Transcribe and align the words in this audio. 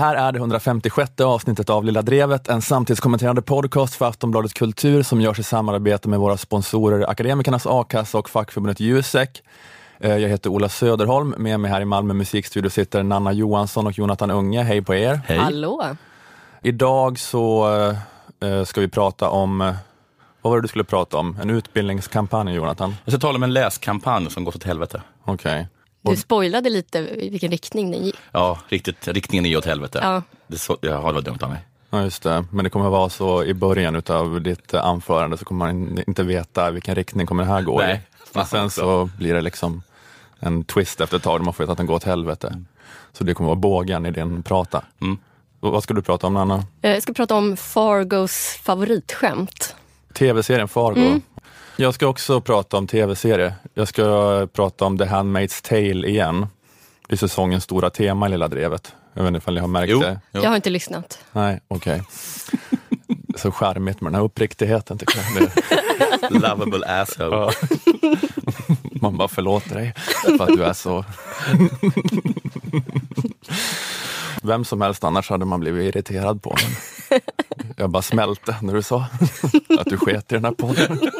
Det 0.00 0.04
här 0.04 0.14
är 0.16 0.32
det 0.32 0.38
156 0.38 1.20
avsnittet 1.20 1.70
av 1.70 1.84
Lilla 1.84 2.02
Drevet, 2.02 2.48
en 2.48 2.62
samtidskommenterande 2.62 3.42
podcast 3.42 3.94
för 3.94 4.06
Aftonbladet 4.06 4.54
Kultur 4.54 5.02
som 5.02 5.20
görs 5.20 5.38
i 5.38 5.42
samarbete 5.42 6.08
med 6.08 6.18
våra 6.18 6.36
sponsorer 6.36 7.10
Akademikernas 7.10 7.66
A-kassa 7.66 8.18
och 8.18 8.30
fackförbundet 8.30 8.80
Jusek. 8.80 9.42
Eh, 9.98 10.16
Jag 10.16 10.28
heter 10.28 10.50
Ola 10.50 10.68
Söderholm, 10.68 11.34
med 11.38 11.60
mig 11.60 11.70
här 11.70 11.80
i 11.80 11.84
Malmö 11.84 12.14
musikstudio 12.14 12.70
sitter 12.70 13.02
Nanna 13.02 13.32
Johansson 13.32 13.86
och 13.86 13.98
Jonathan 13.98 14.30
Unge. 14.30 14.62
Hej 14.62 14.82
på 14.82 14.94
er! 14.94 15.20
Hej. 15.26 15.38
Hallå! 15.38 15.82
Idag 16.62 17.18
så 17.18 17.68
eh, 18.42 18.64
ska 18.64 18.80
vi 18.80 18.88
prata 18.88 19.30
om, 19.30 19.60
eh, 19.60 19.74
vad 20.42 20.50
var 20.50 20.56
det 20.58 20.62
du 20.62 20.68
skulle 20.68 20.84
prata 20.84 21.16
om? 21.16 21.38
En 21.42 21.50
utbildningskampanj 21.50 22.54
Jonathan? 22.54 22.94
Jag 23.04 23.12
ska 23.12 23.20
tala 23.20 23.36
om 23.36 23.42
en 23.42 23.52
läskampanj 23.52 24.30
som 24.30 24.44
gått 24.44 24.56
åt 24.56 24.64
helvete. 24.64 25.02
Okej. 25.24 25.68
Du 26.02 26.16
spoilade 26.16 26.70
lite 26.70 26.98
i 26.98 27.28
vilken 27.30 27.50
riktning 27.50 27.90
den 27.90 28.04
gick. 28.04 28.16
Ja, 28.32 28.58
riktigt, 28.68 29.08
riktningen 29.08 29.46
är 29.46 29.56
åt 29.56 29.64
helvete. 29.64 29.98
Ja. 30.02 30.22
Det, 30.46 30.58
så, 30.58 30.76
ja, 30.80 30.88
det 31.06 31.12
var 31.12 31.20
dumt 31.22 31.38
av 31.40 31.48
mig. 31.50 31.58
Ja 31.90 32.02
just 32.02 32.22
det, 32.22 32.44
men 32.52 32.64
det 32.64 32.70
kommer 32.70 32.86
att 32.86 32.92
vara 32.92 33.08
så 33.08 33.44
i 33.44 33.54
början 33.54 33.96
utav 33.96 34.42
ditt 34.42 34.74
eh, 34.74 34.84
anförande 34.84 35.38
så 35.38 35.44
kommer 35.44 35.66
man 35.72 35.98
inte 36.06 36.22
veta 36.22 36.70
vilken 36.70 36.94
riktning 36.94 37.26
kommer 37.26 37.42
det 37.44 37.50
här 37.50 37.62
gå 37.62 37.82
i. 37.82 37.86
Nej. 37.86 38.00
Men 38.32 38.46
sen 38.46 38.70
så 38.70 39.10
blir 39.18 39.34
det 39.34 39.40
liksom 39.40 39.82
en 40.38 40.64
twist 40.64 41.00
efter 41.00 41.16
ett 41.16 41.22
tag, 41.22 41.44
man 41.44 41.54
får 41.54 41.64
veta 41.64 41.72
att 41.72 41.78
den 41.78 41.86
går 41.86 41.94
åt 41.94 42.04
helvete. 42.04 42.64
Så 43.12 43.24
det 43.24 43.34
kommer 43.34 43.48
vara 43.48 43.56
bågen 43.58 44.06
i 44.06 44.10
din 44.10 44.42
prata. 44.42 44.84
Mm. 45.00 45.18
Vad 45.60 45.82
ska 45.82 45.94
du 45.94 46.02
prata 46.02 46.26
om 46.26 46.34
Nanna? 46.34 46.64
Eh, 46.82 46.90
Jag 46.90 47.02
ska 47.02 47.12
prata 47.12 47.34
om 47.34 47.56
Fargos 47.56 48.58
favoritskämt. 48.62 49.74
Tv-serien 50.14 50.68
Fargo. 50.68 51.20
Jag 51.76 51.94
ska 51.94 52.06
också 52.06 52.40
prata 52.40 52.76
om 52.76 52.86
tv-serie. 52.86 53.54
Jag 53.74 53.88
ska 53.88 54.46
prata 54.52 54.84
om 54.84 54.98
The 54.98 55.04
Handmaid's 55.04 55.68
Tale 55.68 56.08
igen. 56.08 56.46
Det 57.08 57.14
är 57.14 57.16
säsongens 57.16 57.64
stora 57.64 57.90
tema 57.90 58.26
i 58.26 58.30
Lilla 58.30 58.48
Drevet. 58.48 58.92
Jag 59.14 59.22
vet 59.22 59.28
inte 59.28 59.38
ifall 59.38 59.54
ni 59.54 59.60
har 59.60 59.68
märkt 59.68 59.90
Jo, 59.90 60.00
det? 60.00 60.20
jo. 60.32 60.40
Jag 60.42 60.48
har 60.50 60.56
inte 60.56 60.70
lyssnat. 60.70 61.18
Nej, 61.32 61.60
okej. 61.68 62.02
Så 63.36 63.52
charmigt 63.52 64.00
med 64.00 64.12
den 64.12 64.18
här 64.18 64.24
uppriktigheten 64.24 64.98
tycker 64.98 65.18
jag. 65.18 65.50
Lovable 66.42 66.86
asshole. 66.86 67.36
Ja. 67.36 67.52
Man 69.00 69.16
bara 69.16 69.28
förlåter 69.28 69.74
dig 69.74 69.94
för 70.38 70.42
att 70.44 70.48
du 70.56 70.64
är 70.64 70.72
så... 70.72 71.04
Vem 74.42 74.64
som 74.64 74.80
helst 74.80 75.04
annars 75.04 75.30
hade 75.30 75.44
man 75.44 75.60
blivit 75.60 75.94
irriterad 75.94 76.42
på. 76.42 76.56
Men 76.62 76.70
jag 77.80 77.90
bara 77.90 78.02
smälte 78.02 78.56
när 78.62 78.74
du 78.74 78.82
sa 78.82 79.06
att 79.78 79.86
du 79.86 79.96
sket 79.96 80.32
i 80.32 80.34
den 80.34 80.44
här 80.44 80.52
podden. 80.52 81.00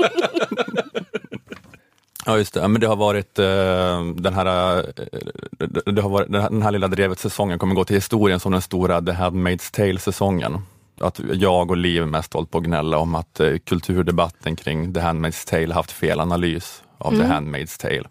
Ja 2.27 2.39
just 2.39 2.55
det, 2.55 2.69
men 2.69 2.81
det 2.81 2.87
har 2.87 2.97
varit 2.97 3.39
eh, 3.39 4.05
den 4.15 4.35
här, 4.35 4.77
eh, 4.79 4.85
det 5.93 6.03
har 6.03 6.09
varit, 6.11 6.33
den 6.33 6.43
här- 6.43 6.51
den 6.51 6.63
här 6.63 6.71
lilla 6.71 6.89
drevet-säsongen 6.89 7.59
kommer 7.59 7.75
gå 7.75 7.85
till 7.85 7.97
historien 7.97 8.41
som 8.41 8.53
den 8.53 8.63
stora 8.63 9.01
The 9.03 9.13
Handmaid's 9.13 9.75
Tale-säsongen. 9.77 10.59
Att 11.01 11.21
jag 11.33 11.71
och 11.71 11.77
Liv 11.77 12.07
mest 12.07 12.35
hållit 12.35 12.51
på 12.51 12.59
att 12.59 12.65
gnälla 12.65 12.99
om 12.99 13.15
att 13.15 13.41
eh, 13.41 13.57
kulturdebatten 13.65 14.57
kring 14.57 14.95
The 14.95 15.01
Handmaid's 15.01 15.49
Tale 15.51 15.75
haft 15.75 15.93
fel 15.93 16.21
analys 16.21 16.83
av 16.99 17.11
The 17.11 17.23
Handmaid's 17.23 17.81
Tale. 17.81 18.05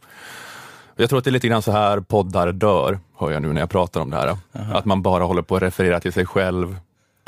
Jag 0.95 1.09
tror 1.09 1.17
att 1.20 1.25
det 1.25 1.30
är 1.30 1.31
lite 1.31 1.47
grann 1.47 1.61
så 1.61 1.72
här 1.72 2.00
poddar 2.00 2.52
dör, 2.52 3.00
hör 3.17 3.31
jag 3.31 3.42
nu 3.42 3.53
när 3.53 3.61
jag 3.61 3.70
pratar 3.70 4.02
om 4.02 4.09
det 4.09 4.17
här. 4.17 4.38
Att 4.73 4.86
man 4.86 5.02
bara 5.02 5.23
håller 5.23 5.42
på 5.42 5.55
att 5.55 5.61
referera 5.61 6.00
till 6.00 6.14
sig 6.14 6.25
själv 6.25 6.77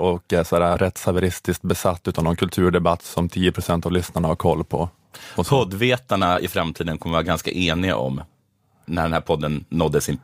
och 0.02 0.34
är 0.34 0.44
så 0.44 0.60
här 0.62 0.78
rättshaveristiskt 0.78 1.64
besatt 1.64 2.08
utav 2.08 2.24
någon 2.24 2.36
kulturdebatt 2.36 3.02
som 3.02 3.30
10% 3.30 3.86
av 3.86 3.92
lyssnarna 3.92 4.28
har 4.28 4.36
koll 4.36 4.64
på. 4.64 4.90
Och 5.36 5.46
så. 5.46 5.50
Poddvetarna 5.50 6.40
i 6.40 6.48
framtiden 6.48 6.98
kommer 6.98 7.14
vara 7.14 7.24
ganska 7.24 7.52
eniga 7.52 7.96
om 7.96 8.22
när 8.86 9.04
den 9.04 9.14
här 9.14 9.22
podden 9.22 9.66
nådde 9.70 10.02
sin, 10.02 10.20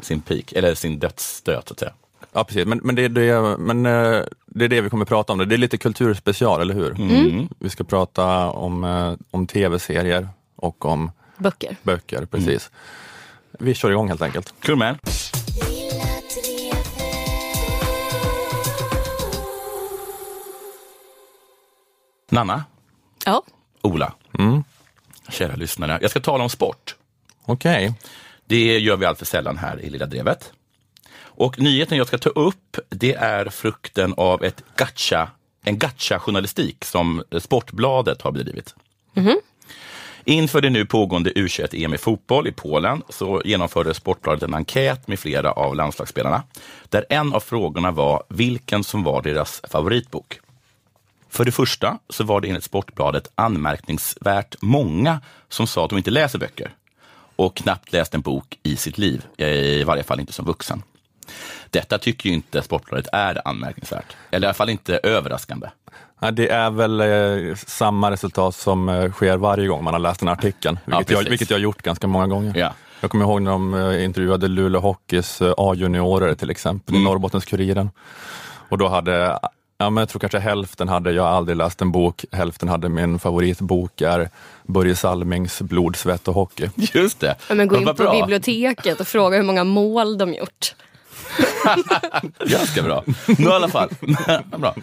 sin 0.00 0.20
peak, 0.20 0.52
eller 0.52 0.74
sin 0.74 0.98
dödsstöt. 0.98 1.68
Så 1.68 1.74
att 1.74 1.78
säga. 1.78 1.92
Ja, 2.32 2.44
precis. 2.44 2.66
Men, 2.66 2.80
men, 2.82 2.94
det, 2.94 3.04
är 3.04 3.08
det, 3.08 3.58
men 3.58 3.86
eh, 3.86 4.22
det 4.46 4.64
är 4.64 4.68
det 4.68 4.80
vi 4.80 4.90
kommer 4.90 5.04
prata 5.04 5.32
om. 5.32 5.38
Det 5.48 5.54
är 5.54 5.58
lite 5.58 5.78
kulturspecial, 5.78 6.60
eller 6.60 6.74
hur? 6.74 7.00
Mm. 7.00 7.48
Vi 7.58 7.70
ska 7.70 7.84
prata 7.84 8.50
om, 8.50 8.84
eh, 8.84 9.12
om 9.30 9.46
tv-serier 9.46 10.28
och 10.56 10.84
om 10.84 11.10
Böcker. 11.36 11.76
böcker, 11.82 12.26
precis. 12.26 12.70
Vi 13.58 13.74
kör 13.74 13.90
igång 13.90 14.08
helt 14.08 14.22
enkelt. 14.22 14.54
Kul 14.60 14.76
med. 14.76 14.98
Nanna, 22.30 22.64
Ja. 23.26 23.42
Ola, 23.82 24.12
Mm. 24.38 24.64
kära 25.28 25.56
lyssnare. 25.56 25.98
Jag 26.02 26.10
ska 26.10 26.20
tala 26.20 26.44
om 26.44 26.50
sport. 26.50 26.96
Okej. 27.44 27.94
Det 28.46 28.78
gör 28.78 28.96
vi 28.96 29.06
alltför 29.06 29.26
sällan 29.26 29.56
här 29.58 29.80
i 29.80 29.90
Lilla 29.90 30.06
Drevet. 30.06 30.52
Och 31.22 31.58
nyheten 31.58 31.98
jag 31.98 32.06
ska 32.06 32.18
ta 32.18 32.28
upp, 32.30 32.76
det 32.88 33.14
är 33.14 33.48
frukten 33.48 34.14
av 34.16 34.44
ett 34.44 34.62
gacha, 34.76 35.30
en 35.64 35.78
gacha-journalistik 35.78 36.84
som 36.84 37.22
Sportbladet 37.40 38.22
har 38.22 38.32
bedrivit. 38.32 38.74
Inför 40.24 40.60
det 40.60 40.70
nu 40.70 40.86
pågående 40.86 41.30
U21-EM 41.32 41.94
i 41.94 41.98
fotboll 41.98 42.46
i 42.46 42.52
Polen 42.52 43.02
så 43.08 43.42
genomförde 43.44 43.94
Sportbladet 43.94 44.42
en 44.42 44.54
enkät 44.54 45.08
med 45.08 45.18
flera 45.18 45.52
av 45.52 45.76
landslagsspelarna, 45.76 46.42
där 46.88 47.04
en 47.10 47.34
av 47.34 47.40
frågorna 47.40 47.90
var 47.90 48.22
vilken 48.28 48.84
som 48.84 49.02
var 49.04 49.22
deras 49.22 49.62
favoritbok. 49.70 50.40
För 51.30 51.44
det 51.44 51.52
första 51.52 51.98
så 52.08 52.24
var 52.24 52.40
det 52.40 52.48
enligt 52.48 52.64
Sportbladet 52.64 53.30
anmärkningsvärt 53.34 54.54
många 54.60 55.20
som 55.48 55.66
sa 55.66 55.84
att 55.84 55.90
de 55.90 55.98
inte 55.98 56.10
läser 56.10 56.38
böcker 56.38 56.70
och 57.36 57.56
knappt 57.56 57.92
läst 57.92 58.14
en 58.14 58.20
bok 58.20 58.58
i 58.62 58.76
sitt 58.76 58.98
liv, 58.98 59.24
i 59.36 59.84
varje 59.84 60.02
fall 60.02 60.20
inte 60.20 60.32
som 60.32 60.44
vuxen. 60.44 60.82
Detta 61.70 61.98
tycker 61.98 62.28
ju 62.28 62.34
inte 62.34 62.62
Sportbladet 62.62 63.08
är 63.12 63.48
anmärkningsvärt, 63.48 64.16
eller 64.30 64.46
i 64.46 64.48
alla 64.48 64.54
fall 64.54 64.70
inte 64.70 64.96
överraskande. 65.02 65.68
Ja, 66.20 66.30
det 66.30 66.48
är 66.48 66.70
väl 66.70 67.00
eh, 67.00 67.54
samma 67.56 68.10
resultat 68.10 68.54
som 68.54 68.88
eh, 68.88 69.12
sker 69.12 69.36
varje 69.36 69.66
gång 69.68 69.84
man 69.84 69.94
har 69.94 69.98
läst 70.00 70.20
den 70.20 70.28
här 70.28 70.36
artikeln, 70.36 70.78
Ja, 70.84 70.98
vilket, 70.98 71.16
jag, 71.16 71.30
vilket 71.30 71.50
jag 71.50 71.56
har 71.56 71.62
gjort 71.62 71.82
ganska 71.82 72.06
många 72.06 72.26
gånger. 72.26 72.56
Ja. 72.56 72.72
Jag 73.00 73.10
kommer 73.10 73.24
ihåg 73.24 73.42
när 73.42 73.50
de 73.50 73.74
eh, 73.74 74.04
intervjuade 74.04 74.48
Luleå 74.48 74.80
Hockeys 74.80 75.42
eh, 75.42 75.54
A-juniorer 75.56 76.34
till 76.34 76.50
exempel 76.50 76.94
Mm. 76.94 77.02
i 77.02 77.10
Norrbottens-Kuriren. 77.10 77.90
Och 78.68 78.78
då 78.78 78.88
hade, 78.88 79.38
ja, 79.80 79.90
men 79.90 80.02
jag 80.02 80.08
tror 80.08 80.20
kanske 80.20 80.38
hälften 80.38 80.88
hade 80.88 81.12
Jag 81.12 81.22
har 81.22 81.30
aldrig 81.30 81.56
läst 81.56 81.82
en 81.82 81.92
bok, 81.92 82.24
hälften 82.32 82.68
hade 82.68 82.88
min 82.88 83.18
favoritbok 83.18 84.00
är 84.00 84.30
Börje 84.66 84.96
Salmings 84.96 85.62
Blod, 85.62 85.96
svett 85.96 86.28
och 86.28 86.34
hockey. 86.34 86.70
Just 86.76 87.20
det. 87.20 87.36
Ja, 87.48 87.54
men 87.54 87.68
gå 87.68 87.76
in 87.76 87.86
på 87.86 87.92
bra. 87.92 88.12
biblioteket 88.12 89.00
och 89.00 89.08
fråga 89.08 89.36
hur 89.36 89.44
många 89.44 89.64
mål 89.64 90.18
de 90.18 90.34
gjort. 90.34 90.74
Ganska 92.46 92.82
bra. 92.82 93.04
Nu 93.38 93.48
i 93.48 93.52
alla 93.52 93.68
fall. 93.68 93.88
bra. 94.58 94.74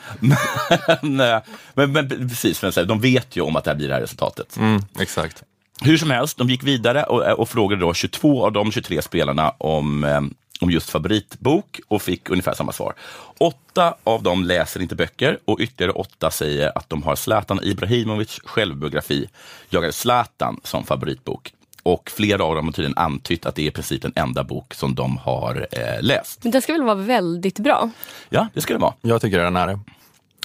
Men, 1.01 1.19
eh, 1.19 1.39
men, 1.73 1.91
men 1.91 2.29
precis, 2.29 2.59
för 2.59 2.85
de 2.85 2.99
vet 2.99 3.35
ju 3.35 3.41
om 3.41 3.55
att 3.55 3.63
det 3.63 3.69
här 3.69 3.75
blir 3.77 3.87
det 3.87 3.93
här 3.93 4.01
resultatet. 4.01 4.57
Mm, 4.57 4.81
exakt. 4.99 5.43
Hur 5.81 5.97
som 5.97 6.11
helst, 6.11 6.37
de 6.37 6.49
gick 6.49 6.63
vidare 6.63 7.03
och, 7.03 7.39
och 7.39 7.49
frågade 7.49 7.81
då 7.81 7.93
22 7.93 8.45
av 8.45 8.51
de 8.51 8.71
23 8.71 9.01
spelarna 9.01 9.49
om, 9.57 10.03
eh, 10.03 10.21
om 10.61 10.71
just 10.71 10.89
favoritbok 10.89 11.79
och 11.87 12.01
fick 12.01 12.29
ungefär 12.29 12.53
samma 12.53 12.71
svar. 12.71 12.93
Åtta 13.37 13.95
av 14.03 14.23
dem 14.23 14.43
läser 14.43 14.81
inte 14.81 14.95
böcker 14.95 15.39
och 15.45 15.59
ytterligare 15.59 15.91
åtta 15.91 16.31
säger 16.31 16.77
att 16.77 16.89
de 16.89 17.03
har 17.03 17.15
Zlatan 17.15 17.59
Ibrahimovic 17.63 18.39
självbiografi, 18.45 19.29
Jag 19.69 19.85
är 19.85 19.91
Zlatan, 19.91 20.59
som 20.63 20.83
favoritbok. 20.85 21.53
Och 21.83 22.11
flera 22.15 22.43
av 22.43 22.55
dem 22.55 22.65
har 22.65 22.71
tydligen 22.71 22.97
antytt 22.97 23.45
att 23.45 23.55
det 23.55 23.61
är 23.61 23.67
i 23.67 23.71
princip 23.71 24.01
den 24.01 24.13
enda 24.15 24.43
bok 24.43 24.73
som 24.73 24.95
de 24.95 25.17
har 25.17 25.67
eh, 25.71 26.01
läst. 26.01 26.43
Men 26.43 26.51
den 26.51 26.61
ska 26.61 26.73
väl 26.73 26.83
vara 26.83 26.95
väldigt 26.95 27.59
bra. 27.59 27.89
Ja, 28.29 28.47
det 28.53 28.61
ska 28.61 28.73
det 28.73 28.79
vara. 28.79 28.93
Jag 29.01 29.21
tycker 29.21 29.39
den 29.39 29.55
är 29.55 29.67
det. 29.67 29.79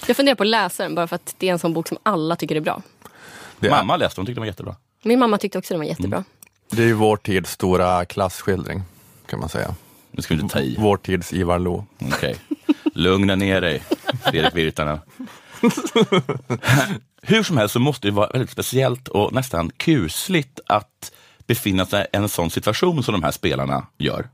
Jag 0.07 0.15
funderar 0.17 0.35
på 0.35 0.43
att 0.43 0.49
läsa 0.49 0.83
den 0.83 0.95
bara 0.95 1.07
för 1.07 1.15
att 1.15 1.35
det 1.37 1.47
är 1.47 1.51
en 1.51 1.59
sån 1.59 1.73
bok 1.73 1.87
som 1.87 1.97
alla 2.03 2.35
tycker 2.35 2.55
är 2.55 2.59
bra. 2.59 2.81
Det 3.59 3.67
är, 3.67 3.71
Mamma 3.71 3.97
läste 3.97 4.21
den, 4.21 4.25
tyckte 4.25 4.35
den 4.35 4.41
var 4.41 4.47
jättebra. 4.47 4.75
Min 5.03 5.19
mamma 5.19 5.37
tyckte 5.37 5.57
också 5.57 5.73
den 5.73 5.79
var 5.79 5.87
jättebra. 5.87 6.23
det 6.71 6.81
är 6.81 6.87
ju 6.87 6.93
vår 6.93 7.17
tids 7.17 7.51
stora 7.51 8.05
klasskildring, 8.05 8.81
kan 9.25 9.39
man 9.39 9.49
säga. 9.49 9.75
Nu 10.13 10.21
ska 10.21 10.35
vi 10.35 10.41
inte 10.41 10.53
ta 10.53 10.61
i. 10.61 10.75
Vår 10.79 10.97
tids 10.97 11.33
Ivar 11.33 11.59
Lo. 11.59 11.85
Okej. 12.01 12.35
Lugna 12.93 13.35
ner 13.35 13.61
dig, 13.61 13.83
Fredrik 14.23 14.55
Virtanen. 14.55 14.99
Hur 17.21 17.43
som 17.43 17.57
helst 17.57 17.73
så 17.73 17.79
måste 17.79 18.07
det 18.07 18.11
vara 18.11 18.29
väldigt 18.29 18.49
speciellt 18.49 19.07
och 19.07 19.33
nästan 19.33 19.69
kusligt 19.69 20.59
att 20.67 21.11
befinna 21.47 21.85
sig 21.85 22.03
i 22.13 22.17
en 22.17 22.29
sån 22.29 22.49
situation 22.49 23.03
som 23.03 23.11
de 23.11 23.23
här 23.23 23.31
spelarna 23.31 23.87
gör. 23.97 24.29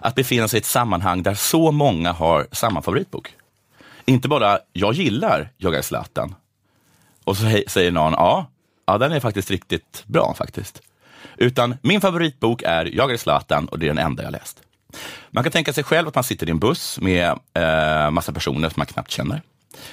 Att 0.00 0.14
befinna 0.14 0.48
sig 0.48 0.56
i 0.56 0.60
ett 0.60 0.66
sammanhang 0.66 1.22
där 1.22 1.34
så 1.34 1.72
många 1.72 2.12
har 2.12 2.46
samma 2.52 2.82
favoritbok. 2.82 3.34
Inte 4.04 4.28
bara, 4.28 4.58
jag 4.72 4.94
gillar 4.94 5.52
Jag 5.56 5.74
är 5.74 5.82
Zlatan. 5.82 6.34
Och 7.24 7.36
så 7.36 7.62
säger 7.66 7.92
någon, 7.92 8.12
ja, 8.12 8.50
ja, 8.86 8.98
den 8.98 9.12
är 9.12 9.20
faktiskt 9.20 9.50
riktigt 9.50 10.02
bra 10.06 10.34
faktiskt. 10.38 10.82
Utan 11.38 11.76
min 11.82 12.00
favoritbok 12.00 12.62
är 12.62 12.90
Jag 12.96 13.12
är 13.12 13.16
Zlatan 13.16 13.68
och 13.68 13.78
det 13.78 13.86
är 13.86 13.88
den 13.88 13.98
enda 13.98 14.22
jag 14.22 14.32
läst. 14.32 14.62
Man 15.30 15.44
kan 15.44 15.52
tänka 15.52 15.72
sig 15.72 15.84
själv 15.84 16.08
att 16.08 16.14
man 16.14 16.24
sitter 16.24 16.46
i 16.46 16.50
en 16.50 16.58
buss 16.58 17.00
med 17.00 17.38
eh, 17.54 18.10
massa 18.10 18.32
personer 18.32 18.68
som 18.68 18.74
man 18.76 18.86
knappt 18.86 19.10
känner. 19.10 19.42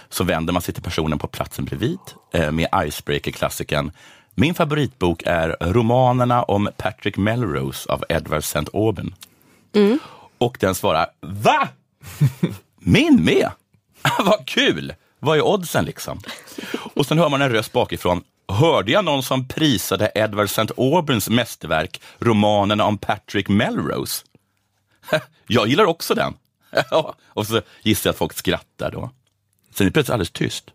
Så 0.09 0.23
vänder 0.23 0.53
man 0.53 0.61
sig 0.61 0.73
till 0.73 0.83
personen 0.83 1.19
på 1.19 1.27
platsen 1.27 1.65
bredvid 1.65 1.99
eh, 2.33 2.51
med 2.51 2.67
icebreaker-klassikern 2.75 3.91
Min 4.35 4.53
favoritbok 4.53 5.23
är 5.25 5.57
romanerna 5.59 6.43
om 6.43 6.69
Patrick 6.77 7.17
Melrose 7.17 7.89
av 7.91 8.03
Edward 8.09 8.39
St. 8.39 8.65
Aubyn. 8.73 9.15
Och 10.37 10.57
den 10.59 10.75
svarar, 10.75 11.07
va? 11.21 11.67
Min 12.79 13.23
med? 13.23 13.49
Vad 14.19 14.45
kul! 14.47 14.93
Vad 15.19 15.37
är 15.37 15.45
oddsen 15.45 15.85
liksom? 15.85 16.19
Och 16.95 17.05
sen 17.05 17.17
hör 17.17 17.29
man 17.29 17.41
en 17.41 17.49
röst 17.49 17.71
bakifrån. 17.71 18.23
Hörde 18.47 18.91
jag 18.91 19.05
någon 19.05 19.23
som 19.23 19.47
prisade 19.47 20.11
Edward 20.15 20.45
St. 20.45 20.73
Auburns 20.77 21.29
mästerverk, 21.29 22.01
romanerna 22.19 22.85
om 22.85 22.97
Patrick 22.97 23.49
Melrose? 23.49 24.25
Jag 25.47 25.67
gillar 25.67 25.85
också 25.85 26.15
den. 26.15 26.33
och 27.27 27.47
så 27.47 27.61
gissar 27.81 28.07
jag 28.07 28.13
att 28.13 28.17
folk 28.17 28.33
skrattar 28.33 28.91
då. 28.91 29.09
Sen 29.73 29.85
är 29.85 29.89
det 29.89 29.93
plötsligt 29.93 30.13
alldeles 30.13 30.31
tyst. 30.31 30.71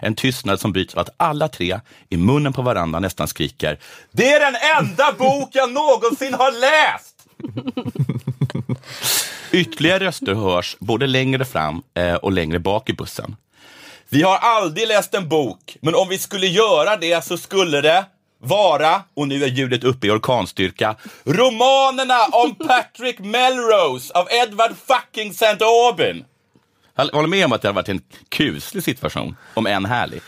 En 0.00 0.14
tystnad 0.14 0.60
som 0.60 0.72
bryts 0.72 0.94
av 0.94 1.00
att 1.00 1.14
alla 1.16 1.48
tre 1.48 1.80
i 2.08 2.16
munnen 2.16 2.52
på 2.52 2.62
varandra 2.62 3.00
nästan 3.00 3.28
skriker 3.28 3.78
Det 4.10 4.32
är 4.32 4.40
den 4.40 4.56
enda 4.78 5.12
bok 5.12 5.48
jag 5.52 5.72
någonsin 5.72 6.34
har 6.34 6.52
läst! 6.60 7.14
Ytterligare 9.52 10.04
röster 10.04 10.34
hörs 10.34 10.76
både 10.80 11.06
längre 11.06 11.44
fram 11.44 11.82
eh, 11.94 12.14
och 12.14 12.32
längre 12.32 12.58
bak 12.58 12.90
i 12.90 12.92
bussen. 12.92 13.36
Vi 14.10 14.22
har 14.22 14.36
aldrig 14.36 14.88
läst 14.88 15.14
en 15.14 15.28
bok, 15.28 15.76
men 15.80 15.94
om 15.94 16.08
vi 16.08 16.18
skulle 16.18 16.46
göra 16.46 16.96
det 16.96 17.24
så 17.24 17.38
skulle 17.38 17.80
det 17.80 18.06
vara, 18.38 19.02
och 19.14 19.28
nu 19.28 19.44
är 19.44 19.48
ljudet 19.48 19.84
uppe 19.84 20.06
i 20.06 20.10
orkanstyrka, 20.10 20.96
romanerna 21.24 22.18
om 22.32 22.54
Patrick 22.68 23.18
Melrose 23.18 24.14
av 24.14 24.28
Edward 24.30 24.72
fucking 24.86 25.30
St. 25.30 25.64
Aubin. 25.64 26.24
Jag 26.94 27.06
håller 27.06 27.28
med 27.28 27.44
om 27.44 27.52
att 27.52 27.62
det 27.62 27.68
har 27.68 27.72
varit 27.74 27.88
en 27.88 28.00
kuslig 28.28 28.84
situation, 28.84 29.36
om 29.54 29.66
än 29.66 29.84
härlig. 29.84 30.20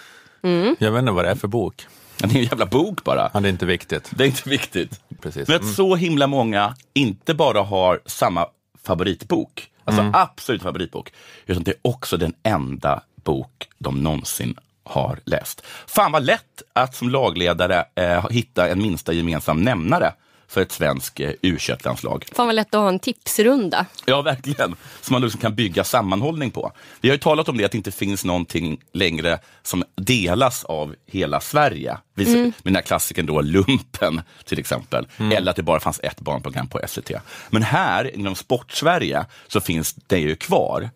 Jag 0.79 0.93
vet 0.93 1.01
inte 1.01 1.13
vad 1.13 1.25
det 1.25 1.31
är 1.31 1.35
för 1.35 1.49
bok. 1.49 1.87
Det 2.19 2.25
är 2.25 2.37
en 2.37 2.45
jävla 2.45 2.67
bok 2.67 3.05
bara. 3.05 3.31
Ja, 3.35 3.41
det 3.41 3.49
är 3.49 3.51
inte 3.51 3.67
viktigt. 3.67 4.11
Det 4.11 4.25
är 4.25 4.27
inte 4.27 4.49
viktigt. 4.49 5.01
Precis. 5.23 5.49
Men 5.49 5.57
att 5.57 5.75
så 5.75 5.97
himla 5.97 6.27
många 6.27 6.75
inte 6.95 7.35
bara 7.35 7.63
har 7.63 8.01
samma 8.07 8.47
favoritbok, 8.85 9.71
alltså 9.85 10.11
absolut 10.15 10.63
favoritbok, 10.63 11.13
utan 11.47 11.63
det 11.63 11.71
är 11.71 11.77
också 11.83 12.17
den 12.17 12.35
enda 12.43 13.03
bok 13.25 13.69
de 13.79 14.03
någonsin 14.03 14.55
har 14.85 15.19
läst. 15.25 15.67
Fan 15.87 16.13
vad 16.13 16.25
lätt 16.25 16.63
att 16.73 16.95
som 16.95 17.09
lagledare 17.09 17.85
eh, 17.95 18.31
hitta 18.31 18.69
en 18.69 18.83
minsta 18.83 19.13
gemensam 19.13 19.63
nämnare 19.63 20.13
för 20.51 20.61
ett 20.61 20.73
svenskt 20.73 21.21
eh, 21.21 21.31
u 21.43 21.59
landslag 21.85 22.25
Fan 22.33 22.47
vad 22.47 22.55
lätt 22.55 22.75
att 22.75 22.81
ha 22.81 22.89
en 22.89 22.99
tipsrunda. 22.99 23.87
Ja, 24.05 24.23
verkligen. 24.23 24.77
Som 25.01 25.13
man 25.13 25.23
liksom 25.23 25.41
kan 25.41 25.55
bygga 25.55 25.85
sammanhållning 25.85 26.51
på. 26.51 26.73
Vi 27.01 27.09
har 27.09 27.15
ju 27.15 27.19
talat 27.19 27.49
om 27.49 27.59
det, 27.59 27.65
att 27.65 27.73
det 27.73 27.77
inte 27.77 27.91
finns 27.91 28.25
någonting 28.25 28.81
längre 28.93 29.39
som 29.63 29.85
delas 29.95 30.65
av 30.65 30.95
hela 31.07 31.41
Sverige. 31.41 31.99
Vi, 32.15 32.37
Med 32.37 32.53
den 32.63 32.75
här 32.75 32.83
klassikern 32.83 33.27
då, 33.27 33.41
Lumpen 33.41 34.21
till 34.45 34.59
exempel. 34.59 35.07
Eller 35.19 35.51
att 35.51 35.57
det 35.57 35.63
bara 35.63 35.81
fanns 35.81 36.01
ett 36.03 36.21
barnprogram 36.21 36.69
på 36.69 36.81
SVT. 36.87 37.11
Men 37.51 37.63
här 37.63 38.17
inom 38.17 38.35
Sportsverige 38.35 39.25
så 39.49 39.61
finns 39.61 39.95
det 40.07 40.19
ju 40.19 40.37
kvar. 40.37 40.91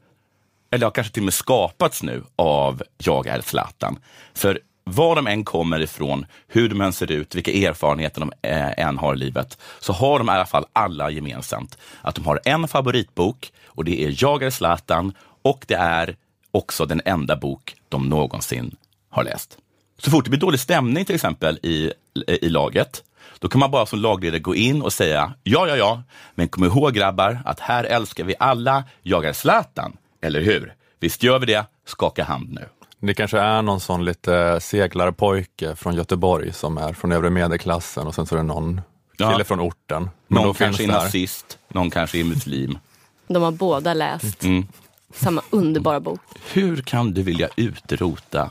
Eller 0.74 0.86
har 0.86 0.90
kanske 0.90 1.12
till 1.12 1.22
och 1.22 1.24
med 1.24 1.34
skapats 1.34 2.02
nu 2.02 2.22
av 2.36 2.82
Jag 2.98 3.26
är 3.26 3.40
Zlatan. 3.40 3.98
För 4.34 4.60
var 4.84 5.16
de 5.16 5.26
än 5.26 5.44
kommer 5.44 5.80
ifrån, 5.80 6.26
hur 6.48 6.68
de 6.68 6.80
än 6.80 6.92
ser 6.92 7.12
ut, 7.12 7.34
vilka 7.34 7.52
erfarenheter 7.52 8.20
de 8.20 8.32
eh, 8.42 8.86
än 8.86 8.98
har 8.98 9.14
i 9.14 9.16
livet, 9.16 9.58
så 9.80 9.92
har 9.92 10.18
de 10.18 10.28
i 10.28 10.32
alla 10.32 10.46
fall 10.46 10.66
alla 10.72 11.10
gemensamt 11.10 11.78
att 12.02 12.14
de 12.14 12.26
har 12.26 12.40
en 12.44 12.68
favoritbok 12.68 13.52
och 13.66 13.84
det 13.84 14.04
är 14.04 14.14
Jag 14.18 14.42
är 14.42 14.50
Zlatan 14.50 15.12
och 15.42 15.64
det 15.68 15.74
är 15.74 16.16
också 16.50 16.86
den 16.86 17.02
enda 17.04 17.36
bok 17.36 17.76
de 17.88 18.08
någonsin 18.08 18.76
har 19.10 19.24
läst. 19.24 19.58
Så 19.98 20.10
fort 20.10 20.24
det 20.24 20.30
blir 20.30 20.40
dålig 20.40 20.60
stämning 20.60 21.04
till 21.04 21.14
exempel 21.14 21.58
i, 21.62 21.92
i 22.26 22.48
laget, 22.48 23.04
då 23.38 23.48
kan 23.48 23.60
man 23.60 23.70
bara 23.70 23.86
som 23.86 23.98
lagledare 23.98 24.40
gå 24.40 24.54
in 24.54 24.82
och 24.82 24.92
säga 24.92 25.34
ja, 25.42 25.68
ja, 25.68 25.76
ja, 25.76 26.02
men 26.34 26.48
kom 26.48 26.64
ihåg 26.64 26.94
grabbar 26.94 27.38
att 27.44 27.60
här 27.60 27.84
älskar 27.84 28.24
vi 28.24 28.34
alla 28.38 28.84
Jag 29.02 29.24
är 29.24 29.32
Zlatan, 29.32 29.96
eller 30.24 30.40
hur? 30.40 30.74
Visst 31.00 31.22
gör 31.22 31.38
vi 31.38 31.46
det? 31.46 31.66
Skaka 31.86 32.24
hand 32.24 32.52
nu. 32.52 32.68
Det 32.98 33.14
kanske 33.14 33.38
är 33.38 33.62
någon 33.62 33.80
sån 33.80 34.04
lite 34.04 34.60
seglarpojke 34.60 35.76
från 35.76 35.94
Göteborg 35.94 36.52
som 36.52 36.78
är 36.78 36.92
från 36.92 37.12
övre 37.12 37.30
medelklassen 37.30 38.06
och 38.06 38.14
sen 38.14 38.26
så 38.26 38.34
är 38.34 38.36
det 38.36 38.42
någon 38.42 38.80
Ja. 39.16 39.32
kille 39.32 39.44
från 39.44 39.60
orten. 39.60 40.02
Men 40.02 40.36
Någon 40.36 40.46
då 40.46 40.54
finns 40.54 40.58
kanske 40.76 40.84
är 40.84 40.88
nazist, 40.88 41.58
någon 41.68 41.90
kanske 41.90 42.18
är 42.20 42.24
muslim. 42.24 42.78
De 43.26 43.42
har 43.42 43.50
båda 43.52 43.94
läst 43.94 44.42
Mm. 44.44 44.66
samma 45.14 45.42
underbara 45.50 46.00
bok. 46.00 46.20
Hur 46.52 46.76
kan 46.82 47.12
du 47.14 47.22
vilja 47.22 47.48
utrota 47.56 48.50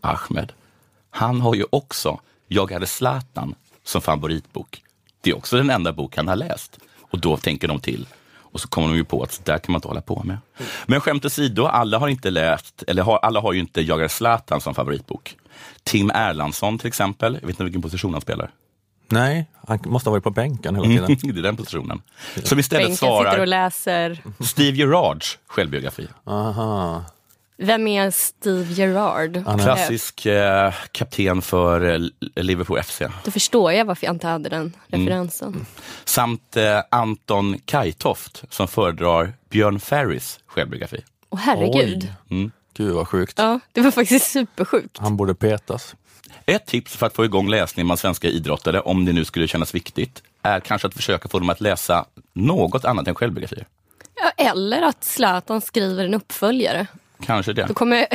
Ahmed? 0.00 0.52
Han 1.10 1.40
har 1.40 1.54
ju 1.54 1.64
också 1.70 2.20
Jag 2.48 2.72
hade 2.72 2.86
Zlatan 2.86 3.54
som 3.84 4.00
favoritbok. 4.02 4.82
Det 5.20 5.30
är 5.30 5.36
också 5.36 5.56
den 5.56 5.70
enda 5.70 5.92
bok 5.92 6.16
han 6.16 6.28
har 6.28 6.36
läst. 6.36 6.78
Och 7.00 7.18
då 7.18 7.36
tänker 7.36 7.68
de 7.68 7.80
till. 7.80 8.06
Och 8.54 8.60
så 8.60 8.68
kommer 8.68 8.88
de 8.88 8.96
ju 8.96 9.04
på 9.04 9.22
att 9.22 9.40
där 9.44 9.58
kan 9.58 9.72
man 9.72 9.78
inte 9.78 9.88
hålla 9.88 10.00
på 10.00 10.22
med. 10.24 10.38
Men 10.86 11.00
skämt 11.00 11.24
åsido, 11.24 11.64
alla 11.64 11.98
har 11.98 12.08
inte 12.08 12.30
läst, 12.30 12.82
eller 12.86 13.02
har, 13.02 13.18
alla 13.18 13.40
har 13.40 13.52
ju 13.52 13.60
inte 13.60 13.80
Jag 13.80 14.02
är 14.02 14.08
Zlatan 14.08 14.60
som 14.60 14.74
favoritbok. 14.74 15.36
Tim 15.82 16.10
Erlandsson 16.10 16.78
till 16.78 16.88
exempel, 16.88 17.32
jag 17.34 17.40
vet 17.40 17.50
inte 17.50 17.64
vilken 17.64 17.82
position 17.82 18.12
han 18.12 18.20
spelar. 18.20 18.50
Nej, 19.08 19.46
han 19.68 19.78
måste 19.84 20.08
ha 20.08 20.12
varit 20.12 20.24
på 20.24 20.30
bänken 20.30 20.74
hela 20.74 20.86
Mm, 20.86 21.16
tiden. 21.16 21.34
det 21.34 21.40
är 21.40 21.42
den 21.42 21.56
positionen. 21.56 22.02
Som 22.44 22.58
istället 22.58 22.82
Bänken 22.82 22.96
sitter 22.96 23.12
och 23.12 23.22
svarar 23.22 23.46
läser. 23.46 24.22
Steve 24.40 24.76
Gerards 24.76 25.38
självbiografi. 25.46 26.08
Aha. 26.24 27.04
Vem 27.56 27.86
är 27.88 28.10
Steve 28.10 28.72
Gerrard? 28.72 29.36
Han 29.46 29.60
är- 29.60 29.64
Klassisk 29.64 30.26
eh, 30.26 30.74
kapten 30.92 31.42
för 31.42 31.80
eh, 31.94 32.00
Liverpool 32.44 32.82
FC. 32.82 33.02
Då 33.24 33.30
förstår 33.30 33.72
jag 33.72 33.84
varför 33.84 34.06
jag 34.06 34.14
inte 34.14 34.26
hade 34.26 34.48
den 34.48 34.72
Mm. 34.92 35.06
referensen. 35.06 35.66
Samt 36.04 36.56
eh, 36.56 36.80
Anton 36.90 37.58
Kajtoft 37.64 38.44
som 38.50 38.68
föredrar 38.68 39.32
Björn 39.50 39.80
Ferrys 39.80 40.40
självbiografi. 40.46 41.04
Åh 41.30 41.38
herregud. 41.42 42.12
Oj. 42.30 42.50
Gud 42.76 42.92
vad 42.94 43.08
sjukt. 43.08 43.38
Ja, 43.38 43.60
det 43.72 43.80
var 43.80 43.90
faktiskt 43.90 44.30
supersjukt. 44.30 44.98
Han 44.98 45.16
borde 45.16 45.34
petas. 45.34 45.94
Ett 46.46 46.66
tips 46.66 46.96
för 46.96 47.06
att 47.06 47.14
få 47.14 47.24
igång 47.24 47.48
läsningen 47.48 47.86
bland 47.86 47.98
svenska 47.98 48.28
idrottare, 48.28 48.80
om 48.80 49.04
det 49.04 49.12
nu 49.12 49.24
skulle 49.24 49.48
kännas 49.48 49.74
viktigt, 49.74 50.22
är 50.42 50.60
kanske 50.60 50.88
att 50.88 50.94
försöka 50.94 51.28
få 51.28 51.38
dem 51.38 51.50
att 51.50 51.60
läsa 51.60 52.04
något 52.32 52.84
annat 52.84 53.08
än 53.08 53.14
självbiografier. 53.14 53.66
Ja, 54.14 54.30
eller 54.44 54.82
att 54.82 55.04
Zlatan 55.04 55.60
skriver 55.60 56.04
en 56.04 56.14
uppföljare. 56.14 56.86
Kanske 57.22 57.52
det. 57.52 57.64
Då 57.68 57.74
kommer 57.74 58.06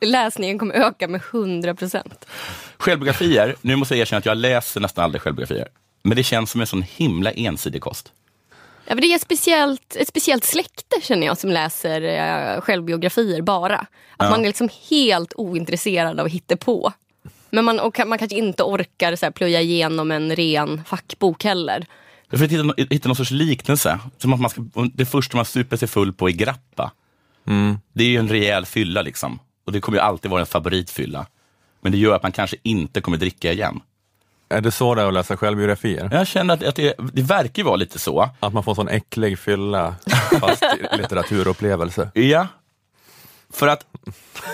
läsningen 0.06 0.58
kommer 0.58 0.74
öka 0.74 1.08
med 1.08 1.20
100 1.32 1.74
procent. 1.74 2.26
Självbiografier, 2.78 3.56
nu 3.60 3.76
måste 3.76 3.94
jag 3.94 4.00
erkänna 4.00 4.18
att 4.18 4.26
jag 4.26 4.36
läser 4.36 4.80
nästan 4.80 5.04
aldrig 5.04 5.22
självbiografier. 5.22 5.68
Men 6.02 6.16
det 6.16 6.22
känns 6.22 6.50
som 6.50 6.60
en 6.60 6.66
sån 6.66 6.82
himla 6.82 7.30
ensidig 7.30 7.80
kost. 7.82 8.12
Ja, 8.86 8.94
men 8.94 9.00
det 9.02 9.06
är 9.06 9.16
ett 9.16 9.22
speciellt, 9.22 9.96
ett 9.96 10.08
speciellt 10.08 10.44
släkte 10.44 10.96
känner 11.02 11.26
jag 11.26 11.38
som 11.38 11.50
läser 11.50 12.00
eh, 12.02 12.60
självbiografier 12.60 13.42
bara. 13.42 13.76
Att 13.78 13.86
Ja. 14.18 14.30
man 14.30 14.40
är 14.40 14.46
liksom 14.46 14.68
helt 14.90 15.32
ointresserad 15.36 16.20
av 16.20 16.26
att 16.26 16.32
hitta 16.32 16.56
på. 16.56 16.92
Men 17.50 17.64
man, 17.64 17.80
och 17.80 17.98
man 18.06 18.18
kanske 18.18 18.36
inte 18.36 18.62
orkar 18.62 19.16
så 19.16 19.26
här, 19.26 19.30
plöja 19.30 19.60
igenom 19.60 20.10
en 20.10 20.36
ren 20.36 20.84
fackbok 20.86 21.44
heller. 21.44 21.86
Jag 22.30 22.40
försöker 22.40 22.74
hitta, 22.76 22.94
hitta 22.94 23.08
någon 23.08 23.16
sorts 23.16 23.30
liknelse. 23.30 23.98
Som 24.18 24.32
att 24.32 24.40
man 24.40 24.50
ska, 24.50 24.62
det 24.94 25.06
första 25.06 25.36
man 25.36 25.44
super 25.44 25.76
sig 25.76 25.88
full 25.88 26.12
på 26.12 26.28
är 26.28 26.32
grappa. 26.32 26.92
Det 27.92 28.04
är 28.04 28.08
ju 28.08 28.16
en 28.16 28.28
rejäl 28.28 28.66
fylla 28.66 29.02
liksom. 29.02 29.38
Och 29.66 29.72
det 29.72 29.80
kommer 29.80 29.98
ju 29.98 30.02
alltid 30.02 30.30
vara 30.30 30.40
en 30.40 30.46
favoritfylla. 30.46 31.26
Men 31.80 31.92
det 31.92 31.98
gör 31.98 32.16
att 32.16 32.22
man 32.22 32.32
kanske 32.32 32.56
inte 32.62 33.00
kommer 33.00 33.16
dricka 33.18 33.52
igen. 33.52 33.80
Är 34.48 34.60
det 34.60 34.70
så 34.70 34.94
det 34.94 35.02
är 35.02 35.06
att 35.06 35.14
läsa 35.14 35.36
självbiografier? 35.36 36.08
Jag 36.12 36.26
känner 36.26 36.54
att, 36.54 36.62
att 36.62 36.74
det, 36.76 36.94
det 37.12 37.22
verkar 37.22 37.62
vara 37.62 37.76
lite 37.76 37.98
så. 37.98 38.30
Att 38.40 38.52
man 38.52 38.62
får 38.64 38.74
sån 38.74 38.88
äcklig 38.88 39.38
fylla 39.38 39.94
fast 40.40 40.62
i 40.62 40.96
litteraturupplevelse. 40.96 42.10
Ja. 42.14 42.46
För 43.50 43.68
att 43.68 43.86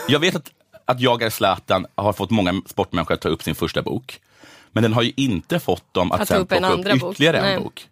jag 0.08 0.18
vet 0.18 0.36
att, 0.36 0.50
att 0.84 1.00
Jag 1.00 1.22
är 1.22 1.30
Zlatan 1.30 1.86
har 1.94 2.12
fått 2.12 2.30
många 2.30 2.62
sportmänniskor 2.66 3.14
att 3.14 3.20
ta 3.20 3.28
upp 3.28 3.42
sin 3.42 3.54
första 3.54 3.82
bok. 3.82 4.20
Men 4.72 4.82
den 4.82 4.92
har 4.92 5.02
ju 5.02 5.12
inte 5.16 5.58
fått 5.60 5.94
dem 5.94 6.12
att, 6.12 6.20
Att 6.20 6.28
ta 6.28 6.34
sen 6.34 6.42
upp 6.42 6.52
en 6.52 6.58
plocka 6.58 6.72
upp 6.74 6.78
andra 6.78 6.96
bok. 6.96 7.12
ytterligare 7.12 7.40
Nej. 7.42 7.54
en 7.54 7.62
bok. 7.62 7.88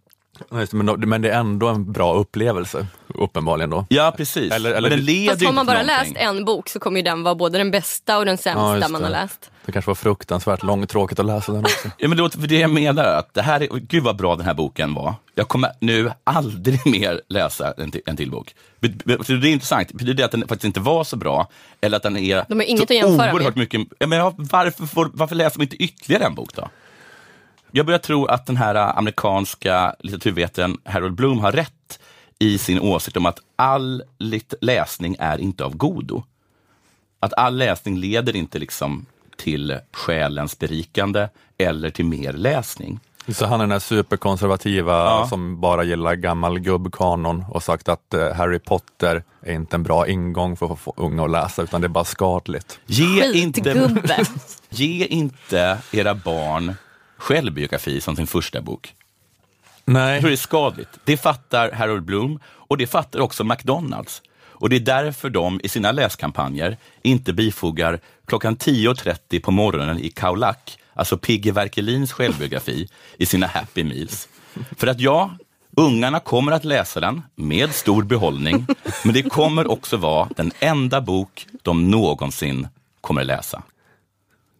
Ja, 0.50 0.57
det, 0.57 0.73
Men, 0.73 0.87
då- 0.87 0.97
men 0.97 1.23
det 1.23 1.31
är 1.31 1.38
ändå 1.41 1.69
en 1.69 1.93
bra 1.93 2.14
upplevelse, 2.14 2.87
uppenbarligen 3.07 3.71
då. 3.71 3.87
Ja, 3.88 4.14
precis. 4.17 4.53
Eller- 4.53 4.71
eller- 4.73 4.91
Men 4.91 4.99
den 4.99 5.07
leder 5.07 5.31
Fast 5.33 5.45
har 5.45 5.53
man 5.53 5.67
bara 5.67 5.83
läst 5.83 6.12
en 6.17 6.45
bok 6.45 6.69
så 6.69 6.79
kommer 6.81 6.97
ju 7.00 7.05
den 7.05 7.23
vara 7.23 7.35
både 7.35 7.59
den 7.59 7.71
bästa 7.71 8.19
och 8.19 8.25
den 8.25 8.33
Ja, 8.33 8.37
sämsta 8.43 8.76
just 8.76 8.91
man 8.91 9.00
det. 9.00 9.07
har 9.07 9.12
läst. 9.12 9.50
Det 9.67 9.73
kanske 9.73 9.91
var 9.91 9.95
fruktansvärt 9.95 10.62
långtråkigt 10.62 11.21
att 11.21 11.26
läsa 11.26 11.53
den 11.53 11.64
också. 11.64 11.88
Ja, 11.99 12.09
men 12.09 12.17
det 12.17 12.23
var 12.23 12.31
för 12.31 12.47
det 12.47 12.59
jag 12.59 12.71
menar, 12.71 13.05
att 13.05 13.35
det 13.35 13.43
här 13.43 13.61
är, 13.62 13.67
gud 13.76 14.03
vad 14.03 14.17
bra 14.17 14.37
den 14.37 14.47
här 14.47 14.55
boken 14.55 14.95
var. 14.95 15.14
Jag 15.35 15.49
kommer 15.49 15.71
nu 15.81 16.11
aldrig 16.25 16.81
mer 16.87 17.21
läsa 17.29 17.73
en, 17.76 17.91
till- 17.91 18.03
en 18.07 18.17
till 18.17 18.31
bok. 18.31 18.55
Det 18.81 19.19
är 19.29 19.47
intressant, 19.47 19.93
betyder 19.93 20.14
det 20.14 20.25
att 20.25 20.31
den 20.31 20.41
faktiskt 20.41 20.64
inte 20.64 20.81
var 20.81 21.05
så 21.05 21.17
bra? 21.17 21.49
Eller 21.81 21.97
att 21.97 22.03
den 22.03 22.17
är 22.17 22.45
De 22.49 22.55
har 22.55 22.62
inget 22.67 22.79
så 22.81 22.85
att 22.85 22.91
jämföra 22.91 23.26
med. 23.26 23.35
oerhört 23.35 23.57
mycket... 23.57 23.81
Ja, 23.99 24.07
men 24.07 24.19
ja, 24.19 24.35
varför, 24.37 25.09
varför 25.12 25.35
läser 25.35 25.59
man 25.59 25.62
inte 25.64 25.76
ytterligare 25.76 26.25
en 26.25 26.35
bok 26.35 26.55
då? 26.55 26.69
Jag 27.76 27.87
börjar 27.87 27.99
tro 27.99 28.26
att 28.26 28.47
den 28.47 28.57
här 28.57 28.75
äh, 28.75 28.99
amerikanska 28.99 29.95
litteraturvetaren 29.99 30.78
Harold 30.85 31.14
Bloom 31.14 31.38
har 31.40 31.52
rätt 31.52 31.99
i 32.38 32.59
sin 32.59 32.81
åsikt 32.81 33.16
om 33.16 33.26
att 33.26 33.38
all 33.57 34.02
lit- 34.19 34.54
läsning 34.61 35.16
är 35.19 35.38
inte 35.38 35.64
av 35.64 35.76
godo. 35.76 36.23
Att 37.21 37.35
all 37.35 37.57
läsning 37.57 37.97
leder 37.99 38.37
inte 38.37 38.59
liksom 38.59 39.07
till 39.37 39.78
själens 39.93 40.59
berikande 40.59 41.28
eller 41.59 41.90
till 41.90 42.04
mer 42.04 42.33
läsning. 42.33 43.00
Så 43.28 43.47
han 43.47 43.61
är 43.61 43.64
den 43.64 43.73
här 43.73 43.78
superkonservativa 43.78 44.93
Ja. 44.93 45.26
som 45.28 45.61
bara 45.61 45.85
gillar 45.85 46.14
gammal 46.14 46.59
gubbkanon 46.59 47.45
och 47.50 47.62
sagt 47.62 47.88
att 47.88 48.14
eh, 48.14 48.33
Harry 48.33 48.59
Potter 48.59 49.23
är 49.43 49.52
inte 49.54 49.76
en 49.76 49.83
bra 49.83 50.09
ingång 50.09 50.57
för 50.57 50.73
att 50.73 50.78
få 50.78 50.95
unga 50.97 51.25
att 51.25 51.31
läsa 51.31 51.62
utan 51.62 51.81
det 51.81 51.87
är 51.87 51.88
bara 51.88 52.04
skadligt. 52.04 52.81
Ge 52.87 53.33
inte, 53.33 53.90
ge 54.71 55.04
inte 55.07 55.78
era 55.93 56.14
barn 56.14 56.75
självbiografi 57.16 58.00
som 58.00 58.16
sin 58.16 58.26
första 58.26 58.61
bok. 58.61 58.94
Jag 59.85 59.92
Nej, 59.92 60.21
tror 60.21 60.30
det 60.30 60.35
är 60.35 60.37
skadligt. 60.37 60.88
Det 61.04 61.16
fattar 61.16 61.73
Harold 61.73 62.04
Bloom 62.04 62.40
och 62.47 62.78
det 62.78 62.87
fattar 62.87 63.21
också 63.21 63.44
McDonalds. 63.44 64.23
Och 64.56 64.68
det 64.71 64.76
är 64.76 64.80
därför 64.80 65.30
de 65.30 65.61
i 65.64 65.68
sina 65.68 65.92
läskampanjer 65.92 66.76
inte 67.02 67.33
bifogar 67.33 68.00
klockan 68.26 68.56
10.30 68.56 69.40
på 69.40 69.50
morgonen 69.50 69.99
i 69.99 70.11
Kaulak, 70.11 70.78
alltså 70.94 71.18
Pigge 71.18 71.52
Werkelins 71.52 72.12
självbiografi, 72.12 72.88
i 73.18 73.26
sina 73.26 73.47
Happy 73.47 73.85
Meals. 73.85 74.28
För 74.76 74.87
att 74.87 75.00
ja, 75.00 75.30
ungarna 75.76 76.21
kommer 76.21 76.52
att 76.52 76.64
läsa 76.64 77.00
den 77.00 77.23
med 77.35 77.75
stor 77.75 78.02
behållning, 78.02 78.66
men 79.04 79.14
det 79.14 79.23
kommer 79.23 79.71
också 79.71 79.97
vara 79.97 80.28
den 80.37 80.52
enda 80.59 81.00
bok 81.00 81.47
de 81.62 81.90
någonsin 81.90 82.68
kommer 83.00 83.25
läsa. 83.25 83.62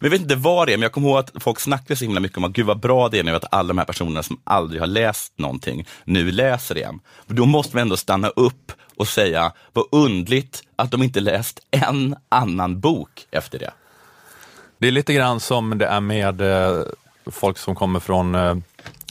Men 0.05 0.11
jag 0.13 0.19
vet 0.19 0.23
inte 0.23 0.37
vad 0.37 0.69
det 0.69 0.73
är, 0.73 0.77
men 0.77 0.83
jag 0.83 0.93
kommer 0.93 1.09
ihåg 1.09 1.19
att 1.19 1.33
folk 1.43 1.61
snackade 1.61 1.97
så 1.97 2.05
himla 2.05 2.21
mycket 2.21 2.39
om 2.39 2.45
att 2.45 2.53
gud 2.53 2.67
vad 2.67 2.81
bra 2.81 3.09
det 3.09 3.19
är 3.19 3.23
nu 3.23 3.35
att 3.35 3.55
alla 3.55 3.69
de 3.69 3.79
här 3.79 3.85
personerna 3.85 4.23
som 4.23 4.41
aldrig 4.45 4.83
har 4.83 4.87
läst 4.87 5.39
någonting 5.39 5.87
nu 6.05 6.31
läser 6.33 6.77
igen. 6.77 7.01
Då 7.27 7.47
måste 7.47 7.77
man 7.77 7.83
ändå 7.83 7.97
stanna 7.97 8.29
upp 8.29 8.73
och 8.97 9.09
säga 9.09 9.53
vad 9.73 9.85
undligt 9.93 10.63
att 10.77 10.91
de 10.91 11.03
inte 11.03 11.21
läst 11.21 11.61
en 11.71 12.17
annan 12.29 12.81
bok 12.81 13.27
efter 13.31 13.59
det. 13.59 13.71
det 14.79 14.89
är 14.89 14.93
lite 14.93 15.15
grann 15.15 15.41
som 15.41 15.79
det 15.79 15.87
är 15.87 16.01
med 16.01 16.41
eh, 16.41 16.83
folk 17.27 17.59
som 17.59 17.75
kommer 17.75 18.01
från 18.01 18.35
eh, 18.35 18.57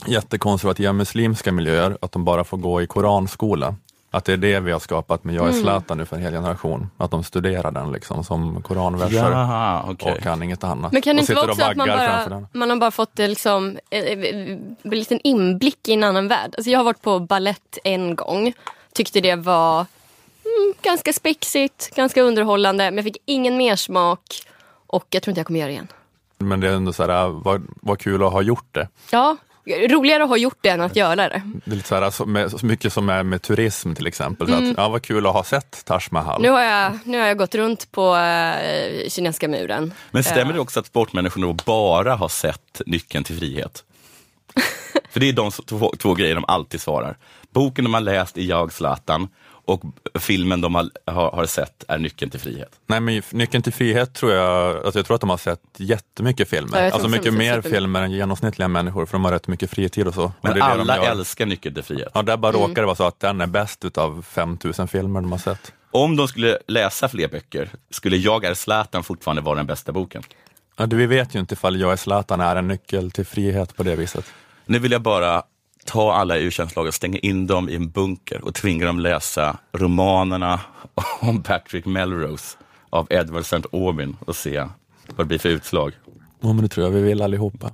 jättekonservativa 0.06 0.92
muslimska 0.92 1.52
miljöer, 1.52 1.98
att 2.02 2.12
de 2.12 2.24
bara 2.24 2.44
får 2.44 2.58
gå 2.58 2.82
i 2.82 2.86
koranskola. 2.86 3.76
Att 4.14 4.24
det 4.24 4.32
är 4.32 4.36
det 4.36 4.60
vi 4.60 4.72
har 4.72 4.78
skapat 4.78 5.24
med 5.24 5.34
Jag 5.34 5.48
är 5.48 5.52
Zlatan 5.52 5.98
nu 5.98 6.04
för 6.04 6.16
en 6.16 6.22
hel 6.22 6.32
generation. 6.32 6.90
Att 6.96 7.10
de 7.10 7.24
studerar 7.24 7.70
den 7.70 7.92
liksom 7.92 8.24
som 8.24 8.62
koranverser 8.62 9.30
Jaha, 9.30 9.84
okej. 9.88 10.12
och 10.12 10.22
kan 10.22 10.42
inget 10.42 10.64
annat. 10.64 10.92
Men 10.92 11.02
kan 11.02 11.16
det 11.16 11.22
och 11.22 11.30
inte 11.30 11.34
vara 11.34 11.50
också 11.50 11.64
att 11.64 11.76
man 11.76 11.88
bara, 11.88 12.48
man 12.52 12.70
har 12.70 12.76
bara 12.76 12.90
fått 12.90 13.18
liksom, 13.18 13.78
eh, 13.90 14.04
eh, 14.04 14.18
en 14.82 14.90
liten 14.90 15.20
inblick 15.24 15.88
i 15.88 15.92
en 15.92 16.04
annan 16.04 16.28
värld? 16.28 16.54
Alltså 16.56 16.70
jag 16.70 16.78
har 16.78 16.84
varit 16.84 17.02
på 17.02 17.20
ballett 17.20 17.78
en 17.84 18.16
gång. 18.16 18.52
Tyckte 18.92 19.20
det 19.20 19.36
var 19.36 19.74
mm, 20.44 20.74
ganska 20.82 21.12
spexigt, 21.12 21.94
ganska 21.94 22.22
underhållande. 22.22 22.84
Men 22.84 22.96
jag 22.96 23.04
fick 23.04 23.16
ingen 23.24 23.56
mer 23.56 23.76
smak 23.76 24.20
och 24.86 25.06
jag 25.10 25.22
tror 25.22 25.30
inte 25.32 25.40
jag 25.40 25.46
kommer 25.46 25.60
göra 25.60 25.68
det 25.68 25.72
igen. 25.72 25.88
Men 26.38 26.60
det 26.60 26.68
är 26.68 26.72
ändå 26.72 26.92
så 26.92 27.02
här, 27.02 27.28
vad, 27.28 27.62
vad 27.80 27.98
kul 27.98 28.22
att 28.22 28.32
ha 28.32 28.42
gjort 28.42 28.68
det. 28.74 28.88
Ja, 29.10 29.36
roligare 29.66 30.22
att 30.22 30.28
ha 30.28 30.36
gjort 30.36 30.58
det 30.60 30.68
än 30.68 30.80
att 30.80 30.96
göra 30.96 31.28
det. 31.28 31.42
Det 31.64 31.70
är 31.70 31.76
lite 31.76 31.88
så, 31.88 31.94
här, 31.94 32.10
så, 32.10 32.26
med, 32.26 32.50
så 32.50 32.66
mycket 32.66 32.92
som 32.92 33.08
är 33.08 33.22
med 33.22 33.42
turism 33.42 33.94
till 33.94 34.06
exempel. 34.06 34.46
Så 34.48 34.54
att, 34.54 34.76
ja, 34.76 34.88
vad 34.88 35.02
kul 35.02 35.26
att 35.26 35.32
ha 35.32 35.44
sett 35.44 35.84
Taj 35.84 36.00
Mahal. 36.10 36.42
Nu 36.42 36.50
har 36.50 36.62
jag, 36.62 36.98
nu 37.04 37.18
har 37.18 37.26
jag 37.26 37.38
gått 37.38 37.54
runt 37.54 37.92
på 37.92 38.16
eh, 38.16 39.08
kinesiska 39.08 39.48
muren. 39.48 39.94
Men 40.10 40.24
stämmer 40.24 40.50
Eh, 40.50 40.54
det 40.54 40.60
också 40.60 40.80
att 40.80 40.86
sportmänniskor 40.86 41.56
bara 41.64 42.14
har 42.14 42.28
sett 42.28 42.82
Nyckeln 42.86 43.24
till 43.24 43.38
frihet? 43.38 43.84
För 45.10 45.20
det 45.20 45.28
är 45.28 45.32
de 45.32 45.50
två, 45.50 45.92
två 45.98 46.14
grejer 46.14 46.34
de 46.34 46.44
alltid 46.48 46.80
svarar. 46.80 47.16
Boken 47.52 47.84
de 47.84 47.94
har 47.94 48.00
läst 48.00 48.38
är 48.38 48.42
Jag 48.42 48.72
Zlatan 48.72 49.28
och 49.64 49.82
filmen 50.18 50.60
de 50.60 50.74
har, 50.74 50.90
har, 51.06 51.30
har 51.30 51.46
sett 51.46 51.84
är 51.88 51.98
Nyckeln 51.98 52.30
till 52.30 52.40
frihet. 52.40 52.80
Nej, 52.86 53.00
men 53.00 53.22
Nyckeln 53.30 53.62
till 53.62 53.72
frihet 53.72 54.14
tror 54.14 54.32
jag, 54.32 54.76
alltså 54.84 54.98
jag 54.98 55.06
tror 55.06 55.14
att 55.14 55.20
de 55.20 55.30
har 55.30 55.36
sett 55.36 55.60
jättemycket 55.76 56.48
filmer. 56.48 56.84
Ja, 56.84 56.90
alltså 56.92 57.08
mycket 57.08 57.24
de 57.24 57.30
mer 57.38 57.60
filmer 57.60 58.02
än 58.02 58.10
genomsnittliga 58.12 58.68
människor, 58.68 59.06
för 59.06 59.12
de 59.12 59.24
har 59.24 59.32
rätt 59.32 59.48
mycket 59.48 59.70
fritid 59.70 60.06
och 60.06 60.14
så. 60.14 60.32
Men 60.40 60.52
och 60.52 60.58
det 60.58 60.64
är 60.64 60.68
det 60.70 60.74
de 60.74 60.80
alla 60.80 60.96
gör. 60.96 61.10
älskar 61.10 61.46
Nyckeln 61.46 61.74
till 61.74 61.84
frihet. 61.84 62.08
Ja, 62.14 62.22
där 62.22 62.36
bara 62.36 62.48
Mm. 62.54 62.68
råkar 62.68 62.82
det 62.82 62.86
vara 62.86 62.96
så 62.96 63.04
att 63.06 63.20
den 63.20 63.40
är 63.40 63.46
bäst 63.46 63.84
utav 63.84 64.22
5000 64.28 64.88
filmer 64.88 65.20
de 65.20 65.32
har 65.32 65.38
sett. 65.38 65.72
Om 65.90 66.16
de 66.16 66.28
skulle 66.28 66.58
läsa 66.68 67.08
fler 67.08 67.28
böcker, 67.28 67.70
skulle 67.90 68.16
Jag 68.16 68.44
är 68.44 68.54
Zlatan 68.54 69.04
fortfarande 69.04 69.42
vara 69.42 69.56
den 69.56 69.66
bästa 69.66 69.92
boken? 69.92 70.22
Ja, 70.76 70.86
det, 70.86 70.96
vi 70.96 71.06
vet 71.06 71.34
ju 71.34 71.40
inte 71.40 71.54
ifall 71.54 71.80
Jag 71.80 71.92
är 71.92 71.96
Zlatan 71.96 72.40
är 72.40 72.56
en 72.56 72.68
nyckel 72.68 73.10
till 73.10 73.24
frihet 73.26 73.76
på 73.76 73.82
det 73.82 73.96
viset. 73.96 74.24
Nu 74.66 74.78
vill 74.78 74.92
jag 74.92 75.02
bara 75.02 75.42
ta 75.84 76.12
alla 76.12 76.34
och 76.76 76.94
stänga 76.94 77.18
in 77.18 77.46
dem 77.46 77.68
i 77.68 77.74
en 77.74 77.90
bunker 77.90 78.44
och 78.44 78.54
tvinga 78.54 78.86
dem 78.86 78.98
läsa 78.98 79.58
romanerna 79.72 80.60
om 81.20 81.42
Patrick 81.42 81.86
Melrose 81.86 82.56
av 82.90 83.06
Edward 83.10 83.42
St. 83.42 83.62
Aubyn 83.72 84.16
och 84.26 84.36
se 84.36 84.58
vad 85.06 85.18
det 85.18 85.24
blir 85.24 85.38
för 85.38 85.48
utslag. 85.48 85.92
Ja, 86.40 86.52
men 86.52 86.62
det 86.62 86.68
tror 86.68 86.86
jag 86.86 86.92
vi 86.92 87.02
vill 87.02 87.22
allihopa. 87.22 87.70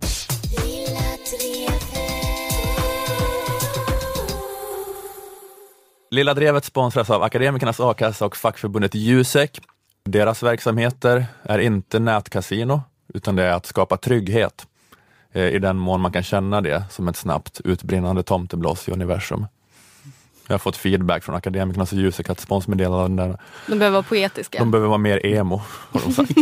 Lilla 6.11 6.35
Drevet 6.35 6.65
sponsras 6.65 7.11
av 7.11 7.23
Akademikernas 7.23 7.81
A-kassa 7.81 8.27
och 8.27 8.37
fackförbundet 8.37 8.95
Jusek. 8.95 9.61
Deras 10.05 10.43
verksamheter 10.43 11.27
är 11.43 11.59
inte 11.59 11.99
nätkasino, 11.99 12.83
utan 13.15 13.37
det 13.37 13.43
är 13.43 13.53
att 13.53 13.67
skapa 13.67 13.97
trygghet 13.97 14.67
i 15.35 15.59
den 15.59 15.77
mån 15.77 16.01
man 16.01 16.13
kan 16.13 16.23
känna 16.23 16.61
det 16.61 16.85
som 16.91 17.09
ett 17.09 17.17
snabbt 17.17 17.61
utbrinnande 17.65 18.23
tomtebloss 18.23 18.89
i 18.89 18.93
universum. 18.93 19.47
Jag 20.47 20.55
har 20.55 20.59
fått 20.59 20.77
feedback 20.77 21.25
från 21.25 21.35
Akademikernas 21.35 21.93
och 21.93 21.99
Jusek 21.99 22.31
att 22.31 22.41
sponsmeddelanden 22.41 23.37
De 23.67 23.79
behöver 23.79 23.91
vara 23.95 24.03
poetiska. 24.03 24.59
de 24.59 24.71
behöver 24.71 24.89
vara 24.89 24.99
mer 24.99 25.27
emo, 25.27 25.63
har 25.67 26.01
de 26.01 26.13
sagt. 26.13 26.33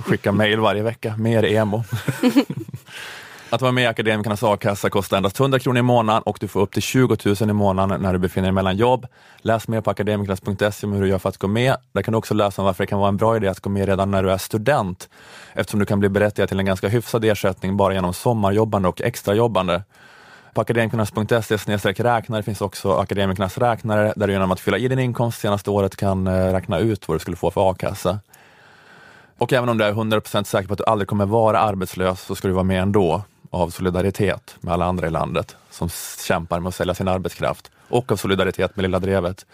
Skicka 0.06 0.32
mejl 0.32 0.60
varje 0.60 0.82
vecka, 0.82 1.16
mer 1.16 1.44
emo. 1.44 1.84
Att 3.50 3.62
vara 3.62 3.72
med 3.72 3.84
i 3.84 3.86
Akademikernas 3.86 4.42
a-kassa 4.42 4.90
kostar 4.90 5.16
endast 5.16 5.40
100 5.40 5.58
kronor 5.58 5.78
i 5.78 5.82
månaden 5.82 6.22
och 6.22 6.36
du 6.40 6.48
får 6.48 6.60
upp 6.60 6.72
till 6.72 6.82
20 6.82 7.16
000 7.24 7.50
i 7.50 7.52
månaden 7.52 8.00
när 8.00 8.12
du 8.12 8.18
befinner 8.18 8.48
dig 8.48 8.52
mellan 8.52 8.76
jobb. 8.76 9.06
Läs 9.38 9.68
mer 9.68 9.80
på 9.80 9.90
akademikernas.se 9.90 10.86
om 10.86 10.92
hur 10.92 11.02
du 11.02 11.08
gör 11.08 11.18
för 11.18 11.28
att 11.28 11.38
gå 11.38 11.46
med. 11.46 11.76
Där 11.92 12.02
kan 12.02 12.12
du 12.12 12.18
också 12.18 12.34
läsa 12.34 12.62
om 12.62 12.66
varför 12.66 12.84
det 12.84 12.86
kan 12.86 12.98
vara 12.98 13.08
en 13.08 13.16
bra 13.16 13.36
idé 13.36 13.48
att 13.48 13.60
gå 13.60 13.70
med 13.70 13.88
redan 13.88 14.10
när 14.10 14.22
du 14.22 14.30
är 14.30 14.38
student, 14.38 15.08
eftersom 15.52 15.80
du 15.80 15.86
kan 15.86 16.00
bli 16.00 16.08
berättigad 16.08 16.48
till 16.48 16.58
en 16.58 16.66
ganska 16.66 16.88
hyfsad 16.88 17.24
ersättning 17.24 17.76
bara 17.76 17.94
genom 17.94 18.14
sommarjobbande 18.14 18.88
och 18.88 19.00
extrajobbande. 19.00 19.82
På 20.54 20.60
akademikernas.se 20.60 21.92
räknare 21.92 22.42
finns 22.42 22.60
också 22.60 22.92
Akademikernas 22.92 23.58
räknare 23.58 24.12
där 24.16 24.26
du 24.26 24.32
genom 24.32 24.52
att 24.52 24.60
fylla 24.60 24.78
i 24.78 24.88
din 24.88 24.98
inkomst 24.98 25.40
senaste 25.40 25.70
året 25.70 25.96
kan 25.96 26.26
eh, 26.26 26.52
räkna 26.52 26.78
ut 26.78 27.08
vad 27.08 27.14
du 27.14 27.20
skulle 27.20 27.36
få 27.36 27.50
för 27.50 27.70
a-kassa. 27.70 28.18
Och 29.38 29.52
även 29.52 29.68
om 29.68 29.78
du 29.78 29.84
är 29.84 29.92
100% 29.92 30.44
säker 30.44 30.68
på 30.68 30.72
att 30.72 30.78
du 30.78 30.84
aldrig 30.84 31.08
kommer 31.08 31.26
vara 31.26 31.58
arbetslös 31.58 32.20
så 32.20 32.34
ska 32.34 32.48
du 32.48 32.54
vara 32.54 32.64
med 32.64 32.82
ändå 32.82 33.22
av 33.54 33.70
solidaritet 33.70 34.56
med 34.60 34.74
alla 34.74 34.84
andra 34.84 35.06
i 35.06 35.10
landet 35.10 35.56
som 35.70 35.88
kämpar 36.26 36.60
med 36.60 36.68
att 36.68 36.74
sälja 36.74 36.94
sin 36.94 37.08
arbetskraft 37.08 37.70
och 37.88 38.12
av 38.12 38.16
solidaritet 38.16 38.76
med 38.76 38.82
Lilla 38.82 38.98
Drevet. 38.98 39.46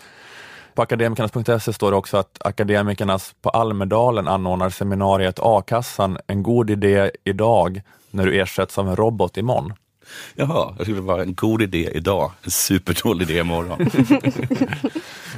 På 0.74 0.82
akademikernas.se 0.82 1.72
står 1.72 1.90
det 1.90 1.96
också 1.96 2.16
att 2.16 2.38
Akademikernas 2.44 3.34
på 3.42 3.50
Almedalen 3.50 4.28
anordnar 4.28 4.70
seminariet 4.70 5.38
A-kassan, 5.42 6.18
en 6.26 6.42
god 6.42 6.70
idé 6.70 7.10
idag 7.24 7.82
när 8.10 8.26
du 8.26 8.40
ersätts 8.40 8.78
av 8.78 8.88
en 8.88 8.96
robot 8.96 9.36
imorgon. 9.36 9.72
Jaha, 10.34 10.74
det 10.78 10.84
skulle 10.84 11.00
vara 11.00 11.22
en 11.22 11.34
god 11.34 11.62
idé 11.62 11.90
idag, 11.94 12.32
en 12.42 12.50
superdålig 12.50 13.30
idé 13.30 13.40
imorgon. 13.40 13.78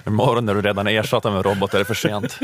Imorgon 0.06 0.46
när 0.46 0.54
du 0.54 0.62
redan 0.62 0.86
är 0.86 1.00
ersatt 1.00 1.26
av 1.26 1.36
en 1.36 1.42
robot 1.42 1.74
är 1.74 1.78
det 1.78 1.84
för 1.84 1.94
sent. 1.94 2.38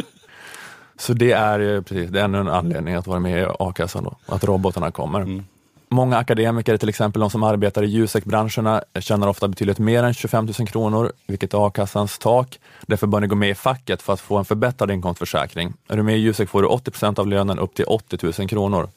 Så 0.98 1.12
det 1.12 1.32
är 1.32 1.58
ju 1.58 1.82
precis, 1.82 2.10
det 2.10 2.20
är 2.20 2.24
ännu 2.24 2.38
en 2.38 2.48
anledning 2.48 2.94
att 2.94 3.06
vara 3.06 3.20
med 3.20 3.42
i 3.42 3.46
a-kassan 3.58 4.04
då, 4.04 4.16
att 4.26 4.44
robotarna 4.44 4.90
kommer. 4.90 5.44
Många 5.90 6.16
akademiker, 6.16 6.76
till 6.76 6.88
exempel 6.88 7.20
de 7.20 7.30
som 7.30 7.42
arbetar 7.42 7.82
i 7.82 7.86
Jusek-branscherna, 7.86 8.82
tjänar 9.00 9.28
ofta 9.28 9.48
betydligt 9.48 9.78
mer 9.78 10.02
än 10.02 10.14
25 10.14 10.48
000 10.58 10.68
kronor, 10.68 11.12
vilket 11.26 11.54
är 11.54 11.66
a-kassans 11.66 12.18
tak. 12.18 12.58
Därför 12.86 13.06
bör 13.06 13.20
ni 13.20 13.26
gå 13.26 13.34
med 13.34 13.50
i 13.50 13.54
facket 13.54 14.02
för 14.02 14.12
att 14.12 14.20
få 14.20 14.36
en 14.36 14.44
förbättrad 14.44 14.90
inkomstförsäkring. 14.90 15.74
Är 15.88 15.96
du 15.96 16.02
med 16.02 16.16
i 16.16 16.18
Jusek 16.18 16.48
får 16.48 16.62
du 16.62 16.68
80 16.68 16.90
procent 16.90 17.18
av 17.18 17.26
lönen 17.26 17.58
upp 17.58 17.74
till 17.74 17.84
80 17.84 18.18
000 18.38 18.48
kronor. 18.48 18.88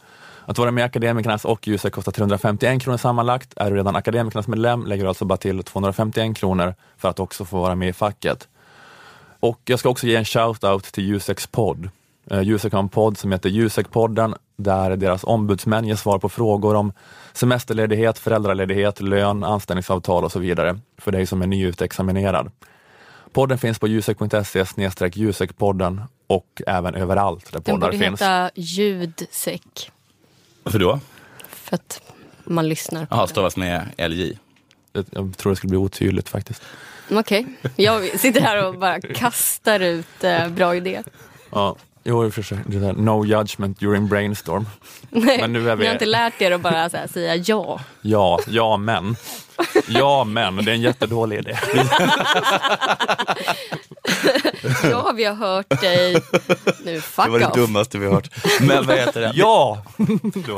Att 0.45 0.57
vara 0.57 0.71
med 0.71 0.81
i 0.81 0.85
Akademikernas 0.85 1.45
och 1.45 1.67
Jusek 1.67 1.93
kostar 1.93 2.11
351 2.11 2.81
kronor 2.81 2.97
sammanlagt. 2.97 3.53
Är 3.55 3.71
du 3.71 3.77
redan 3.77 3.95
Akademikernas 3.95 4.47
medlem 4.47 4.85
lägger 4.85 5.03
du 5.03 5.07
alltså 5.07 5.25
bara 5.25 5.37
till 5.37 5.63
251 5.63 6.37
kronor 6.37 6.75
för 6.97 7.09
att 7.09 7.19
också 7.19 7.45
få 7.45 7.61
vara 7.61 7.75
med 7.75 7.89
i 7.89 7.93
facket. 7.93 8.47
Och 9.39 9.61
jag 9.65 9.79
ska 9.79 9.89
också 9.89 10.07
ge 10.07 10.15
en 10.15 10.23
shout-out 10.23 10.91
till 10.91 11.03
Juseks 11.03 11.47
podd. 11.47 11.89
Eh, 12.31 12.41
Jusek 12.41 12.73
har 12.73 12.79
en 12.79 12.89
podd 12.89 13.17
som 13.17 13.31
heter 13.31 13.49
Jusek-podden 13.49 14.35
där 14.63 14.95
deras 14.95 15.23
ombudsmän 15.23 15.85
ger 15.87 15.95
svar 15.95 16.19
på 16.19 16.29
frågor 16.29 16.75
om 16.75 16.93
semesterledighet, 17.33 18.19
föräldraledighet, 18.19 19.01
lön, 19.01 19.43
anställningsavtal 19.43 20.23
och 20.23 20.31
så 20.31 20.39
vidare 20.39 20.79
för 20.97 21.11
dig 21.11 21.25
som 21.25 21.41
är 21.41 21.47
nyutexaminerad. 21.47 22.51
Podden 23.31 23.57
finns 23.57 23.79
på 23.79 23.87
jusek.se 23.87 24.65
jusekpodden 25.13 26.01
och 26.27 26.61
även 26.67 26.95
överallt 26.95 27.45
där 27.45 27.51
Den 27.51 27.63
poddar 27.63 27.87
borde 27.87 27.97
finns. 27.97 28.21
heta 28.21 28.51
ljudsäck. 28.55 29.91
Varför 30.63 30.79
då? 30.79 30.99
För 31.49 31.75
att 31.75 32.01
man 32.43 32.69
lyssnar 32.69 33.05
på 33.05 33.15
Jaha, 33.15 33.27
stavas 33.27 33.57
med 33.57 33.87
LJ. 33.97 34.37
Jag 34.93 35.37
tror 35.37 35.49
det 35.49 35.55
skulle 35.55 35.69
bli 35.69 35.77
otydligt 35.77 36.29
faktiskt. 36.29 36.61
Okej, 37.11 37.45
jag 37.75 38.19
sitter 38.19 38.41
här 38.41 38.65
och 38.67 38.79
bara 38.79 39.01
kastar 39.01 39.79
ut 39.79 40.23
eh, 40.23 40.49
bra 40.49 40.75
idéer. 40.75 41.03
Ja. 41.51 41.75
Jo, 42.03 42.25
i 42.25 42.29
och 42.29 42.33
för 42.33 42.41
sig. 42.41 42.57
Det 42.65 42.93
no 42.93 43.25
judgment 43.25 43.79
during 43.79 44.07
brainstorm. 44.07 44.65
Nej, 45.09 45.37
Men 45.41 45.53
nu 45.53 45.69
är 45.69 45.75
vi- 45.75 45.81
Ni 45.81 45.87
har 45.87 45.93
inte 45.93 46.05
lärt 46.05 46.41
er 46.41 46.51
att 46.51 46.61
bara 46.61 46.89
så 46.89 46.97
här, 46.97 47.07
säga 47.07 47.35
ja. 47.35 47.79
Ja, 48.01 48.39
ja 48.47 48.77
men. 48.77 49.15
Ja 49.87 50.23
men, 50.23 50.55
det 50.65 50.71
är 50.71 50.75
en 50.75 50.81
jättedålig 50.81 51.37
idé. 51.39 51.57
Ja, 54.83 55.11
vi 55.15 55.23
har 55.25 55.33
hört 55.35 55.81
dig. 55.81 56.21
Nu, 56.85 57.01
fuck 57.01 57.25
Det 57.25 57.31
var 57.31 57.39
det 57.39 57.45
off. 57.45 57.55
dummaste 57.55 57.97
vi 57.97 58.05
har 58.05 58.13
hört. 58.13 58.29
Men 58.61 58.85
vad 58.87 58.97
heter 58.97 59.21
det? 59.21 59.31
Ja! 59.35 59.83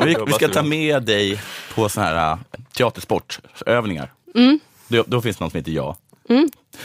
Vi, 0.06 0.16
vi 0.28 0.34
ska 0.34 0.48
ta 0.48 0.64
med 0.64 1.04
dig 1.04 1.42
på 1.76 1.90
såna 1.90 2.06
här 2.06 2.32
äh, 2.32 2.38
teatersportövningar. 2.78 4.12
Mm. 4.36 4.60
Då, 4.88 5.04
då 5.08 5.22
finns 5.22 5.38
det 5.38 5.44
någon 5.44 5.52
som 5.52 5.58
heter 5.58 5.72
Ja. 5.72 5.98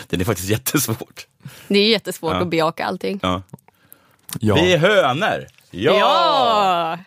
Den 0.09 0.21
är 0.21 0.25
faktiskt 0.25 0.49
jättesvårt. 0.49 1.27
Det 1.69 1.79
är 1.79 1.89
jättesvårt 1.89 2.33
Ja. 2.33 2.41
att 2.41 2.49
bejaka 2.49 2.85
allting. 2.85 3.21
Ja. 3.23 3.43
Ja. 4.41 4.55
Vi 4.55 4.73
är 4.73 4.79
hönor! 4.79 5.47
Ja! 5.71 5.99
Ja! 5.99 6.99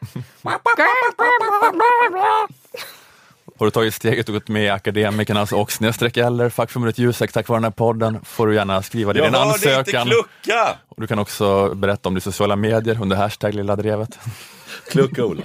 Har 3.59 3.65
du 3.65 3.71
tagit 3.71 3.93
steget 3.93 4.27
och 4.29 4.33
gått 4.33 4.47
med 4.47 4.63
i 4.65 4.69
Akademikernas 4.69 5.51
och 5.51 5.71
snedstreck 5.71 6.17
eller 6.17 6.49
fackförbundet 6.49 6.97
Jusek 6.97 7.31
tack 7.31 7.47
vare 7.47 7.57
den 7.57 7.63
här 7.63 7.71
podden 7.71 8.19
får 8.25 8.47
du 8.47 8.55
gärna 8.55 8.83
skriva 8.83 9.13
det 9.13 9.19
i 9.19 9.23
Jag 9.23 9.31
din 9.31 9.39
hörde 9.39 9.53
inte 9.55 9.77
ansökan. 9.77 10.07
klucka! 10.07 10.77
Och 10.89 11.01
du 11.01 11.07
kan 11.07 11.19
också 11.19 11.75
berätta 11.75 12.09
om 12.09 12.17
i 12.17 12.21
sociala 12.21 12.55
medier 12.55 13.01
under 13.01 13.15
hashtag 13.15 13.53
Lilla 13.53 13.75
Drevet. 13.75 14.19
Klucka 14.91 15.25
Ola. 15.25 15.43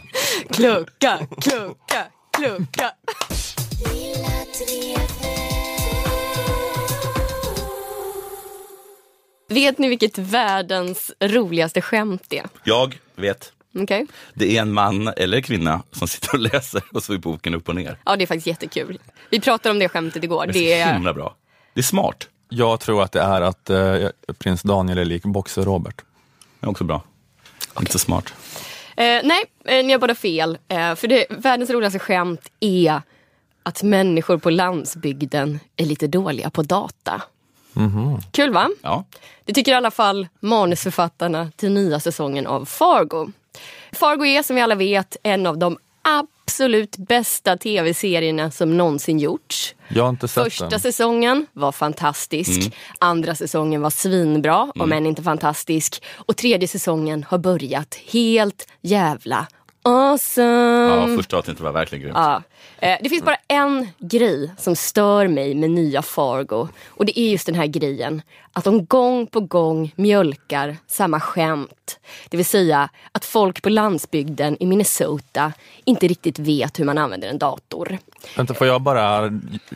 Klucka, 0.51 1.19
klucka, 1.41 2.05
klucka. 2.39 2.93
Vet 9.49 9.79
ni 9.79 9.89
vilket 9.89 10.19
världens 10.19 11.13
roligaste 11.21 11.83
skämt 11.83 12.33
är? 12.33 12.47
Jag 12.65 12.99
vet. 13.17 13.53
Okej? 13.79 14.07
Det 14.35 14.57
är 14.57 14.63
en 14.63 14.73
man 14.73 15.09
eller 15.09 15.41
kvinna 15.41 15.83
som 15.93 16.09
sitter 16.09 16.35
och 16.35 16.41
läser 16.41 16.83
och 16.93 17.03
så 17.03 17.13
är 17.13 17.19
boken 17.19 17.55
upp 17.55 17.69
och 17.69 17.75
ner. 17.75 17.99
Ja, 18.05 18.17
det 18.17 18.25
är 18.25 18.27
faktiskt 18.27 18.47
jättekul. 18.47 18.99
Vi 19.31 19.41
pratade 19.41 19.71
om 19.71 19.79
det 19.79 19.89
skämtet 19.89 20.25
igår. 20.25 20.47
Det 20.47 20.73
är 20.73 20.85
så 20.85 20.89
är, 20.91 20.95
himla 20.95 21.15
bra. 21.15 21.35
Det 21.75 21.81
är 21.81 21.85
smart. 21.85 22.29
Jag 22.49 22.81
tror 22.81 23.03
att 23.03 23.13
det 23.13 23.21
är 23.21 23.41
att 23.41 23.71
eh, 23.71 24.09
prins 24.39 24.63
Daniel 24.63 24.99
är 24.99 25.05
lik 25.05 25.23
Boxer-Robert. 25.25 25.97
Det 26.61 26.67
är 26.67 26.71
också 26.71 26.85
bra. 26.85 27.03
Inte 27.81 27.93
så 27.93 27.99
smart. 27.99 28.35
eh, 28.97 29.05
nej, 29.25 29.45
eh, 29.65 29.85
ni 29.87 29.93
har 29.93 29.99
båda 29.99 30.15
fel. 30.15 30.59
Eh, 30.69 30.95
för 30.95 31.09
det, 31.09 31.27
världens 31.31 31.71
roligaste 31.71 31.99
skämt 31.99 32.51
är 32.61 33.03
att 33.63 33.83
människor 33.83 34.39
på 34.39 34.51
landsbygden 34.51 35.61
är 35.77 35.85
lite 35.85 36.07
dåliga 36.07 36.51
på 36.51 36.63
data. 36.63 37.23
Kul 38.31 38.53
va? 38.53 38.71
Ja. 38.83 39.05
Det 39.45 39.53
tycker 39.53 39.73
i 39.73 39.75
alla 39.75 39.91
fall 39.91 40.29
manusförfattarna 40.41 41.51
till 41.57 41.73
nya 41.73 42.01
säsongen 42.01 42.47
av 42.47 42.65
Fargo. 42.65 43.31
Fargo 43.93 44.25
är 44.27 44.43
som 44.43 44.57
vi 44.57 44.63
alla 44.63 44.75
vet 44.75 45.17
en 45.23 45.47
av 45.47 45.59
de 45.59 45.79
absolut 46.03 46.97
bästa 46.97 47.57
tv-serierna 47.57 48.51
som 48.51 48.77
någonsin 48.77 49.19
gjorts. 49.19 49.75
Jag 49.89 50.03
har 50.03 50.11
inte 50.11 50.29
sett 50.29 50.45
Första 50.45 50.69
den. 50.69 50.81
säsongen 50.81 51.47
var 51.53 51.73
fantastisk. 51.73 52.75
Andra 52.99 53.35
säsongen 53.35 53.81
var 53.83 53.91
svinbra, 53.91 54.73
om 54.75 54.93
än 54.93 55.07
inte 55.07 55.23
fantastisk. 55.23 56.03
Och 56.15 56.37
tredje 56.37 56.69
säsongen 56.69 57.25
har 57.29 57.39
börjat 57.39 57.95
helt 58.13 58.69
jävla 58.81 59.47
awesome. 59.87 61.11
ja, 61.11 61.17
första 61.17 61.37
avsnittet 61.37 61.63
var 61.63 61.73
verkligen 61.73 62.03
grymt. 62.03 62.17
Ja. 62.19 62.43
Eh, 62.79 62.99
Det 63.03 63.09
finns 63.09 63.23
bara 63.25 63.37
en 63.49 63.89
grej 63.99 64.51
som 64.59 64.77
stör 64.77 65.29
mig 65.29 65.55
med 65.55 65.71
nya 65.71 66.03
Fargo. 66.03 66.69
Och 66.89 67.07
det 67.07 67.21
är 67.21 67.31
just 67.31 67.47
den 67.47 67.55
här 67.55 67.67
grejen. 67.67 68.23
Att 68.53 68.65
de 68.65 68.87
gång 68.87 69.27
på 69.27 69.41
gång 69.41 69.93
mjölkar 69.97 70.77
samma 70.87 71.21
skämt. 71.21 71.99
Det 72.29 72.37
vill 72.37 72.47
säga 72.47 72.89
att 73.13 73.25
folk 73.25 73.63
på 73.63 73.69
landsbygden 73.69 74.57
i 74.61 74.67
Minnesota 74.67 75.53
inte 75.85 76.07
riktigt 76.09 76.39
vet 76.39 76.79
hur 76.79 76.85
man 76.85 76.99
använder 76.99 77.29
en 77.29 77.39
dator. 77.39 77.99
Vänta, 78.37 78.55
får 78.55 78.67
jag 78.67 78.81
bara... 78.83 79.31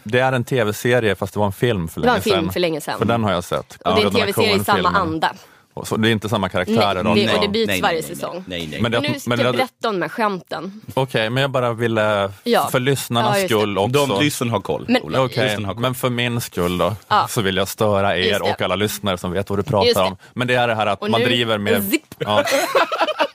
Det 0.04 0.18
är 0.18 0.32
en 0.32 0.44
tv-serie 0.44 1.14
fast 1.14 1.34
det 1.34 1.38
var 1.40 1.46
en 1.46 1.52
film 1.52 1.88
för 1.88 2.00
Det 2.00 2.06
var 2.06 2.14
länge 2.14 2.18
en 2.18 2.22
film 2.22 2.44
sedan. 2.44 2.52
för 2.52 2.60
länge 2.60 2.80
sedan. 2.80 2.98
För 2.98 3.04
den 3.04 3.24
har 3.24 3.32
jag 3.32 3.44
sett. 3.44 3.78
Och 3.84 3.94
det 3.94 4.02
är 4.02 4.06
en 4.06 4.12
tv-serie 4.12 4.56
i 4.56 4.64
samma 4.64 4.88
anda. 4.88 5.34
Och 5.74 5.88
Så 5.88 5.96
det 5.96 6.08
är 6.08 6.12
inte 6.12 6.28
samma 6.28 6.48
karaktärer? 6.48 7.02
Nej, 7.02 7.26
det- 7.26 7.34
och 7.34 7.40
det 7.42 7.48
byts 7.48 7.66
nej, 7.66 7.80
varje 7.80 7.94
nej, 8.00 8.04
nej, 8.08 8.16
säsong. 8.16 8.44
Nej, 8.46 8.66
nej. 8.70 8.80
Men 8.82 8.92
det- 8.92 9.00
Men 9.00 9.12
nu 9.12 9.20
ska 9.20 9.30
men 9.30 9.38
jag 9.40 9.54
det- 9.54 9.56
berätta 9.56 9.88
om 9.88 9.94
de 9.94 10.02
här 10.02 10.08
skämten. 10.08 10.80
Okej, 10.94 11.30
men 11.30 11.40
jag 11.40 11.50
bara 11.50 11.72
ville, 11.72 12.32
Ja. 12.44 12.68
för 12.72 12.80
lyssnarnas 12.80 13.38
Ja, 13.40 13.46
skull 13.48 13.78
också. 13.78 14.06
De 14.06 14.24
lyssnarna 14.24 14.52
har 14.52 14.60
koll. 14.60 14.84
Men- 14.88 15.02
Lyssnarna 15.12 15.66
har 15.68 15.74
koll. 15.74 15.82
men 15.82 15.94
för 15.94 16.10
min 16.10 16.40
skull 16.40 16.78
då, 16.78 16.96
Ja. 17.08 17.26
så 17.28 17.40
vill 17.40 17.56
jag 17.56 17.68
störa 17.68 18.16
er 18.18 18.42
och 18.42 18.62
alla 18.62 18.76
lyssnare 18.76 19.18
som 19.18 19.32
vet 19.32 19.50
vad 19.50 19.58
du 19.58 19.62
pratar 19.62 20.04
om. 20.06 20.16
Men 20.34 20.48
det 20.48 20.54
är 20.54 20.68
det 20.68 20.74
här 20.74 20.86
att 20.86 21.02
Och 21.02 21.10
man 21.10 21.20
nu- 21.20 21.26
driver 21.26 21.58
med... 21.58 21.84
Zipp. 21.90 22.14
Ja. 22.18 22.44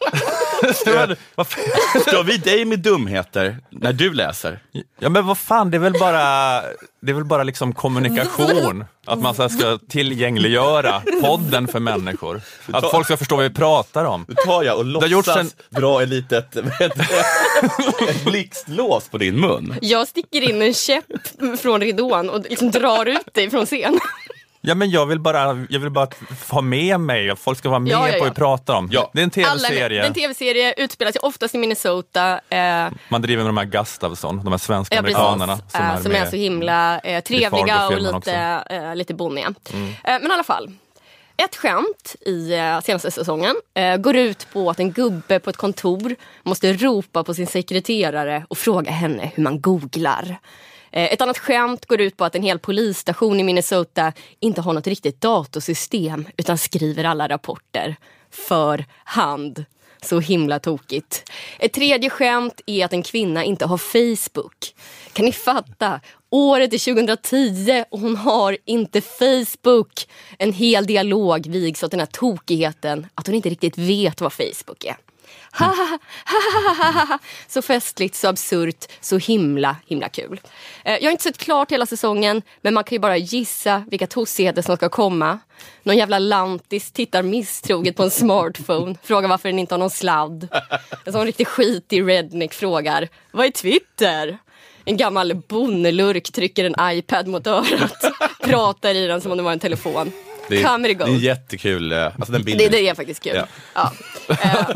Stör 2.02 2.24
vi 2.24 2.38
dig 2.38 2.66
med 2.66 2.80
dumheter 2.80 3.58
när 3.70 3.94
du 3.94 4.14
läser? 4.14 4.60
ja, 5.00 5.10
men 5.10 5.26
vad 5.26 5.38
fan, 5.38 5.72
det 5.72 5.78
är 5.78 5.80
väl 5.80 5.94
bara, 5.94 6.62
det 7.02 7.12
är 7.12 7.14
väl 7.14 7.26
bara 7.26 7.44
liksom 7.44 7.74
kommunikation. 7.74 8.86
Att 9.06 9.20
man 9.20 9.36
så 9.36 9.42
här 9.42 9.50
ska 9.50 9.80
tillgängliggöra 9.90 11.02
podden 11.22 11.68
för 11.68 11.80
människor. 11.80 12.42
Att 12.72 12.92
folk 12.92 13.06
ska 13.06 13.18
förstå 13.18 13.36
vad 13.36 13.44
vi 13.44 13.50
pratar 13.54 14.06
om. 14.06 14.26
Då 14.28 14.34
tar 14.34 14.64
jag 14.64 14.78
och 14.78 14.86
låtsas 14.86 15.56
dra 15.70 16.04
ett 16.04 16.10
litet 16.10 16.58
blixtlås 18.26 19.10
på 19.10 19.18
din 19.18 19.42
mun. 19.42 19.76
Jag 19.82 20.08
sticker 20.08 20.42
in 20.50 20.62
en 20.62 20.74
käpp 20.74 21.06
från 21.60 21.82
ridån 21.82 22.30
och 22.30 22.42
liksom 22.50 22.72
drar 22.72 23.06
ut 23.06 23.34
dig 23.34 23.50
från 23.50 23.66
scen. 23.66 24.00
Ja, 24.68 24.76
men 24.76 24.90
jag 24.90 25.06
vill 25.06 25.20
bara, 25.20 25.66
jag 25.70 25.80
vill 25.80 25.90
bara 25.90 26.08
ha 26.52 26.62
med 26.62 27.00
mig, 27.00 27.30
att 27.30 27.40
folk 27.40 27.58
ska 27.58 27.70
vara 27.70 27.80
med 27.80 27.92
Ja, 27.92 28.08
ja, 28.08 28.14
på 28.14 28.20
vad 28.20 28.28
ja. 28.28 28.32
vi 28.32 28.36
pratar 28.36 28.74
om. 28.76 28.90
Ja. 28.92 29.10
Det 29.14 29.20
är 29.20 29.24
en 29.24 29.30
tv-serie. 29.30 29.90
Det 29.90 30.06
är 30.06 30.08
en 30.08 30.14
tv-serie, 30.14 30.74
utspelar 30.78 31.12
sig 31.12 31.20
oftast 31.24 31.56
i 31.56 31.58
Minnesota. 31.58 32.40
Eh, 32.50 32.88
Man 33.10 33.22
driver 33.22 33.44
med 33.44 33.50
de 33.50 33.58
här 33.58 33.66
Gustafsson, 33.66 34.42
de 34.44 34.52
här 34.52 34.58
svenska 34.58 34.96
ja, 34.96 35.00
amerikanerna. 35.00 35.58
Som 35.58 35.82
Eh, 35.82 35.90
är 35.90 35.98
som 36.02 36.12
med. 36.12 36.22
är 36.22 36.26
så 36.30 36.36
himla 36.36 37.00
eh, 37.00 37.24
trevliga 37.24 37.88
och 37.88 38.02
lite, 38.02 38.64
eh, 38.70 38.96
lite 38.96 39.14
bonniga. 39.14 39.48
Eh, 39.48 39.84
men 40.04 40.28
i 40.28 40.34
alla 40.34 40.44
fall. 40.44 40.72
Ett 41.38 41.56
skämt 41.56 42.16
i 42.26 42.54
eh, 42.54 42.80
senaste 42.82 43.12
säsongen 43.12 43.56
eh, 43.74 43.98
går 43.98 44.16
ut 44.16 44.48
på 44.54 44.70
att 44.70 44.80
en 44.80 44.92
gubbe 44.92 45.40
på 45.40 45.50
ett 45.50 45.58
kontor 45.58 46.16
måste 46.44 46.74
ropa 46.74 47.24
på 47.24 47.34
sin 47.34 47.48
sekreterare 47.48 48.46
och 48.50 48.58
fråga 48.58 48.92
henne 48.92 49.32
hur 49.36 49.44
man 49.44 49.62
googlar. 49.62 50.38
Eh, 50.96 51.14
ett 51.14 51.22
annat 51.22 51.38
skämt 51.38 51.86
går 51.86 52.02
ut 52.02 52.18
på 52.18 52.26
att 52.26 52.36
en 52.36 52.44
hel 52.44 52.60
polisstation 52.60 53.40
i 53.40 53.44
Minnesota 53.44 54.14
inte 54.40 54.62
har 54.62 54.74
något 54.74 54.88
riktigt 54.88 55.22
datorsystem 55.22 56.28
utan 56.38 56.58
skriver 56.58 57.04
alla 57.04 57.28
rapporter 57.28 57.96
för 58.32 58.86
hand. 59.04 59.66
Så 60.02 60.20
himla 60.20 60.60
tokigt. 60.60 61.32
Ett 61.60 61.74
tredje 61.74 62.10
skämt 62.10 62.62
är 62.66 62.86
att 62.86 62.94
en 62.94 63.04
kvinna 63.04 63.44
inte 63.44 63.66
har 63.66 63.78
Facebook. 63.78 64.76
Kan 65.14 65.26
ni 65.26 65.32
fatta? 65.32 66.00
Året 66.30 66.74
är 66.74 66.94
2010 66.94 67.84
och 67.92 68.00
hon 68.00 68.16
har 68.16 68.58
inte 68.66 69.02
Facebook. 69.02 70.08
En 70.38 70.54
hel 70.54 70.86
dialog 70.86 71.48
vigs 71.48 71.84
åt 71.84 71.92
den 71.92 72.00
här 72.00 72.08
tokigheten 72.08 73.08
att 73.16 73.28
hon 73.28 73.36
inte 73.36 73.50
riktigt 73.50 73.78
vet 73.78 74.22
vad 74.22 74.34
Facebook 74.34 74.84
är. 74.84 75.05
Ha, 75.52 75.66
ha, 75.66 76.00
ha, 76.26 76.74
ha, 76.74 76.92
ha, 76.92 77.06
ha. 77.06 77.20
Så 77.48 77.62
festligt, 77.62 78.16
så 78.16 78.28
absurt, 78.28 78.86
så 79.02 79.18
himla 79.18 79.76
himla 79.88 80.10
kul. 80.10 80.42
Eh, 80.84 80.94
jag 80.94 81.04
har 81.04 81.12
inte 81.12 81.24
sett 81.24 81.38
klart 81.38 81.72
hela 81.72 81.86
säsongen 81.86 82.42
men 82.62 82.74
man 82.74 82.84
kan 82.84 82.96
ju 82.96 83.00
bara 83.00 83.18
gissa 83.18 83.84
vilka 83.88 84.08
tossigheter 84.08 84.62
som 84.62 84.78
ska 84.78 84.90
komma. 84.90 85.40
Någon 85.84 85.98
jävla 85.98 86.20
lantis 86.20 86.92
tittar 86.92 87.24
misstroget 87.24 87.96
på 87.96 88.04
en 88.04 88.12
smartphone, 88.12 88.96
frågar 89.04 89.30
varför 89.30 89.50
den 89.50 89.60
inte 89.60 89.74
har 89.74 89.80
någon 89.80 89.90
sladd. 89.90 90.48
En 91.06 91.14
sån 91.14 91.26
riktigt 91.26 91.48
skitig 91.48 92.08
redneck 92.08 92.54
frågar, 92.54 93.10
vad 93.32 93.46
är 93.46 93.52
Twitter? 93.52 94.38
En 94.86 94.98
gammal 94.98 95.36
bonnelurk 95.36 96.32
trycker 96.32 96.66
en 96.66 96.98
iPad 96.98 97.28
mot 97.28 97.48
örat, 97.48 98.04
pratar 98.42 98.96
i 98.96 99.08
den 99.08 99.22
som 99.22 99.32
om 99.32 99.38
det 99.38 99.44
var 99.44 99.52
en 99.52 99.60
telefon. 99.60 100.12
Det 100.50 100.62
är, 100.62 100.64
Comedy 100.64 100.94
det 100.94 101.04
är 101.04 101.08
jättekul, 101.08 101.92
eh, 101.92 102.06
alltså 102.06 102.32
den 102.32 102.42
Det, 102.42 102.46
bilden. 102.46 102.72
det 102.72 102.90
är 102.90 102.96
faktiskt 102.96 103.24
kul. 103.24 103.36
Ja. 103.36 103.46
Ja. 103.76 103.92
Eh. 104.30 104.66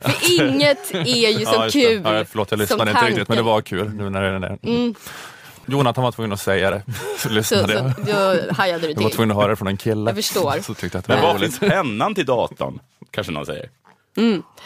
För 0.00 0.40
inget 0.40 0.94
är 0.94 1.38
ju 1.38 1.44
så 1.46 1.52
Ja, 1.54 1.68
kul 1.72 2.02
Ja, 2.04 2.24
förlåt, 2.24 2.50
jag 2.50 2.58
lyssnade 2.58 2.90
inte 2.90 3.06
riktigt, 3.06 3.28
men 3.28 3.36
det 3.36 3.42
var 3.42 3.60
kul. 3.60 3.88
Nu 3.94 4.10
när 4.10 4.22
det 4.22 4.28
är 4.28 4.40
det. 4.40 4.58
Jonathan 5.66 6.04
var 6.04 6.12
tvungen 6.12 6.32
att 6.32 6.40
säga 6.40 6.70
det, 6.70 6.82
så 7.18 7.28
Så, 7.28 7.34
lyssnade 7.34 7.72
så 7.72 7.92
jag. 8.06 8.36
då 8.46 8.52
hajade 8.54 8.86
du 8.86 8.92
Jag 8.92 9.02
var 9.02 9.10
tvungen 9.10 9.30
att 9.30 9.36
höra 9.36 9.48
det 9.48 9.56
från 9.56 9.68
en 9.68 9.76
kille. 9.76 10.10
Jag 10.10 10.16
förstår. 10.16 10.62
Så 10.62 10.74
tyckte 10.74 10.96
jag 10.96 11.00
att 11.00 11.06
det 11.06 11.12
Men 11.14 11.22
var 11.22 11.28
var 11.32 11.38
roligt. 11.38 11.58
finns 11.58 11.72
pennan 11.72 12.14
till 12.14 12.26
datorn? 12.26 12.78
Kanske 13.10 13.32
någon 13.32 13.46
säger. 13.46 13.68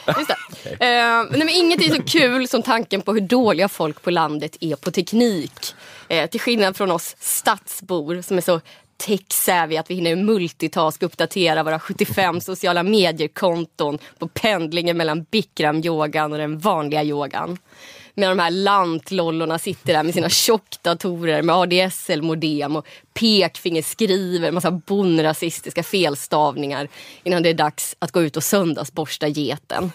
Just 0.07 0.29
det. 0.29 0.37
Eh, 0.81 1.25
nej, 1.31 1.39
men 1.39 1.49
inget 1.49 1.81
är 1.81 1.95
så 1.95 2.03
kul 2.03 2.49
som 2.49 2.63
tanken 2.63 3.03
på 3.03 3.13
hur 3.13 3.21
dåliga 3.21 3.69
folk 3.69 4.03
på 4.03 4.11
landet 4.11 4.57
är 4.61 4.77
på 4.77 4.91
teknik. 4.91 5.75
Eh, 6.09 6.31
till 6.31 6.41
skillnad 6.41 6.77
från 6.77 6.91
oss 6.91 7.17
stadsbor 7.19 8.23
som 8.23 8.37
är 8.37 8.41
så 8.41 8.61
tech-savvy 8.99 9.77
att 9.77 9.91
vi 9.91 9.95
hinner 9.95 10.17
multitask 10.17 11.03
uppdatera 11.03 11.63
våra 11.63 11.79
75 11.79 12.41
sociala 12.41 12.83
medier-konton 12.83 13.99
på 14.19 14.29
pendlingen 14.29 14.97
mellan 14.97 15.25
bikram-yogan 15.25 16.33
och 16.33 16.39
den 16.39 16.59
vanliga 16.59 17.05
yogan. 17.05 17.59
Medan 18.18 18.37
de 18.37 18.42
här 18.42 18.50
lantlollorna 18.50 19.59
sitter 19.59 19.92
där 19.92 20.02
med 20.02 20.14
sina 20.14 20.28
tjockdatorer 20.28 21.42
med 21.42 21.57
ADSL-modem 21.57 22.76
och 22.76 22.87
pekfingerskriver 23.14 24.52
massa 24.52 24.70
bonrasistiska 24.70 25.83
felstavningar 25.83 26.88
innan 27.22 27.42
det 27.42 27.48
är 27.48 27.54
dags 27.54 27.96
att 27.98 28.12
gå 28.12 28.22
ut 28.22 28.37
och 28.37 28.44
söndagsborsta 28.44 29.28
geten. 29.28 29.92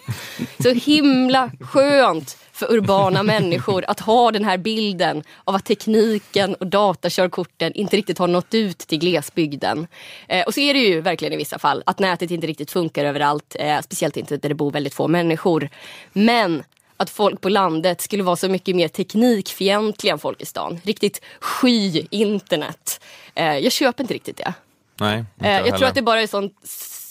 Så 0.62 0.70
himla 0.70 1.50
skönt 1.60 2.36
för 2.52 2.72
urbana 2.72 3.22
människor 3.22 3.84
att 3.88 4.00
ha 4.00 4.30
den 4.30 4.44
här 4.44 4.58
bilden 4.58 5.22
av 5.44 5.54
att 5.54 5.64
tekniken 5.64 6.54
och 6.54 6.66
datakörkorten 6.66 7.72
inte 7.72 7.96
riktigt 7.96 8.18
har 8.18 8.28
nått 8.28 8.54
ut 8.54 8.78
till 8.78 8.98
glesbygden. 8.98 9.86
Eh, 10.28 10.46
och 10.46 10.54
så 10.54 10.60
är 10.60 10.74
det 10.74 10.80
ju 10.80 11.00
verkligen 11.00 11.32
i 11.32 11.36
vissa 11.36 11.58
fall 11.58 11.82
att 11.86 11.98
nätet 11.98 12.30
inte 12.30 12.46
riktigt 12.46 12.70
funkar 12.70 13.04
överallt, 13.04 13.56
eh, 13.58 13.80
speciellt 13.80 14.16
inte 14.16 14.36
där 14.36 14.48
det 14.48 14.54
bor 14.54 14.70
väldigt 14.70 14.94
få 14.94 15.08
människor. 15.08 15.68
Men 16.12 16.62
att 16.96 17.10
folk 17.10 17.40
på 17.40 17.48
landet 17.48 18.00
skulle 18.00 18.22
vara 18.22 18.36
så 18.36 18.48
mycket 18.48 18.76
mer 18.76 18.88
teknikfientliga 18.88 20.12
än 20.12 20.18
folk 20.18 20.42
i 20.42 20.46
stan. 20.46 20.80
Riktigt 20.84 21.20
sky 21.40 22.06
internet. 22.10 23.00
Eh, 23.34 23.58
jag 23.58 23.72
köper 23.72 24.04
inte 24.04 24.14
riktigt 24.14 24.36
det. 24.36 24.54
Nej, 25.00 25.24
Eh, 25.40 25.50
jag 25.50 25.52
heller. 25.64 25.78
tror 25.78 25.88
att 25.88 25.94
det 25.94 26.02
bara 26.02 26.22
är 26.22 26.26
sånt 26.26 26.56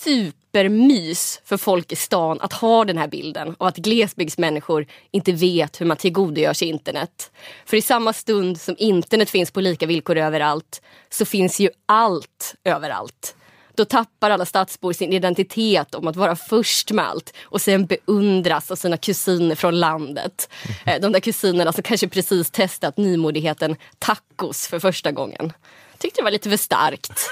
supermys 0.04 1.42
för 1.46 1.58
folk 1.58 1.92
i 1.92 1.96
stan 1.96 2.38
att 2.42 2.54
ha 2.54 2.86
den 2.86 2.98
här 2.98 3.08
bilden 3.08 3.56
och 3.58 3.68
att 3.68 3.78
glesbygdsmänniskor 3.78 4.86
inte 5.12 5.32
vet 5.32 5.82
hur 5.82 5.86
man 5.86 5.98
tillgodogör 5.98 6.54
sig 6.54 6.68
internet. 6.68 7.32
För 7.66 7.78
i 7.78 7.82
samma 7.82 8.14
stund 8.14 8.62
som 8.62 8.76
internet 8.78 9.30
finns 9.30 9.52
på 9.52 9.62
lika 9.62 9.86
villkor 9.86 10.18
överallt 10.18 10.82
så 11.10 11.26
finns 11.26 11.60
ju 11.60 11.70
allt 11.86 12.56
överallt. 12.64 13.36
Då 13.76 13.86
tappar 13.86 14.30
alla 14.30 14.46
stadsbor 14.46 14.94
sin 14.94 15.14
identitet 15.14 15.96
om 15.96 16.08
att 16.08 16.16
vara 16.16 16.36
först 16.36 16.92
med 16.92 17.06
allt 17.08 17.34
och 17.44 17.62
sen 17.62 17.86
beundras 17.86 18.72
av 18.72 18.76
sina 18.76 18.98
kusiner 18.98 19.56
från 19.56 19.80
landet. 19.80 20.50
Eh, 20.86 21.02
De 21.02 21.12
där 21.12 21.20
kusinerna 21.20 21.74
som 21.74 21.84
kanske 21.84 22.08
precis 22.08 22.52
testat 22.52 22.98
nymodigheten 22.98 23.76
tacos 24.00 24.68
för 24.68 24.80
första 24.80 25.12
gången. 25.12 25.54
Tyckte 25.98 26.22
det 26.22 26.24
var 26.24 26.32
lite 26.32 26.50
för 26.50 26.58
starkt. 26.58 27.30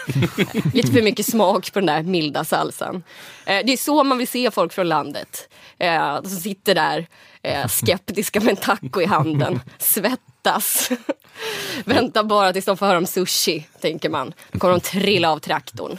lite 0.73 0.91
för 0.91 1.01
mycket 1.01 1.25
smak 1.25 1.73
på 1.73 1.79
den 1.79 1.85
där 1.87 2.03
milda 2.03 2.43
salsan. 2.45 3.03
Eh, 3.45 3.65
Det 3.65 3.73
är 3.73 3.77
så 3.77 4.03
man 4.03 4.17
vill 4.17 4.27
se 4.27 4.51
folk 4.51 4.73
från 4.73 4.89
landet. 4.89 5.49
Eh, 5.79 6.15
Som 6.21 6.29
sitter 6.29 6.75
där 6.75 7.07
eh, 7.43 7.67
skeptiska 7.67 8.39
med 8.39 8.49
en 8.49 8.55
taco 8.55 9.01
i 9.01 9.05
handen. 9.05 9.61
Svettas. 9.77 10.89
Väntar 11.85 12.23
bara 12.23 12.53
tills 12.53 12.65
de 12.65 12.77
får 12.77 12.85
höra 12.85 12.97
om 12.97 13.05
sushi, 13.05 13.67
tänker 13.81 14.09
man. 14.09 14.33
Då 14.51 14.59
kommer 14.59 14.73
de 14.73 14.79
trilla 14.79 15.31
av 15.31 15.39
traktorn. 15.39 15.97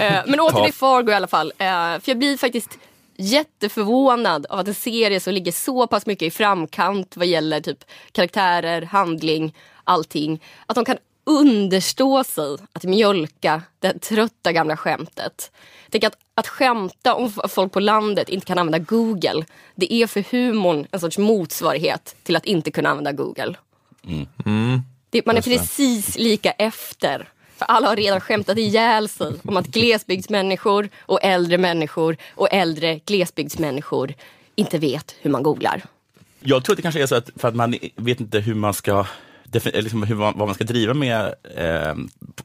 Eh, 0.00 0.22
Men 0.26 0.40
åter 0.40 0.64
till 0.64 0.74
Fargo 0.74 1.10
i 1.10 1.14
alla 1.14 1.26
fall. 1.26 1.52
Eh, 1.58 1.66
För 1.68 2.02
jag 2.04 2.18
blir 2.18 2.36
faktiskt 2.36 2.78
jätteförvånad 3.16 4.46
av 4.46 4.58
att 4.58 4.68
en 4.68 4.74
serie 4.74 5.20
som 5.20 5.34
ligger 5.34 5.52
så 5.52 5.86
pass 5.86 6.06
mycket 6.06 6.26
i 6.26 6.30
framkant 6.30 7.16
vad 7.16 7.26
gäller 7.26 7.60
typ 7.60 7.84
karaktärer, 8.12 8.82
handling, 8.82 9.54
allting. 9.84 10.42
Att 10.66 10.74
de 10.74 10.84
kan 10.84 10.96
understå 11.28 12.24
sig 12.24 12.56
att 12.72 12.84
mjölka 12.84 13.62
det 13.78 13.98
trötta 13.98 14.52
gamla 14.52 14.76
skämtet. 14.76 15.50
Tänk 15.90 16.04
att, 16.04 16.16
att 16.34 16.48
skämta 16.48 17.14
om 17.14 17.32
folk 17.48 17.72
på 17.72 17.80
landet 17.80 18.28
inte 18.28 18.46
kan 18.46 18.58
använda 18.58 18.78
Google. 18.78 19.44
Det 19.74 19.92
är 19.92 20.06
för 20.06 20.24
humorn 20.30 20.86
en 20.90 21.00
sorts 21.00 21.18
motsvarighet 21.18 22.16
till 22.22 22.36
att 22.36 22.44
inte 22.44 22.70
kunna 22.70 22.88
använda 22.88 23.12
Google. 23.12 23.54
Det, 25.10 25.26
man 25.26 25.36
är 25.36 25.42
precis 25.42 26.18
lika 26.18 26.50
efter. 26.50 27.28
För 27.56 27.64
alla 27.64 27.88
har 27.88 27.96
redan 27.96 28.20
skämtat 28.20 28.58
ihjäl 28.58 29.08
sig 29.08 29.32
om 29.44 29.56
att 29.56 29.66
glesbygdsmänniskor 29.66 30.88
och 30.98 31.18
äldre 31.22 31.58
människor 31.58 32.16
och 32.34 32.48
äldre 32.52 32.98
glesbygdsmänniskor 32.98 34.14
inte 34.54 34.78
vet 34.78 35.14
hur 35.20 35.30
man 35.30 35.42
googlar. 35.42 35.82
Jag 36.40 36.64
tror 36.64 36.72
att 36.72 36.76
det 36.76 36.82
kanske 36.82 37.02
är 37.02 37.06
så 37.06 37.14
att 37.14 37.30
för 37.36 37.48
att 37.48 37.54
man 37.54 37.74
vet 37.96 38.20
inte 38.20 38.38
hur 38.38 38.54
man 38.54 38.74
ska, 38.74 39.06
liksom 39.52 40.02
hur 40.02 40.14
vad 40.14 40.36
man 40.36 40.54
ska 40.54 40.64
driva 40.64 40.94
med 40.94 41.34
eh, 41.56 41.94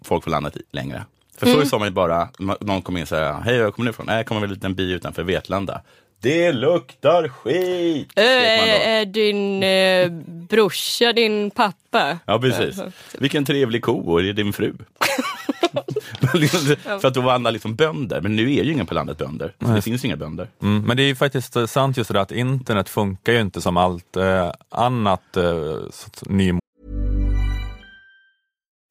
folk 0.01 0.23
på 0.23 0.29
landet 0.29 0.57
längre. 0.71 1.05
För 1.37 1.45
Mm. 1.47 1.59
förr 1.59 1.65
sa 1.65 1.79
man 1.79 1.87
ju 1.87 1.91
bara, 1.93 2.29
någon 2.59 2.81
kom 2.81 2.97
in 2.97 3.01
och 3.03 3.07
sa, 3.09 3.41
hej 3.45 3.55
jag 3.55 3.75
kommer 3.75 3.85
nu 3.85 3.89
ifrån? 3.91 4.05
Nej, 4.05 4.15
jag 4.15 4.25
kommer 4.25 4.41
väl 4.41 4.49
en 4.49 4.53
liten 4.53 4.75
by 4.75 4.91
utanför 4.91 5.23
Vetlanda. 5.23 5.81
Det 6.21 6.51
luktar 6.51 7.27
skit! 7.27 8.11
Äh, 8.15 8.23
är 8.89 9.05
din 9.05 9.63
eh, 9.63 10.09
brorsa 10.49 11.13
din 11.13 11.51
pappa? 11.51 12.19
Ja, 12.25 12.39
precis. 12.39 12.81
Vilken 13.19 13.45
trevlig 13.45 13.81
ko, 13.83 14.11
och 14.11 14.19
är 14.19 14.23
det 14.23 14.33
din 14.33 14.53
fru? 14.53 14.73
För 17.01 17.05
att 17.07 17.13
då 17.13 17.21
var 17.21 17.33
alla 17.33 17.51
liksom 17.51 17.75
bönder, 17.75 18.21
men 18.21 18.35
nu 18.35 18.43
är 18.53 18.63
ju 18.63 18.71
ingen 18.71 18.85
på 18.85 18.93
landet 18.93 19.17
bönder. 19.17 19.53
Så 19.61 19.67
det 19.67 19.81
finns 19.81 20.03
ju 20.03 20.07
inga 20.07 20.17
bönder. 20.17 20.47
Mm, 20.61 20.81
men 20.83 20.97
det 20.97 21.03
är 21.03 21.07
ju 21.07 21.15
faktiskt 21.15 21.55
eh, 21.55 21.65
sant 21.65 21.97
just 21.97 22.13
det 22.13 22.21
att 22.21 22.31
internet 22.31 22.89
funkar 22.89 23.33
ju 23.33 23.41
inte 23.41 23.61
som 23.61 23.77
allt 23.77 24.17
eh, 24.17 24.51
annat 24.69 25.37
eh, 25.37 25.43
ny 26.25 26.53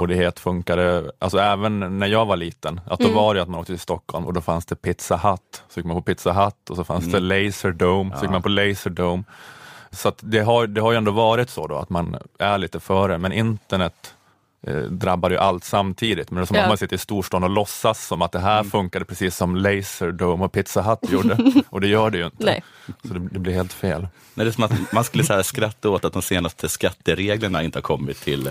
Modighet 0.00 0.40
funkade, 0.40 1.12
alltså 1.18 1.38
även 1.38 1.98
när 1.98 2.06
jag 2.06 2.26
var 2.26 2.36
liten, 2.36 2.80
att 2.86 3.00
då 3.00 3.08
var 3.08 3.34
det 3.34 3.42
att 3.42 3.48
man 3.48 3.60
åkte 3.60 3.72
till 3.72 3.80
Stockholm 3.80 4.26
och 4.26 4.32
då 4.32 4.40
fanns 4.40 4.66
det 4.66 4.76
Pizza 4.76 5.16
Hut, 5.16 5.62
så 5.68 5.80
gick 5.80 5.86
man 5.86 5.96
på 5.96 6.02
Pizza 6.02 6.32
Hut 6.32 6.70
och 6.70 6.76
så 6.76 6.84
fanns 6.84 7.12
det 7.12 7.20
Laserdome, 7.20 8.16
så 8.16 8.24
gick 8.24 8.30
man 8.30 8.42
på 8.42 8.48
Laserdome. 8.48 9.24
Så 9.90 10.12
det, 10.20 10.40
har, 10.40 10.66
det 10.66 10.80
har 10.80 10.92
ju 10.92 10.98
ändå 10.98 11.12
varit 11.12 11.50
så 11.50 11.66
då 11.66 11.76
att 11.76 11.90
man 11.90 12.16
är 12.38 12.58
lite 12.58 12.80
före, 12.80 13.18
men 13.18 13.32
internet 13.32 14.14
drabbar 14.90 15.30
ju 15.30 15.36
allt 15.36 15.64
samtidigt. 15.64 16.30
Men 16.30 16.36
det 16.36 16.44
är 16.44 16.46
som 16.46 16.56
Ja. 16.56 16.62
att 16.62 16.68
man 16.68 16.78
sitter 16.78 16.96
i 16.96 16.98
storstan 16.98 17.44
och 17.44 17.50
låtsas 17.50 18.06
som 18.06 18.22
att 18.22 18.32
det 18.32 18.38
här 18.38 18.64
funkade 18.64 19.04
precis 19.04 19.36
som 19.36 19.56
Laserdome 19.56 20.44
och 20.44 20.52
Pizza 20.52 20.82
Hut 20.82 20.98
gjorde. 21.12 21.38
och 21.68 21.80
det 21.80 21.88
gör 21.88 22.10
det 22.10 22.18
ju 22.18 22.24
inte. 22.24 22.44
Nej. 22.44 22.62
Så 23.08 23.14
det, 23.14 23.28
det 23.32 23.38
blir 23.38 23.52
helt 23.54 23.72
fel. 23.72 24.00
Nej, 24.34 24.44
det 24.44 24.50
är 24.50 24.52
som 24.52 24.64
att 24.64 24.92
man 24.92 25.04
skulle 25.04 25.24
så 25.24 25.32
här 25.32 25.42
skratta 25.42 25.88
åt 25.90 26.04
att 26.04 26.12
de 26.12 26.22
senaste 26.22 26.68
skattereglerna 26.68 27.62
inte 27.62 27.76
har 27.78 27.82
kommit 27.82 28.20
till, 28.20 28.50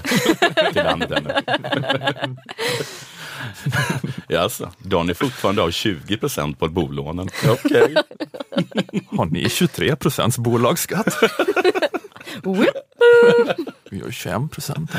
till 0.73 0.83
landet 0.83 1.11
ännu. 1.11 1.33
ja, 4.27 4.39
alltså, 4.39 4.71
Dan 4.79 5.09
är 5.09 5.13
fortfarande 5.13 5.61
av 5.61 5.71
20 5.71 6.17
procent 6.17 6.59
på 6.59 6.67
bolånen. 6.67 7.29
Okej. 7.49 7.95
Har 9.17 9.25
ni 9.25 9.49
23 9.49 9.95
procents 9.95 10.37
bolagsskatt? 10.37 11.07
Vi 13.91 13.99
har 14.01 14.11
21 14.11 14.51
procent. 14.51 14.91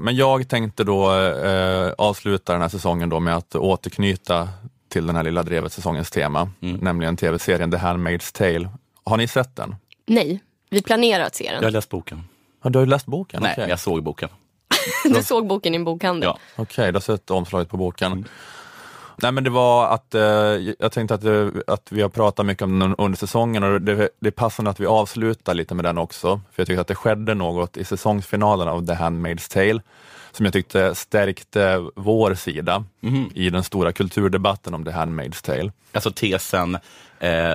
Men 0.00 0.16
jag 0.16 0.48
tänkte 0.48 0.84
då 0.84 1.14
eh, 1.22 1.92
avsluta 1.98 2.52
den 2.52 2.62
här 2.62 2.68
säsongen 2.68 3.08
då 3.08 3.20
med 3.20 3.36
att 3.36 3.54
återknyta 3.54 4.48
till 4.88 5.06
den 5.06 5.16
här 5.16 5.22
Lilla 5.22 5.42
Drevet-säsongens 5.42 6.10
tema, 6.10 6.50
nämligen 6.60 7.16
tv-serien 7.16 7.70
The 7.70 7.76
Handmaid's 7.76 8.34
Tale. 8.36 8.68
Har 9.04 9.16
ni 9.16 9.28
sett 9.28 9.56
den? 9.56 9.76
Nej, 10.06 10.40
vi 10.70 10.82
planerar 10.82 11.24
att 11.24 11.34
se 11.34 11.44
Jag 11.44 11.54
har 11.54 11.60
den. 11.60 11.72
läst 11.72 11.88
boken. 11.88 12.22
Ja, 12.62 12.70
du 12.70 12.78
har 12.78 12.84
ju 12.86 12.90
läst 12.90 13.06
boken? 13.06 13.42
Nej, 13.42 13.54
men 13.56 13.68
jag 13.68 13.80
såg 13.80 14.02
boken. 14.02 14.28
Du 15.04 15.22
såg 15.22 15.46
boken 15.46 15.74
i 15.74 15.76
en 15.76 15.84
bokhandel. 15.84 16.26
Ja. 16.26 16.38
Okej, 16.56 16.86
du 16.92 16.96
har 16.96 17.00
sett 17.00 17.30
omslaget 17.30 17.68
på 17.68 17.76
boken. 17.76 18.28
Nej 19.22 19.32
men 19.32 19.44
det 19.44 19.50
var 19.50 19.88
att, 19.88 20.14
eh, 20.14 20.20
jag 20.78 20.92
tänkte 20.92 21.14
att, 21.14 21.24
eh, 21.24 21.48
att 21.66 21.92
vi 21.92 22.02
har 22.02 22.08
pratat 22.08 22.46
mycket 22.46 22.62
om 22.62 22.78
den 22.78 22.94
under 22.94 23.18
säsongen 23.18 23.62
och 23.62 23.80
det, 23.80 24.08
det 24.20 24.28
är 24.28 24.30
passande 24.30 24.70
att 24.70 24.80
vi 24.80 24.86
avslutar 24.86 25.54
lite 25.54 25.74
med 25.74 25.84
den 25.84 25.98
också. 25.98 26.40
För 26.52 26.60
jag 26.60 26.66
tycker 26.66 26.80
att 26.80 26.86
det 26.86 26.94
skedde 26.94 27.34
något 27.34 27.76
i 27.76 27.84
säsongsfinalen 27.84 28.68
av 28.68 28.86
The 28.86 28.92
Handmaid's 28.92 29.52
Tale 29.52 29.80
som 30.36 30.44
jag 30.46 30.52
tyckte 30.52 30.94
stärkte 30.94 31.84
vår 31.94 32.34
sida 32.34 32.84
i 33.34 33.50
den 33.50 33.62
stora 33.62 33.92
kulturdebatten 33.92 34.74
om 34.74 34.84
The 34.84 34.90
Handmaid's 34.90 35.44
Tale. 35.44 35.72
Alltså 35.92 36.10
tesen, 36.10 36.74
eh, 36.74 36.80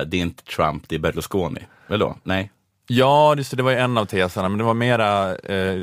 det 0.06 0.14
är 0.14 0.14
inte 0.14 0.44
Trump, 0.44 0.88
det 0.88 0.94
är 0.94 0.98
Berlusconi. 0.98 1.60
Eller 1.88 1.98
då? 1.98 2.16
Nej. 2.22 2.50
Ja, 2.86 3.36
just 3.36 3.50
det, 3.50 3.56
det 3.56 3.62
var 3.62 3.72
en 3.72 3.98
av 3.98 4.04
teserna, 4.04 4.48
men 4.48 4.58
det 4.58 4.64
var 4.64 4.74
mera 4.74 5.36
eh, 5.36 5.80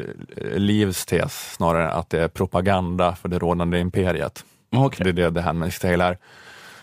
Livs 0.55 1.05
tes 1.05 1.53
snarare 1.53 1.91
att 1.91 2.09
det 2.09 2.23
är 2.23 2.27
propaganda 2.27 3.15
för 3.15 3.29
det 3.29 3.39
rådande 3.39 3.79
imperiet. 3.79 4.45
Okay. 4.71 5.11
Det 5.11 5.21
är 5.21 5.31
det 5.31 5.41
The 5.41 5.47
Handmaid's 5.47 5.81
Tale 5.81 6.03
är. 6.03 6.17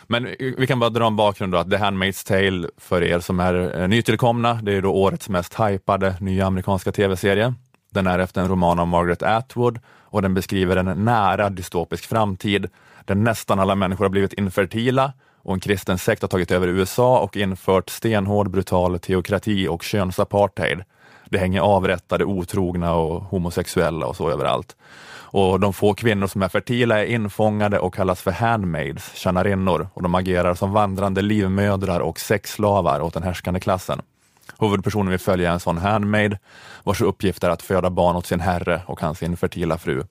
Men 0.06 0.34
vi 0.38 0.66
kan 0.66 0.78
bara 0.78 0.90
dra 0.90 1.06
en 1.06 1.16
bakgrund 1.16 1.52
då, 1.52 1.58
att 1.58 1.70
The 1.70 1.76
Handmaid's 1.76 2.26
Tale, 2.26 2.68
för 2.76 3.02
er 3.02 3.20
som 3.20 3.40
är 3.40 3.80
eh, 3.80 3.88
nytillkomna, 3.88 4.54
det 4.62 4.72
är 4.72 4.82
då 4.82 4.90
årets 4.90 5.28
mest 5.28 5.60
hypade 5.60 6.16
nya 6.20 6.46
amerikanska 6.46 6.92
tv-serie. 6.92 7.54
Den 7.90 8.06
är 8.06 8.18
efter 8.18 8.40
en 8.40 8.48
roman 8.48 8.78
av 8.78 8.86
Margaret 8.86 9.22
Atwood 9.22 9.80
och 10.00 10.22
den 10.22 10.34
beskriver 10.34 10.76
en 10.76 11.04
nära 11.04 11.50
dystopisk 11.50 12.06
framtid 12.06 12.68
där 13.04 13.14
nästan 13.14 13.60
alla 13.60 13.74
människor 13.74 14.04
har 14.04 14.10
blivit 14.10 14.32
infertila 14.32 15.12
och 15.42 15.54
en 15.54 15.60
kristen 15.60 15.98
sekt 15.98 16.22
har 16.22 16.28
tagit 16.28 16.50
över 16.50 16.68
USA 16.68 17.18
och 17.18 17.36
infört 17.36 17.90
stenhård 17.90 18.50
brutal 18.50 18.98
teokrati 18.98 19.68
och 19.68 19.82
könsapartheid. 19.82 20.82
Det 21.30 21.38
hänger 21.38 21.60
avrättade, 21.60 22.24
otrogna 22.24 22.94
och 22.94 23.22
homosexuella 23.22 24.06
och 24.06 24.16
så 24.16 24.30
överallt. 24.30 24.76
Och 25.38 25.60
de 25.60 25.72
få 25.72 25.94
kvinnor 25.94 26.26
som 26.26 26.42
är 26.42 26.48
fertila 26.48 27.00
är 27.00 27.06
infångade 27.06 27.78
och 27.78 27.94
kallas 27.94 28.22
för 28.22 28.30
handmaids, 28.30 29.14
tjänarinnor, 29.14 29.88
och 29.94 30.02
de 30.02 30.14
agerar 30.14 30.54
som 30.54 30.72
vandrande 30.72 31.22
livmödrar 31.22 32.00
och 32.00 32.20
sexslavar 32.20 33.00
åt 33.00 33.14
den 33.14 33.22
härskande 33.22 33.60
klassen. 33.60 34.02
Huvudpersonen 34.58 35.12
vi 35.12 35.18
följer 35.18 35.48
är 35.48 35.52
en 35.52 35.60
sån 35.60 35.78
handmaid 35.78 36.38
vars 36.84 37.00
uppgift 37.00 37.44
är 37.44 37.50
att 37.50 37.62
föda 37.62 37.90
barn 37.90 38.16
åt 38.16 38.26
sin 38.26 38.40
herre 38.40 38.82
och 38.86 39.00
hans 39.00 39.22
infertila 39.22 39.78
fru. 39.78 40.04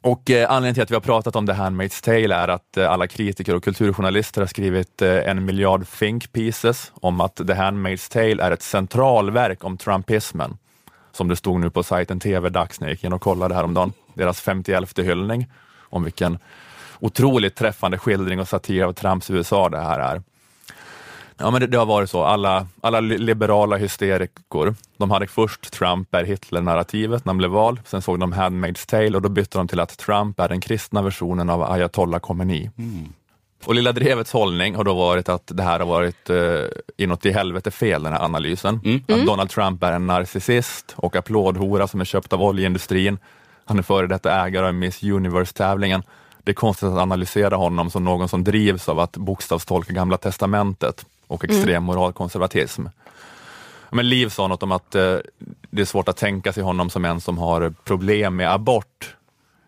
Och 0.00 0.30
eh, 0.30 0.50
anledningen 0.50 0.74
till 0.74 0.82
att 0.82 0.90
vi 0.90 0.94
har 0.94 1.00
pratat 1.00 1.36
om 1.36 1.46
The 1.46 1.52
Handmaid's 1.52 2.04
Tale 2.04 2.34
är 2.34 2.48
att 2.48 2.76
eh, 2.76 2.90
alla 2.90 3.06
kritiker 3.06 3.54
och 3.54 3.64
kulturjournalister 3.64 4.40
har 4.40 4.48
skrivit 4.48 5.02
eh, 5.02 5.28
en 5.28 5.44
miljard 5.44 5.86
think 5.98 6.32
pieces 6.32 6.92
om 6.94 7.20
att 7.20 7.36
The 7.36 7.54
Handmaid's 7.54 8.12
Tale 8.12 8.42
är 8.42 8.50
ett 8.50 8.62
centralverk 8.62 9.64
om 9.64 9.76
trumpismen. 9.76 10.58
Som 11.14 11.28
det 11.28 11.36
stod 11.36 11.60
nu 11.60 11.70
på 11.70 11.82
sajten 11.82 12.20
TV-dags 12.20 12.80
när 12.80 12.88
jag 12.88 12.92
gick 12.92 13.04
in 13.04 13.12
och 13.12 13.22
kollade 13.22 13.54
häromdagen. 13.54 13.92
Deras 14.14 14.40
51 14.40 14.98
hyllning 14.98 15.46
om 15.80 16.04
vilken 16.04 16.38
otroligt 17.00 17.54
träffande 17.54 17.98
skildring 17.98 18.40
och 18.40 18.48
satir 18.48 18.82
av 18.82 18.92
Trumps 18.92 19.30
USA 19.30 19.68
det 19.68 19.80
här 19.80 20.00
är. 20.00 20.22
Ja, 21.36 21.50
men 21.50 21.60
det, 21.60 21.66
det, 21.66 21.78
har 21.78 21.86
varit 21.86 22.10
så. 22.10 22.24
Alla, 22.24 22.66
alla 22.80 23.00
liberala 23.00 23.76
hysterikor, 23.76 24.74
de 24.96 25.10
hade 25.10 25.26
först 25.26 25.72
Trump 25.72 26.14
är 26.14 26.24
Hitler-narrativet 26.24 27.24
när 27.24 27.30
han 27.30 27.38
blev 27.38 27.50
vald. 27.50 27.80
Sen 27.84 28.02
såg 28.02 28.20
de 28.20 28.34
Handmaid's 28.34 28.88
Tale 28.88 29.16
och 29.16 29.22
då 29.22 29.28
bytte 29.28 29.58
de 29.58 29.68
till 29.68 29.80
att 29.80 29.98
Trump 29.98 30.40
är 30.40 30.48
den 30.48 30.60
kristna 30.60 31.02
versionen 31.02 31.50
av 31.50 31.62
ayatollah 31.62 32.20
Khomeini. 32.20 32.70
Mm. 32.78 33.12
Och 33.66 33.74
Lilla 33.74 33.92
Drevets 33.92 34.32
hållning 34.32 34.74
har 34.74 34.84
då 34.84 34.94
varit 34.94 35.28
att 35.28 35.42
det 35.46 35.62
här 35.62 35.78
har 35.78 35.86
varit 35.86 36.30
eh, 36.30 36.36
inåt 36.96 37.26
i 37.26 37.30
helvete 37.30 37.70
fel, 37.70 38.02
den 38.02 38.12
här 38.12 38.24
analysen. 38.24 38.80
Mm. 38.84 38.96
Att 38.96 39.10
mm. 39.10 39.26
Donald 39.26 39.50
Trump 39.50 39.82
är 39.82 39.92
en 39.92 40.06
narcissist 40.06 40.94
och 40.96 41.16
applådhora 41.16 41.88
som 41.88 42.00
är 42.00 42.04
köpt 42.04 42.32
av 42.32 42.42
oljeindustrin. 42.42 43.18
Han 43.64 43.78
är 43.78 43.82
före 43.82 44.06
detta 44.06 44.44
ägare 44.46 44.66
av 44.66 44.74
Miss 44.74 45.02
Universe-tävlingen. 45.02 46.02
Det 46.42 46.52
är 46.52 46.54
konstigt 46.54 46.88
att 46.88 46.98
analysera 46.98 47.56
honom 47.56 47.90
som 47.90 48.04
någon 48.04 48.28
som 48.28 48.44
drivs 48.44 48.88
av 48.88 49.00
att 49.00 49.16
bokstavstolka 49.16 49.92
Gamla 49.92 50.16
Testamentet 50.16 51.06
och 51.26 51.44
extrem 51.44 51.68
mm. 51.68 51.82
moralkonservatism. 51.82 52.86
Men 53.90 54.08
Liv 54.08 54.28
sa 54.28 54.48
något 54.48 54.62
om 54.62 54.72
att 54.72 54.94
eh, 54.94 55.16
det 55.70 55.82
är 55.82 55.84
svårt 55.84 56.08
att 56.08 56.16
tänka 56.16 56.52
sig 56.52 56.62
honom 56.62 56.90
som 56.90 57.04
en 57.04 57.20
som 57.20 57.38
har 57.38 57.74
problem 57.84 58.36
med 58.36 58.52
abort. 58.52 59.16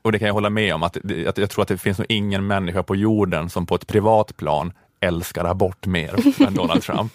Och 0.07 0.13
det 0.13 0.19
kan 0.19 0.27
jag 0.27 0.35
hålla 0.35 0.51
med 0.51 0.75
om, 0.75 0.83
att, 0.83 0.97
att 1.27 1.39
jag 1.39 1.51
tror 1.51 1.63
att 1.63 1.69
det 1.69 1.79
finns 1.79 1.99
nog 1.99 2.07
ingen 2.09 2.47
människa 2.47 2.83
på 2.83 2.97
jorden 2.97 3.51
som 3.51 3.67
på 3.67 3.75
ett 3.75 3.87
privat 3.87 4.37
plan 4.37 4.73
älskar 5.01 5.45
abort 5.45 5.87
mer 5.87 6.43
än 6.47 6.55
Donald 6.55 6.83
Trump. 6.83 7.13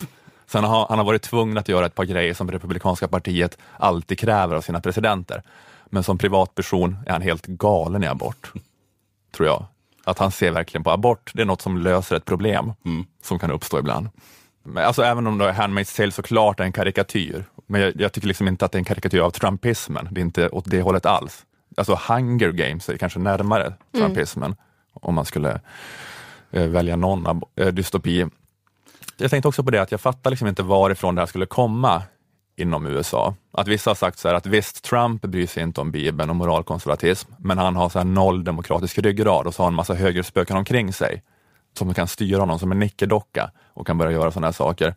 Sen 0.47 0.63
har 0.63 0.85
han 0.89 0.97
har 0.97 1.05
varit 1.05 1.21
tvungen 1.21 1.57
att 1.57 1.69
göra 1.69 1.85
ett 1.85 1.95
par 1.95 2.05
grejer 2.05 2.33
som 2.33 2.51
Republikanska 2.51 3.07
partiet 3.07 3.57
alltid 3.77 4.19
kräver 4.19 4.55
av 4.55 4.61
sina 4.61 4.81
presidenter. 4.81 5.43
Men 5.85 6.03
som 6.03 6.17
privatperson 6.17 6.97
är 7.05 7.11
han 7.11 7.21
helt 7.21 7.45
galen 7.45 8.03
i 8.03 8.07
abort, 8.07 8.51
tror 9.35 9.47
jag. 9.47 9.65
Att 10.03 10.19
han 10.19 10.31
ser 10.31 10.51
verkligen 10.51 10.83
på 10.83 10.91
abort, 10.91 11.31
det 11.33 11.41
är 11.41 11.45
något 11.45 11.61
som 11.61 11.77
löser 11.77 12.15
ett 12.15 12.25
problem 12.25 12.73
mm. 12.85 13.05
som 13.21 13.39
kan 13.39 13.51
uppstå 13.51 13.79
ibland. 13.79 14.09
Alltså 14.75 15.01
även 15.03 15.27
om 15.27 15.37
då 15.37 15.45
Handmaid's 15.45 15.97
Tale 15.97 16.11
såklart 16.11 16.59
är 16.59 16.63
en 16.63 16.73
karikatyr, 16.73 17.45
men 17.67 17.81
jag, 17.81 18.01
jag, 18.01 18.13
tycker 18.13 18.27
liksom 18.27 18.47
inte 18.47 18.65
att 18.65 18.71
det 18.71 18.75
är 18.75 18.79
en 18.79 18.85
karikatyr 18.85 19.19
av 19.19 19.31
trumpismen. 19.31 20.07
Det 20.11 20.19
är 20.19 20.25
inte 20.25 20.49
åt 20.49 20.65
det 20.67 20.81
hållet 20.81 21.05
alls. 21.05 21.45
Alltså 21.77 21.99
Hunger 22.07 22.51
Games 22.51 22.89
är 22.89 22.97
kanske 22.97 23.19
närmare 23.19 23.73
trumpismen, 23.95 24.45
mm. 24.45 24.57
om 24.93 25.15
man 25.15 25.25
skulle 25.25 25.59
eh, 26.51 26.67
välja 26.67 26.95
någon 26.95 27.41
eh, 27.55 27.67
dystopi. 27.67 28.25
Jag 29.17 29.31
tänkte 29.31 29.47
också 29.47 29.63
på 29.63 29.71
det 29.71 29.81
att 29.81 29.91
jag 29.91 30.01
fattar 30.01 30.29
liksom 30.29 30.47
inte 30.47 30.63
varifrån 30.63 31.15
det 31.15 31.21
här 31.21 31.25
skulle 31.25 31.45
komma 31.45 32.03
inom 32.55 32.85
USA. 32.85 33.35
Att 33.51 33.67
vissa 33.67 33.89
har 33.89 33.95
sagt 33.95 34.19
så 34.19 34.27
här 34.27 34.35
att 34.35 34.45
visst, 34.45 34.83
Trump 34.83 35.21
bryr 35.21 35.47
sig 35.47 35.63
inte 35.63 35.81
om 35.81 35.91
Bibeln 35.91 36.29
och 36.29 36.35
moralkonservatism, 36.35 37.31
men 37.37 37.57
han 37.57 37.75
har 37.75 37.89
så 37.89 37.99
här 37.99 38.05
noll 38.05 38.43
demokratisk 38.43 38.97
ryggrad 38.97 39.47
och 39.47 39.55
så 39.55 39.61
har 39.61 39.65
han 39.65 39.73
en 39.73 39.75
massa 39.75 39.93
högerspöken 39.93 40.57
omkring 40.57 40.93
sig 40.93 41.23
som 41.77 41.93
kan 41.93 42.07
styra 42.07 42.39
honom 42.39 42.59
som 42.59 42.71
en 42.71 42.79
nickedocka 42.79 43.51
och 43.73 43.87
kan 43.87 43.97
börja 43.97 44.11
göra 44.11 44.31
sådana 44.31 44.47
här 44.47 44.51
saker. 44.51 44.95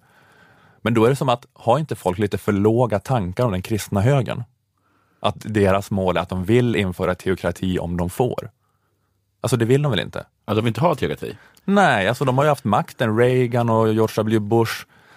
Men 0.83 0.95
då 0.95 1.05
är 1.05 1.11
det 1.11 1.17
som 1.17 1.29
att, 1.29 1.47
har 1.53 1.79
inte 1.79 1.97
folk 1.97 2.19
lite 2.19 2.39
för 2.39 2.53
låga 2.53 2.99
tankar 2.99 3.45
om 3.45 3.53
den 3.53 3.63
kristna 3.63 4.01
högern? 4.01 4.45
Att 5.25 5.37
deras 5.39 5.91
mål 5.91 6.17
är 6.17 6.21
att 6.21 6.29
de 6.29 6.45
vill 6.45 6.77
införa 6.77 7.15
teokrati 7.15 7.79
om 7.79 7.97
de 7.97 8.11
får. 8.11 8.51
Alltså 9.41 9.57
det 9.57 9.65
vill 9.65 9.83
de 9.83 9.91
väl 9.91 10.01
inte? 10.01 10.27
Ja, 10.47 10.55
de 10.55 10.61
vill 10.61 10.69
inte 10.69 10.81
ha 10.81 10.95
teokrati? 10.95 11.37
Nej, 11.65 12.09
alltså 12.09 12.25
de 12.25 12.39
har 12.39 12.45
ju 12.45 12.49
haft 12.49 12.65
makten, 12.65 13.19
Reagan 13.19 13.71
och 13.71 13.93
George 13.93 14.15
W 14.17 14.39
Bush. 14.39 14.73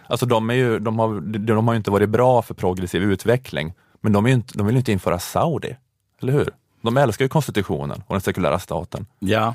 Alltså 0.08 0.26
de, 0.26 0.50
är 0.50 0.54
ju, 0.54 0.80
de, 0.80 1.00
har, 1.00 1.22
de 1.40 1.68
har 1.68 1.74
ju 1.74 1.78
inte 1.78 1.92
varit 1.92 2.10
bra 2.10 2.42
för 2.42 2.54
progressiv 2.54 3.04
utveckling, 3.04 3.74
men 4.02 4.14
de, 4.14 4.26
är 4.26 4.30
inte, 4.30 4.58
de 4.58 4.68
vill 4.68 4.76
ju 4.76 4.80
inte 4.80 4.92
införa 4.92 5.20
Saudi, 5.20 5.78
eller 6.22 6.34
hur? 6.34 6.50
De 6.82 6.98
älskar 6.98 7.26
ju 7.26 7.30
konstitutionen 7.30 8.04
och 8.08 8.16
den 8.16 8.22
sekulära 8.22 8.60
staten. 8.60 9.06
Ja, 9.20 9.54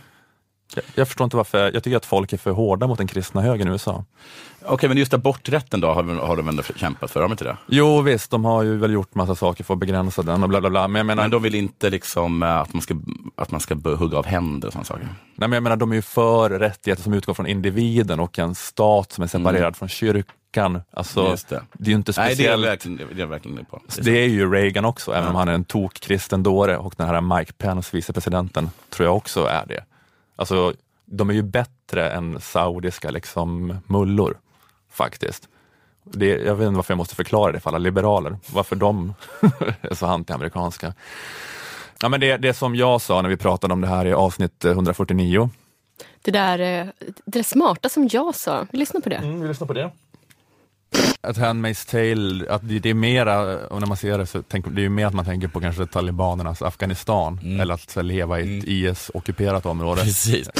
jag, 0.76 0.84
jag 0.94 1.08
förstår 1.08 1.24
inte 1.24 1.36
varför, 1.36 1.70
jag 1.74 1.84
tycker 1.84 1.96
att 1.96 2.06
folk 2.06 2.32
är 2.32 2.36
för 2.36 2.50
hårda 2.50 2.86
mot 2.86 2.98
den 2.98 3.06
kristna 3.06 3.40
högern 3.40 3.68
i 3.68 3.70
USA. 3.70 4.04
Okej, 4.64 4.74
okay, 4.74 4.88
men 4.88 4.98
just 4.98 5.14
aborträtten 5.14 5.80
då, 5.80 5.88
har, 5.88 6.02
har 6.02 6.36
de 6.36 6.48
ändå 6.48 6.62
kämpat 6.76 7.10
för? 7.10 7.20
Har 7.20 7.28
de 7.28 7.32
inte 7.32 7.44
det? 7.44 7.56
Jo 7.66 8.00
visst, 8.00 8.30
de 8.30 8.44
har 8.44 8.62
ju 8.62 8.76
väl 8.76 8.92
gjort 8.92 9.14
massa 9.14 9.34
saker 9.34 9.64
för 9.64 9.74
att 9.74 9.80
begränsa 9.80 10.22
den 10.22 10.42
och 10.42 10.48
bla 10.48 10.60
bla 10.60 10.70
bla. 10.70 10.88
Men, 10.88 10.98
jag 10.98 11.06
menar, 11.06 11.22
men 11.22 11.30
de 11.30 11.42
vill 11.42 11.54
inte 11.54 11.90
liksom 11.90 12.42
eh, 12.42 12.56
att 12.56 12.72
man 12.72 12.82
ska, 12.82 12.94
att 13.36 13.50
man 13.50 13.60
ska 13.60 13.74
hugga 13.74 14.18
av 14.18 14.26
händer 14.26 14.68
och 14.68 14.72
sådana 14.72 14.84
saker? 14.84 15.04
Nej, 15.04 15.48
men 15.48 15.52
jag 15.52 15.62
menar, 15.62 15.76
de 15.76 15.90
är 15.90 15.96
ju 15.96 16.02
för 16.02 16.50
rättigheter 16.50 17.02
som 17.02 17.14
utgår 17.14 17.34
från 17.34 17.46
individen 17.46 18.20
och 18.20 18.38
en 18.38 18.54
stat 18.54 19.12
som 19.12 19.24
är 19.24 19.28
separerad 19.28 19.62
mm. 19.62 19.74
från 19.74 19.88
kyrkan. 19.88 20.80
Alltså, 20.92 21.22
det. 21.48 21.48
det. 21.48 21.84
är 21.84 21.88
ju 21.88 21.94
inte 21.94 22.12
speciellt. 22.12 22.38
Nej, 22.38 22.46
det 22.46 22.52
är 22.52 22.70
verkligen, 22.70 23.16
det 23.16 23.22
är 23.22 23.26
verkligen 23.26 23.64
på. 23.64 23.80
Det 23.86 24.00
är, 24.00 24.04
det 24.04 24.18
är 24.18 24.28
ju 24.28 24.52
Reagan 24.52 24.84
också, 24.84 25.12
även 25.12 25.28
om 25.28 25.34
han 25.34 25.48
är 25.48 25.52
en 25.52 25.64
tok-kristen 25.64 26.42
dåre 26.42 26.76
och 26.76 26.94
den 26.96 27.06
här 27.08 27.20
Mike 27.20 27.52
Pence, 27.52 27.96
vicepresidenten, 27.96 28.70
tror 28.90 29.06
jag 29.06 29.16
också 29.16 29.44
är 29.44 29.66
det. 29.66 29.84
Alltså, 30.36 30.74
de 31.04 31.30
är 31.30 31.34
ju 31.34 31.42
bättre 31.42 32.10
än 32.10 32.40
saudiska 32.40 33.10
liksom, 33.10 33.78
mullor, 33.86 34.38
faktiskt. 34.90 35.48
Det, 36.04 36.26
jag 36.26 36.54
vet 36.54 36.66
inte 36.66 36.76
varför 36.76 36.92
jag 36.92 36.98
måste 36.98 37.14
förklara 37.14 37.52
det 37.52 37.60
för 37.60 37.70
alla 37.70 37.78
liberaler, 37.78 38.36
varför 38.52 38.76
de 38.76 39.14
är 39.80 39.94
så 39.94 40.06
anti-amerikanska. 40.06 40.94
Ja, 42.00 42.08
men 42.08 42.20
det, 42.20 42.36
det 42.36 42.54
som 42.54 42.76
jag 42.76 43.00
sa 43.00 43.22
när 43.22 43.28
vi 43.28 43.36
pratade 43.36 43.74
om 43.74 43.80
det 43.80 43.86
här 43.86 44.06
i 44.06 44.12
avsnitt 44.12 44.64
149. 44.64 45.50
Det 46.22 46.30
där, 46.30 46.58
eh, 46.58 46.86
det 46.98 47.14
där 47.24 47.42
smarta 47.42 47.88
som 47.88 48.08
jag 48.12 48.34
sa, 48.34 48.66
vi 48.70 48.78
lyssnar 48.78 49.00
på 49.00 49.08
det. 49.08 49.16
Mm, 49.16 49.40
vi 49.40 49.48
lyssnar 49.48 49.66
på 49.66 49.72
det. 49.72 49.90
Att 51.24 51.36
Handmaid's 51.36 51.90
Tale, 51.90 52.54
att 52.54 52.68
det, 52.68 52.78
det 52.78 52.90
är 52.90 52.94
mera, 52.94 53.66
och 53.66 53.80
när 53.80 53.86
man 53.86 53.96
ser 53.96 54.18
det 54.18 54.26
så 54.26 54.42
tänker 54.42 54.70
det 54.70 54.84
är 54.84 54.88
mer 54.88 55.06
att 55.06 55.14
man 55.14 55.24
tänker 55.24 55.48
på 55.48 55.60
kanske 55.60 55.86
talibanernas 55.86 56.62
Afghanistan, 56.62 57.40
mm. 57.42 57.60
eller 57.60 57.74
att 57.74 57.90
så, 57.90 58.02
leva 58.02 58.40
i 58.40 58.42
ett 58.42 58.64
mm. 58.64 58.64
IS-ockuperat 58.66 59.66
område. 59.66 60.02
Precis. 60.02 60.50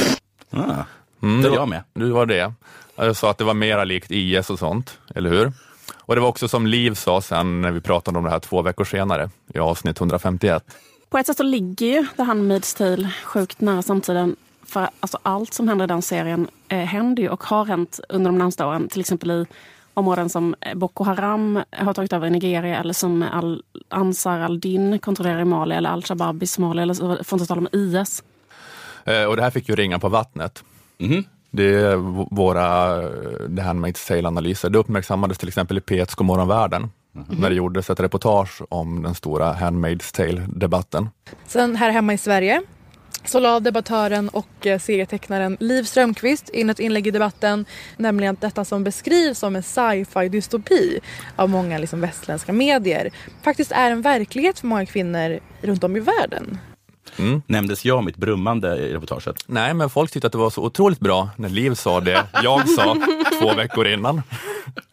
Ah, 0.50 0.84
mm, 1.22 1.42
det 1.42 1.48
var 1.48 1.56
jag 1.56 1.68
med. 1.68 1.82
Du 1.94 2.10
var 2.10 2.26
det. 2.26 2.52
Jag 2.96 3.16
sa 3.16 3.30
att 3.30 3.38
det 3.38 3.44
var 3.44 3.54
mera 3.54 3.84
likt 3.84 4.10
IS 4.10 4.50
och 4.50 4.58
sånt, 4.58 4.98
eller 5.14 5.30
hur? 5.30 5.52
Och 5.98 6.14
det 6.14 6.20
var 6.20 6.28
också 6.28 6.48
som 6.48 6.66
Liv 6.66 6.94
sa 6.94 7.20
sen 7.20 7.60
när 7.60 7.70
vi 7.70 7.80
pratade 7.80 8.18
om 8.18 8.24
det 8.24 8.30
här 8.30 8.38
två 8.38 8.62
veckor 8.62 8.84
senare 8.84 9.30
i 9.54 9.58
avsnitt 9.58 10.00
151. 10.00 10.64
På 11.08 11.18
ett 11.18 11.26
sätt 11.26 11.36
så 11.36 11.42
ligger 11.42 11.86
ju 11.86 12.06
The 12.16 12.22
Handmaid's 12.22 12.78
Tale 12.78 13.12
sjukt 13.24 13.60
nära 13.60 13.82
samtiden. 13.82 14.36
För 14.66 14.88
alltså 15.00 15.18
allt 15.22 15.54
som 15.54 15.68
händer 15.68 15.84
i 15.84 15.88
den 15.88 16.02
serien 16.02 16.48
eh, 16.68 16.78
händer 16.78 17.22
ju 17.22 17.28
och 17.28 17.44
har 17.44 17.64
hänt 17.64 18.00
under 18.08 18.30
de 18.30 18.38
närmsta 18.38 18.66
åren. 18.66 18.88
Till 18.88 19.00
exempel 19.00 19.30
i 19.30 19.46
områden 19.94 20.28
som 20.28 20.54
Boko 20.74 21.04
Haram 21.04 21.62
har 21.70 21.94
tagit 21.94 22.12
över 22.12 22.26
i 22.26 22.30
Nigeria 22.30 22.80
eller 22.80 22.92
som 22.92 23.22
al 23.22 23.62
Ansar 23.88 24.40
al-Din 24.40 24.98
kontrollerar 24.98 25.40
i 25.40 25.44
Mali 25.44 25.74
eller 25.74 25.90
al-Shabaab 25.90 26.42
i 26.42 26.46
Somalia 26.46 26.82
eller 26.82 27.20
att 27.20 27.32
inte 27.32 27.46
tala 27.46 27.60
om 27.60 27.68
IS. 27.72 28.22
Eh, 29.04 29.24
och 29.24 29.36
det 29.36 29.42
här 29.42 29.50
fick 29.50 29.68
ju 29.68 29.76
ringa 29.76 29.98
på 29.98 30.08
vattnet. 30.08 30.64
Mm. 30.98 31.24
Det 31.50 31.74
är 31.74 31.96
våra 32.34 32.96
det 33.48 33.62
här 33.62 33.74
med 33.74 33.96
sale-analyser. 33.96 34.70
Det 34.70 34.78
uppmärksammades 34.78 35.38
till 35.38 35.48
exempel 35.48 35.78
i 35.78 35.80
P1 35.80 36.16
Godmorgonvärlden 36.16 36.90
mm. 37.14 37.26
när 37.40 37.50
det 37.50 37.56
gjordes 37.56 37.90
ett 37.90 38.00
reportage 38.00 38.62
om 38.68 39.02
den 39.02 39.14
stora 39.14 39.54
Handmaid's 39.54 40.16
Tale-debatten. 40.16 41.08
Sen 41.46 41.76
här 41.76 41.90
hemma 41.90 42.14
i 42.14 42.18
Sverige 42.18 42.62
så 43.24 43.40
la 43.40 43.60
debattören 43.60 44.28
och 44.28 44.66
eh, 44.66 44.78
serietecknaren 44.78 45.56
Liv 45.60 45.82
Strömquist 45.82 46.48
in 46.48 46.70
ett 46.70 46.78
inlägg 46.78 47.06
i 47.06 47.10
debatten, 47.10 47.64
nämligen 47.96 48.34
att 48.34 48.40
detta 48.40 48.64
som 48.64 48.84
beskrivs 48.84 49.38
som 49.38 49.56
en 49.56 49.62
sci-fi 49.62 50.28
dystopi 50.28 51.00
av 51.36 51.50
många 51.50 51.78
liksom 51.78 52.00
västländska 52.00 52.52
medier 52.52 53.10
faktiskt 53.42 53.72
är 53.72 53.90
en 53.90 54.02
verklighet 54.02 54.58
för 54.58 54.66
många 54.66 54.86
kvinnor 54.86 55.40
runt 55.60 55.84
om 55.84 55.96
i 55.96 56.00
världen. 56.00 56.58
Mm. 57.18 57.42
Nämndes 57.46 57.84
jag 57.84 58.04
mitt 58.04 58.16
brummande 58.16 58.76
i 58.76 58.92
reportaget? 58.92 59.44
Nej, 59.46 59.74
men 59.74 59.90
folk 59.90 60.10
tyckte 60.10 60.26
att 60.26 60.32
det 60.32 60.38
var 60.38 60.50
så 60.50 60.62
otroligt 60.62 61.00
bra 61.00 61.30
när 61.36 61.48
Liv 61.48 61.74
sa 61.74 62.00
det 62.00 62.26
jag 62.42 62.68
sa 62.68 62.96
två 63.40 63.54
veckor 63.54 63.86
innan. 63.86 64.22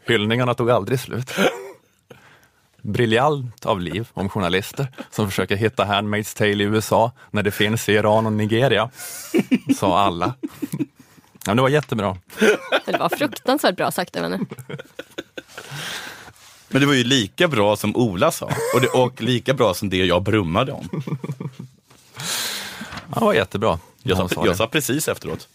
Hyllningarna 0.07 0.53
tog 0.53 0.71
aldrig 0.71 0.99
slut. 0.99 1.31
Briljant 2.81 3.65
av 3.65 3.81
Liv 3.81 4.07
om 4.13 4.29
journalister 4.29 4.87
som 5.11 5.29
försöker 5.29 5.55
hitta 5.55 5.85
Handmaid's 5.85 6.37
Tale 6.37 6.51
i 6.51 6.61
USA 6.61 7.11
när 7.31 7.43
det 7.43 7.51
finns 7.51 7.89
i 7.89 7.93
Iran 7.93 8.25
och 8.25 8.33
Nigeria, 8.33 8.89
sa 9.77 9.99
alla. 9.99 10.33
men 11.45 11.55
det 11.55 11.61
var 11.61 11.69
jättebra. 11.69 12.17
Det 12.85 12.97
var 12.99 13.09
fruktansvärt 13.17 13.75
bra 13.75 13.91
sagt 13.91 14.15
av 14.15 14.23
henne. 14.23 14.39
Men 16.67 16.81
det 16.81 16.87
var 16.87 16.93
ju 16.93 17.03
lika 17.03 17.47
bra 17.47 17.75
som 17.75 17.95
Ola 17.95 18.31
sa 18.31 18.45
och, 18.75 18.81
det, 18.81 18.87
och 18.87 19.21
lika 19.21 19.53
bra 19.53 19.73
som 19.73 19.89
det 19.89 20.05
jag 20.05 20.23
brummade 20.23 20.71
om. 20.71 20.89
Ja, 23.13 23.19
det 23.19 23.25
var 23.25 23.33
jättebra. 23.33 23.79
Jag 24.03 24.29
sa, 24.31 24.45
jag 24.45 24.57
sa 24.57 24.67
precis 24.67 25.07
efteråt. 25.07 25.47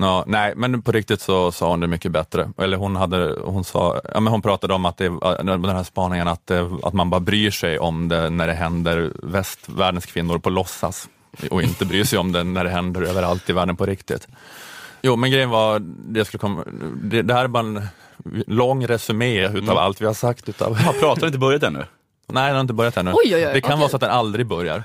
Ja, 0.00 0.24
nej, 0.26 0.52
men 0.56 0.82
på 0.82 0.92
riktigt 0.92 1.20
så 1.20 1.52
sa 1.52 1.70
hon 1.70 1.80
det 1.80 1.86
mycket 1.86 2.12
bättre. 2.12 2.50
Eller 2.58 2.76
hon, 2.76 2.96
hade, 2.96 3.36
hon, 3.44 3.64
sa, 3.64 4.00
ja, 4.14 4.20
men 4.20 4.30
hon 4.30 4.42
pratade 4.42 4.74
om 4.74 4.84
att 4.84 4.96
det, 4.96 5.08
den 5.42 5.64
här 5.64 5.84
spaningen, 5.84 6.28
att, 6.28 6.46
det, 6.46 6.70
att 6.82 6.92
man 6.92 7.10
bara 7.10 7.20
bryr 7.20 7.50
sig 7.50 7.78
om 7.78 8.08
det 8.08 8.30
när 8.30 8.46
det 8.46 8.52
händer 8.52 9.12
västvärldens 9.22 10.06
kvinnor 10.06 10.38
på 10.38 10.50
låtsas 10.50 11.08
och 11.50 11.62
inte 11.62 11.84
bryr 11.84 12.04
sig 12.04 12.18
om 12.18 12.32
det 12.32 12.44
när 12.44 12.64
det 12.64 12.70
händer 12.70 13.02
överallt 13.02 13.50
i 13.50 13.52
världen 13.52 13.76
på 13.76 13.86
riktigt. 13.86 14.28
Jo, 15.02 15.16
men 15.16 15.30
grejen 15.30 15.50
var, 15.50 15.78
det, 16.08 16.24
skulle 16.24 16.38
komma, 16.38 16.64
det, 17.02 17.22
det 17.22 17.34
här 17.34 17.44
är 17.44 17.48
bara 17.48 17.66
en 17.66 17.86
lång 18.46 18.86
resumé 18.86 19.48
utav 19.48 19.78
allt 19.78 20.00
vi 20.00 20.06
har 20.06 20.14
sagt. 20.14 20.48
Utav, 20.48 20.78
Ja, 20.84 20.94
pratar 21.00 21.26
inte 21.26 21.38
börjat 21.38 21.62
ännu? 21.62 21.84
Nej, 22.32 22.46
den 22.46 22.54
har 22.54 22.60
inte 22.60 22.74
börjat 22.74 22.96
ännu. 22.96 23.10
Oj, 23.10 23.16
oj, 23.24 23.46
oj, 23.46 23.50
det 23.54 23.60
kan 23.60 23.70
okej. 23.72 23.80
vara 23.80 23.88
så 23.88 23.96
att 23.96 24.00
den 24.00 24.10
aldrig 24.10 24.46
börjar. 24.46 24.82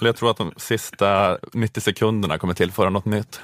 Eller 0.00 0.08
Jag 0.08 0.16
tror 0.16 0.30
att 0.30 0.36
de 0.36 0.52
sista 0.56 1.38
90 1.52 1.80
sekunderna 1.80 2.38
kommer 2.38 2.54
tillföra 2.54 2.90
något 2.90 3.04
nytt. 3.04 3.40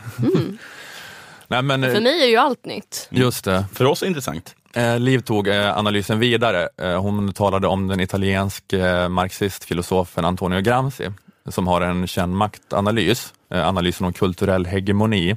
Nej, 1.49 1.63
men, 1.63 1.83
För 1.83 2.01
mig 2.01 2.23
är 2.23 2.27
ju 2.27 2.37
allt 2.37 2.65
nytt. 2.65 3.09
Just 3.11 3.45
det. 3.45 3.65
För 3.73 3.85
oss 3.85 4.03
är 4.03 4.07
det 4.07 4.09
intressant. 4.09 4.55
Eh, 4.73 4.99
Liv 4.99 5.19
tog 5.19 5.49
eh, 5.49 5.79
analysen 5.79 6.19
vidare. 6.19 6.69
Eh, 6.83 7.01
hon 7.01 7.33
talade 7.33 7.67
om 7.67 7.89
den 7.89 8.01
italienske 8.01 8.89
eh, 8.89 9.09
marxistfilosofen 9.09 10.25
Antonio 10.25 10.61
Gramsci 10.61 11.09
som 11.53 11.67
har 11.67 11.81
en 11.81 12.07
känd 12.07 12.37
maktanalys, 12.37 13.35
eh, 13.51 13.69
analysen 13.69 14.07
om 14.07 14.13
kulturell 14.13 14.67
hegemoni. 14.67 15.37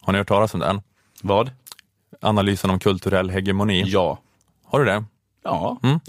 Har 0.00 0.12
ni 0.12 0.18
hört 0.18 0.28
talas 0.28 0.54
om 0.54 0.60
den? 0.60 0.82
Vad? 1.22 1.50
Analysen 2.20 2.70
om 2.70 2.78
kulturell 2.78 3.30
hegemoni. 3.30 3.84
Ja. 3.86 4.18
Har 4.64 4.78
du 4.78 4.84
det? 4.84 5.04
Ja. 5.44 5.78
Mm. 5.82 6.00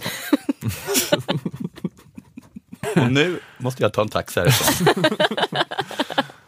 och 3.06 3.12
nu 3.12 3.40
måste 3.58 3.84
jag 3.84 3.94
ta 3.94 4.02
en 4.02 4.10
taxi 4.10 4.40
härifrån. 4.40 5.04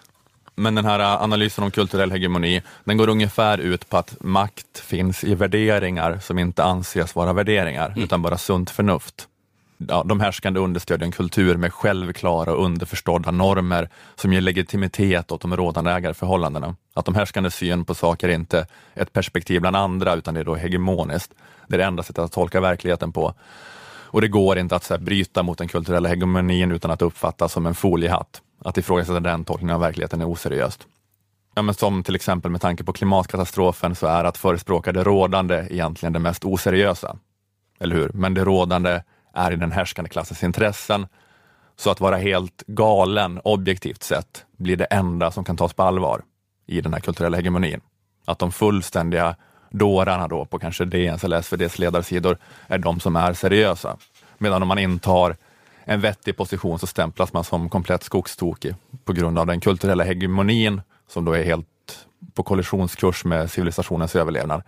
Men 0.56 0.76
den 0.76 0.86
här 0.86 1.00
eh, 1.00 1.24
analysen 1.24 1.64
om 1.64 1.72
kulturell 1.72 2.12
hegemoni, 2.12 2.62
den 2.84 2.98
går 2.98 3.10
ungefär 3.10 3.58
ut 3.58 3.90
på 3.90 3.98
att 3.98 4.16
makt 4.20 4.80
finns 4.80 5.24
i 5.24 5.36
värderingar 5.36 6.20
som 6.22 6.40
inte 6.40 6.64
anses 6.64 7.16
vara 7.16 7.34
värderingar, 7.34 7.94
utan 7.98 8.22
bara 8.22 8.38
sunt 8.38 8.70
förnuft. 8.70 9.28
Ja, 9.78 10.04
de 10.06 10.20
härskande 10.20 10.60
understödjer 10.60 11.06
en 11.06 11.12
kultur 11.12 11.58
med 11.58 11.74
självklara 11.74 12.54
och 12.54 12.66
underförstådda 12.66 13.32
normer 13.32 13.90
som 14.16 14.34
ger 14.34 14.42
legitimitet 14.42 15.32
åt 15.32 15.42
de 15.42 15.58
rådande 15.58 15.92
ägarförhållandena. 15.92 16.76
Att 16.94 17.06
de 17.06 17.16
härskande 17.16 17.52
syn 17.52 17.86
på 17.86 17.96
saker 17.96 18.30
är 18.30 18.34
inte 18.34 18.68
ett 18.94 19.14
perspektiv 19.14 19.62
bland 19.62 19.76
andra, 19.76 20.16
utan 20.16 20.34
det 20.34 20.40
är 20.40 20.44
då 20.44 20.56
hegemoniskt. 20.56 21.34
Det 21.68 21.76
är 21.76 21.78
det 21.78 21.86
enda 21.86 22.04
sättet 22.04 22.24
att 22.24 22.32
tolka 22.32 22.62
verkligheten 22.62 23.12
på. 23.12 23.34
Och 24.14 24.22
det 24.22 24.28
går 24.28 24.58
inte 24.58 24.76
att 24.76 24.84
så 24.84 24.94
här, 24.94 25.02
bryta 25.02 25.44
mot 25.44 25.58
den 25.58 25.68
kulturella 25.68 26.10
hegemonin 26.10 26.72
utan 26.72 26.92
att 26.92 27.02
uppfattas 27.02 27.54
som 27.54 27.66
en 27.66 27.76
foliehatt. 27.76 28.42
Att 28.64 28.78
ifrågasätta 28.78 29.20
den 29.20 29.46
tolkningen 29.46 29.76
av 29.76 29.82
verkligheten 29.82 30.22
är 30.22 30.30
oseriöst. 30.30 30.88
Ja, 31.56 31.62
men 31.62 31.76
som 31.76 32.04
till 32.04 32.16
exempel 32.16 32.52
med 32.52 32.62
tanke 32.62 32.84
på 32.84 32.94
klimatkatastrofen 32.94 33.96
så 33.96 34.08
är 34.08 34.24
att 34.24 34.38
förespråka 34.38 34.92
det 34.92 35.04
rådande 35.04 35.68
egentligen 35.70 36.14
det 36.14 36.20
mest 36.20 36.46
oseriösa. 36.46 37.18
Eller 37.80 37.96
hur? 37.96 38.12
Men 38.14 38.34
det 38.34 38.44
rådande 38.44 39.02
är 39.34 39.52
i 39.52 39.56
den 39.56 39.72
härskande 39.72 40.10
klassens 40.10 40.44
intressen. 40.44 41.08
Så 41.76 41.92
att 41.92 42.00
vara 42.00 42.18
helt 42.18 42.64
galen 42.68 43.40
objektivt 43.44 44.04
sett 44.04 44.46
blir 44.58 44.78
det 44.78 44.86
enda 44.86 45.32
som 45.32 45.44
kan 45.44 45.58
tas 45.58 45.74
på 45.74 45.84
allvar 45.84 46.22
i 46.68 46.82
den 46.82 46.94
här 46.94 47.00
kulturella 47.00 47.38
hegemonin. 47.38 47.82
Att 48.26 48.40
de 48.40 48.52
fullständiga 48.52 49.36
dårarna 49.70 50.28
då 50.28 50.46
på 50.46 50.60
kanske 50.60 50.86
DNs 50.86 51.24
eller 51.24 51.38
SVDs 51.38 51.80
ledarsidor 51.80 52.38
är 52.68 52.78
de 52.78 53.00
som 53.00 53.16
är 53.16 53.34
seriösa. 53.34 53.98
Medan 54.38 54.62
om 54.62 54.68
man 54.68 54.80
intar 54.80 55.36
en 55.84 56.02
vettig 56.02 56.38
position 56.38 56.80
så 56.80 56.88
stämplas 56.88 57.34
man 57.34 57.44
som 57.44 57.70
komplett 57.70 58.04
skogstokig 58.04 58.76
på 59.06 59.14
grund 59.14 59.40
av 59.40 59.48
den 59.48 59.60
kulturella 59.60 60.04
hegemonin 60.04 60.82
som 61.08 61.26
då 61.26 61.34
är 61.34 61.44
helt 61.44 61.68
på 62.34 62.44
kollisionskurs 62.44 63.26
med 63.26 63.52
civilisationens 63.52 64.16
överlevnad. 64.16 64.64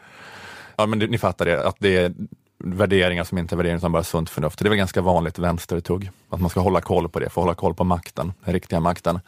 Ja, 0.76 0.86
men 0.86 1.00
ni 1.00 1.18
fattar 1.18 1.46
det, 1.46 1.68
att 1.68 1.76
det 1.80 1.98
är 1.98 2.14
värderingar 2.58 3.24
som 3.24 3.38
inte 3.38 3.56
är 3.56 3.58
värderingar 3.58 3.78
utan 3.78 3.92
bara 3.92 4.04
sunt 4.04 4.30
förnuft. 4.30 4.60
Det 4.60 4.68
är 4.68 4.70
väl 4.70 4.78
ganska 4.78 5.02
vanligt 5.02 5.40
vänstertugg, 5.40 6.12
att 6.30 6.42
man 6.42 6.50
ska 6.50 6.60
hålla 6.60 6.82
koll 6.82 7.10
på 7.10 7.20
det, 7.20 7.30
för 7.30 7.42
att 7.42 7.46
hålla 7.46 7.56
koll 7.56 7.74
på 7.74 7.84
makten, 7.84 8.34
den 8.46 8.54
riktiga 8.54 8.80
makten. 8.80 9.20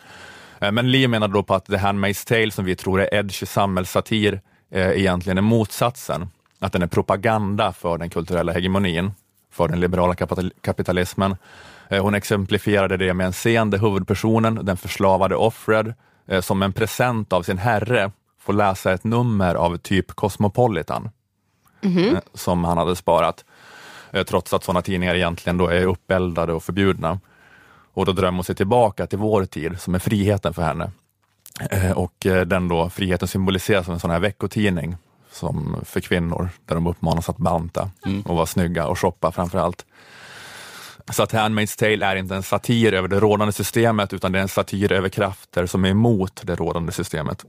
Eh, 0.60 0.72
men 0.72 0.92
Lee 0.92 1.08
menar 1.08 1.28
då 1.28 1.44
på 1.44 1.56
att 1.56 1.66
The 1.66 1.78
Handmaid's 1.78 2.28
Tale, 2.28 2.52
som 2.52 2.66
vi 2.66 2.76
tror 2.76 3.02
är 3.02 3.14
edgy 3.14 3.46
samhällssatir, 3.46 4.42
eh, 4.72 4.90
egentligen 4.90 5.38
är 5.38 5.42
motsatsen. 5.42 6.30
Att 6.60 6.74
den 6.74 6.82
är 6.82 6.88
propaganda 6.88 7.74
för 7.74 7.98
den 7.98 8.10
kulturella 8.10 8.54
hegemonin, 8.54 9.12
för 9.52 9.68
den 9.68 9.80
liberala 9.80 10.16
kapitalismen. 10.62 11.36
Eh, 11.90 12.04
Hon 12.04 12.14
exemplifierade 12.14 12.98
det 12.98 13.14
med 13.14 13.26
en 13.26 13.34
scen 13.34 13.70
där 13.70 13.78
huvudpersonen, 13.78 14.66
den 14.66 14.78
förslavade 14.78 15.36
offred, 15.36 15.94
eh, 16.28 16.42
som 16.42 16.62
en 16.62 16.74
present 16.74 17.34
av 17.34 17.44
sin 17.44 17.58
herre 17.58 18.12
får 18.40 18.54
läsa 18.54 18.94
ett 18.94 19.04
nummer 19.04 19.56
av 19.56 19.78
typ 19.78 20.12
Cosmopolitan 20.12 21.10
eh, 22.14 22.20
som 22.34 22.64
han 22.64 22.78
hade 22.78 22.96
sparat. 22.96 23.46
Trots 24.28 24.54
att 24.54 24.64
sådana 24.64 24.82
tidningar 24.82 25.16
egentligen 25.16 25.58
då 25.58 25.68
är 25.68 25.86
uppeldade 25.86 26.54
och 26.54 26.64
förbjudna. 26.64 27.20
Och 27.94 28.06
då 28.06 28.12
drömmer 28.12 28.38
hon 28.38 28.44
sig 28.44 28.56
tillbaka 28.56 29.08
till 29.08 29.18
vår 29.18 29.46
tid 29.46 29.80
som 29.80 29.96
är 29.96 30.00
friheten 30.00 30.54
för 30.54 30.62
henne. 30.62 30.92
Och 31.96 32.14
den 32.46 32.68
då, 32.68 32.90
friheten 32.90 33.28
symboliseras 33.28 33.86
som 33.86 33.94
en 33.94 34.00
sån 34.00 34.12
här 34.12 34.20
veckotidning 34.20 34.98
som 35.32 35.76
för 35.86 36.00
kvinnor, 36.00 36.50
där 36.66 36.76
de 36.76 36.88
uppmanas 36.88 37.30
att 37.30 37.38
banta 37.38 37.90
och 38.26 38.36
vara 38.36 38.46
snygga 38.46 38.88
och 38.88 39.00
shoppa 39.00 39.32
framför 39.32 39.60
allt. 39.60 39.86
Så 41.12 41.24
att 41.24 41.34
Handmaid's 41.34 41.80
Tale 41.80 42.06
är 42.06 42.16
inte 42.16 42.36
en 42.36 42.44
satir 42.44 42.94
över 42.94 43.08
det 43.08 43.20
rådande 43.20 43.52
systemet, 43.54 44.14
utan 44.14 44.32
det 44.32 44.40
är 44.40 44.42
en 44.42 44.48
satir 44.48 44.92
över 44.92 45.10
krafter 45.10 45.66
som 45.66 45.86
är 45.86 45.90
emot 45.90 46.42
det 46.44 46.56
rådande 46.56 46.92
systemet. 46.92 47.46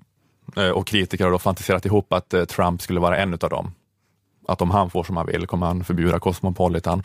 Eh, 0.56 0.70
och 0.70 0.86
kritiker 0.86 1.24
har 1.24 1.32
då 1.32 1.38
fantiserat 1.38 1.86
ihop 1.86 2.12
att 2.12 2.34
eh, 2.34 2.44
Trump 2.44 2.82
skulle 2.82 3.00
vara 3.00 3.16
en 3.16 3.34
utav 3.34 3.50
dem. 3.50 3.72
Att 4.48 4.62
om 4.62 4.70
han 4.70 4.90
får 4.90 5.04
som 5.04 5.16
han 5.16 5.26
vill 5.26 5.46
kommer 5.46 5.66
han 5.66 5.84
förbjuda 5.84 6.18
Cosmopolitan. 6.18 7.02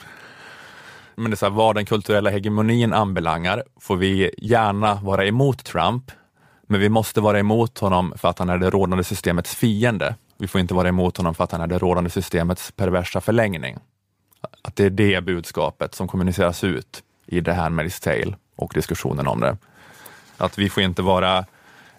Men 1.15 1.31
det 1.31 1.33
är 1.33 1.37
så 1.37 1.45
här, 1.45 1.53
vad 1.53 1.75
den 1.75 1.85
kulturella 1.85 2.29
hegemonin 2.29 2.93
anbelangar 2.93 3.63
får 3.79 3.97
vi 3.97 4.31
gärna 4.37 4.95
vara 4.95 5.25
emot 5.25 5.63
Trump, 5.65 6.11
men 6.67 6.79
vi 6.79 6.89
måste 6.89 7.21
vara 7.21 7.39
emot 7.39 7.79
honom 7.79 8.13
för 8.17 8.27
att 8.27 8.39
han 8.39 8.49
är 8.49 8.57
det 8.57 8.69
rådande 8.69 9.03
systemets 9.03 9.55
fiende. 9.55 10.15
Vi 10.37 10.47
får 10.47 10.61
inte 10.61 10.73
vara 10.73 10.87
emot 10.87 11.17
honom 11.17 11.35
för 11.35 11.43
att 11.43 11.51
han 11.51 11.61
är 11.61 11.67
det 11.67 11.77
rådande 11.77 12.09
systemets 12.09 12.71
perversa 12.71 13.21
förlängning. 13.21 13.77
Att 14.67 14.75
det 14.75 14.85
är 14.85 14.89
det 14.89 15.21
budskapet 15.23 15.95
som 15.95 16.07
kommuniceras 16.07 16.63
ut 16.63 17.03
i 17.25 17.43
The 17.43 17.51
Handmaid's 17.51 18.03
Tale 18.03 18.35
och 18.55 18.71
diskussionen 18.73 19.27
om 19.27 19.39
det. 19.39 19.57
Att 20.37 20.57
vi 20.57 20.69
får 20.69 20.83
inte 20.83 21.01
vara 21.01 21.45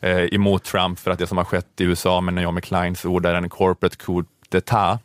eh, 0.00 0.24
emot 0.35 0.64
Trump 0.64 0.98
för 0.98 1.11
att 1.11 1.18
det 1.18 1.27
som 1.27 1.38
har 1.38 1.44
skett 1.44 1.81
i 1.81 1.85
USA 1.85 2.20
med 2.20 2.35
Naomi 2.35 2.61
Kleins 2.61 3.05
ord 3.05 3.27
är 3.27 3.35
en 3.35 3.48
corporate 3.48 3.96
coup 3.96 4.27
d'etat. 4.50 4.98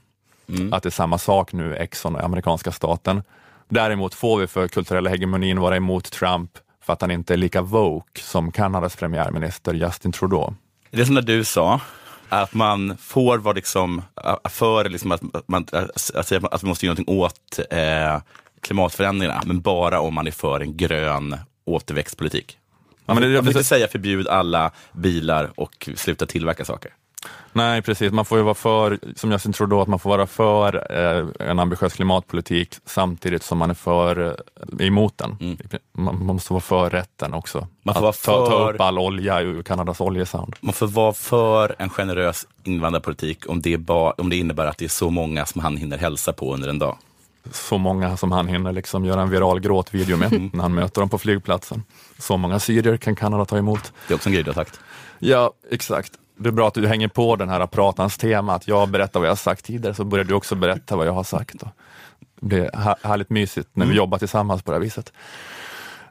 Att 0.72 0.84
det 0.84 0.90
är 0.90 0.92
samma 0.92 1.18
sak 1.18 1.54
nu, 1.54 1.76
Exxon 1.76 2.16
och 2.16 2.24
amerikanska 2.24 2.72
staten. 2.72 3.24
Däremot 3.70 4.14
får 4.14 4.40
vi 4.40 4.48
för 4.48 4.68
kulturella 4.68 5.10
hegemonin 5.10 5.60
vara 5.60 5.76
emot 5.76 6.12
Trump 6.12 6.52
för 6.82 6.94
att 6.94 7.02
han 7.02 7.12
inte 7.12 7.34
är 7.34 7.38
lika 7.38 7.62
woke 7.62 8.22
som 8.22 8.52
Kanadas 8.52 8.96
premiärminister 8.96 9.74
Justin 9.74 10.12
Trudeau. 10.12 10.54
Det 10.92 11.02
är 11.02 11.06
som 11.06 11.16
du 11.16 11.44
sa, 11.44 11.82
att 12.30 12.54
man 12.54 12.98
får 12.98 13.38
vara 13.38 13.54
liksom, 13.54 14.02
för 14.50 14.90
liksom 14.90 15.12
att, 15.12 15.22
man, 15.48 15.66
att, 15.72 16.32
att 16.52 16.64
vi 16.64 16.68
måste 16.68 16.86
göra 16.86 16.94
någonting 16.94 17.16
åt 17.16 17.60
eh, 17.70 18.22
klimatförändringarna, 18.62 19.42
men 19.46 19.62
bara 19.62 20.00
om 20.00 20.14
man 20.14 20.28
är 20.28 20.32
för 20.32 20.60
en 20.60 20.78
grön 20.78 21.38
återväxtpolitik. 21.66 22.58
Ja, 23.06 23.14
men 23.14 23.24
det, 23.24 23.30
Man 23.30 23.44
får 23.44 23.52
inte 23.52 23.64
säga 23.64 23.88
förbjud 23.88 24.28
alla 24.28 24.72
bilar 24.94 25.52
och 25.56 25.90
sluta 25.96 26.26
tillverka 26.26 26.66
saker. 26.66 26.92
Nej, 27.54 27.82
precis. 27.82 28.12
Man 28.12 28.26
får 28.26 28.38
ju 28.38 28.44
vara 28.44 28.54
för, 28.56 29.00
som 29.16 29.32
Justin 29.32 29.54
Trudeau, 29.54 29.82
att 29.82 29.88
man 29.88 30.00
får 30.00 30.10
vara 30.10 30.28
för 30.28 30.88
eh, 31.40 31.50
en 31.50 31.60
ambitiös 31.60 31.94
klimatpolitik 31.94 32.76
samtidigt 32.86 33.44
som 33.44 33.58
man 33.58 33.70
är 33.70 33.74
för 33.74 34.38
eh, 34.80 34.88
emot 34.88 35.18
den. 35.18 35.58
Man, 35.94 36.26
man 36.26 36.36
måste 36.36 36.54
vara 36.54 36.62
för 36.62 36.90
rätten 36.90 37.34
också. 37.34 37.68
Man 37.84 37.96
får 37.96 38.10
att 38.10 38.28
vara 38.28 38.40
ta, 38.40 38.46
ta 38.46 38.58
för- 38.58 38.74
upp 38.74 38.82
all 38.82 39.00
olja 39.00 39.42
ur 39.42 39.64
Kanadas 39.64 40.02
oljesand. 40.02 40.56
Man 40.62 40.74
får 40.74 40.88
vara 40.88 41.14
för 41.14 41.76
en 41.80 41.90
generös 41.90 42.48
invandrarpolitik 42.64 43.50
om 43.50 43.62
det, 43.62 43.78
ba, 43.78 44.12
om 44.12 44.30
det 44.30 44.36
innebär 44.36 44.66
att 44.66 44.78
det 44.78 44.86
är 44.86 44.90
så 44.90 45.10
många 45.10 45.46
som 45.46 45.62
han 45.62 45.78
hinner 45.78 45.98
hälsa 45.98 46.34
på 46.34 46.54
under 46.54 46.68
en 46.70 46.80
dag. 46.80 46.98
så 47.52 47.78
många 47.78 48.18
som 48.18 48.32
han 48.32 48.48
hinner 48.48 48.72
liksom 48.72 49.06
göra 49.06 49.22
en 49.22 49.30
viral 49.30 49.60
gråtvideo 49.60 50.18
med 50.18 50.50
när 50.54 50.62
han 50.62 50.74
möter 50.74 51.02
dem 51.02 51.10
på 51.10 51.18
flygplatsen. 51.18 51.84
Så 52.20 52.38
många 52.38 52.60
syrier 52.60 52.98
kan 52.98 53.16
Kanada 53.16 53.46
ta 53.46 53.58
emot. 53.58 53.94
Det 54.08 54.14
är 54.14 54.16
också 54.16 54.30
en 54.30 54.34
grej 54.34 54.44
du 54.44 54.50
har 54.50 54.56
sagt. 54.56 54.80
Ja, 55.20 55.52
exakt. 55.72 56.12
Det 56.42 56.50
är 56.50 56.54
bra 56.54 56.68
att 56.68 56.74
du 56.74 56.88
hänger 56.88 57.08
på 57.08 57.36
den 57.36 57.50
här 57.50 57.68
pratans 57.68 58.18
tema, 58.18 58.56
att 58.56 58.68
jag 58.68 58.90
berättar 58.90 59.20
vad 59.20 59.28
jag 59.28 59.32
har 59.32 59.36
sagt 59.38 59.66
tidigare, 59.66 59.94
så 59.96 60.04
börjar 60.04 60.26
du 60.26 60.34
också 60.34 60.56
berätta 60.56 60.96
vad 60.96 61.08
jag 61.08 61.14
har 61.14 61.24
sagt. 61.24 61.56
Det 62.42 62.58
är 62.66 62.78
här- 62.78 62.96
härligt 63.04 63.30
mysigt 63.30 63.70
när 63.74 63.86
vi 63.86 63.96
jobbar 63.96 64.18
tillsammans 64.18 64.62
på 64.64 64.72
det 64.72 64.76
här 64.78 64.82
viset. 64.82 65.14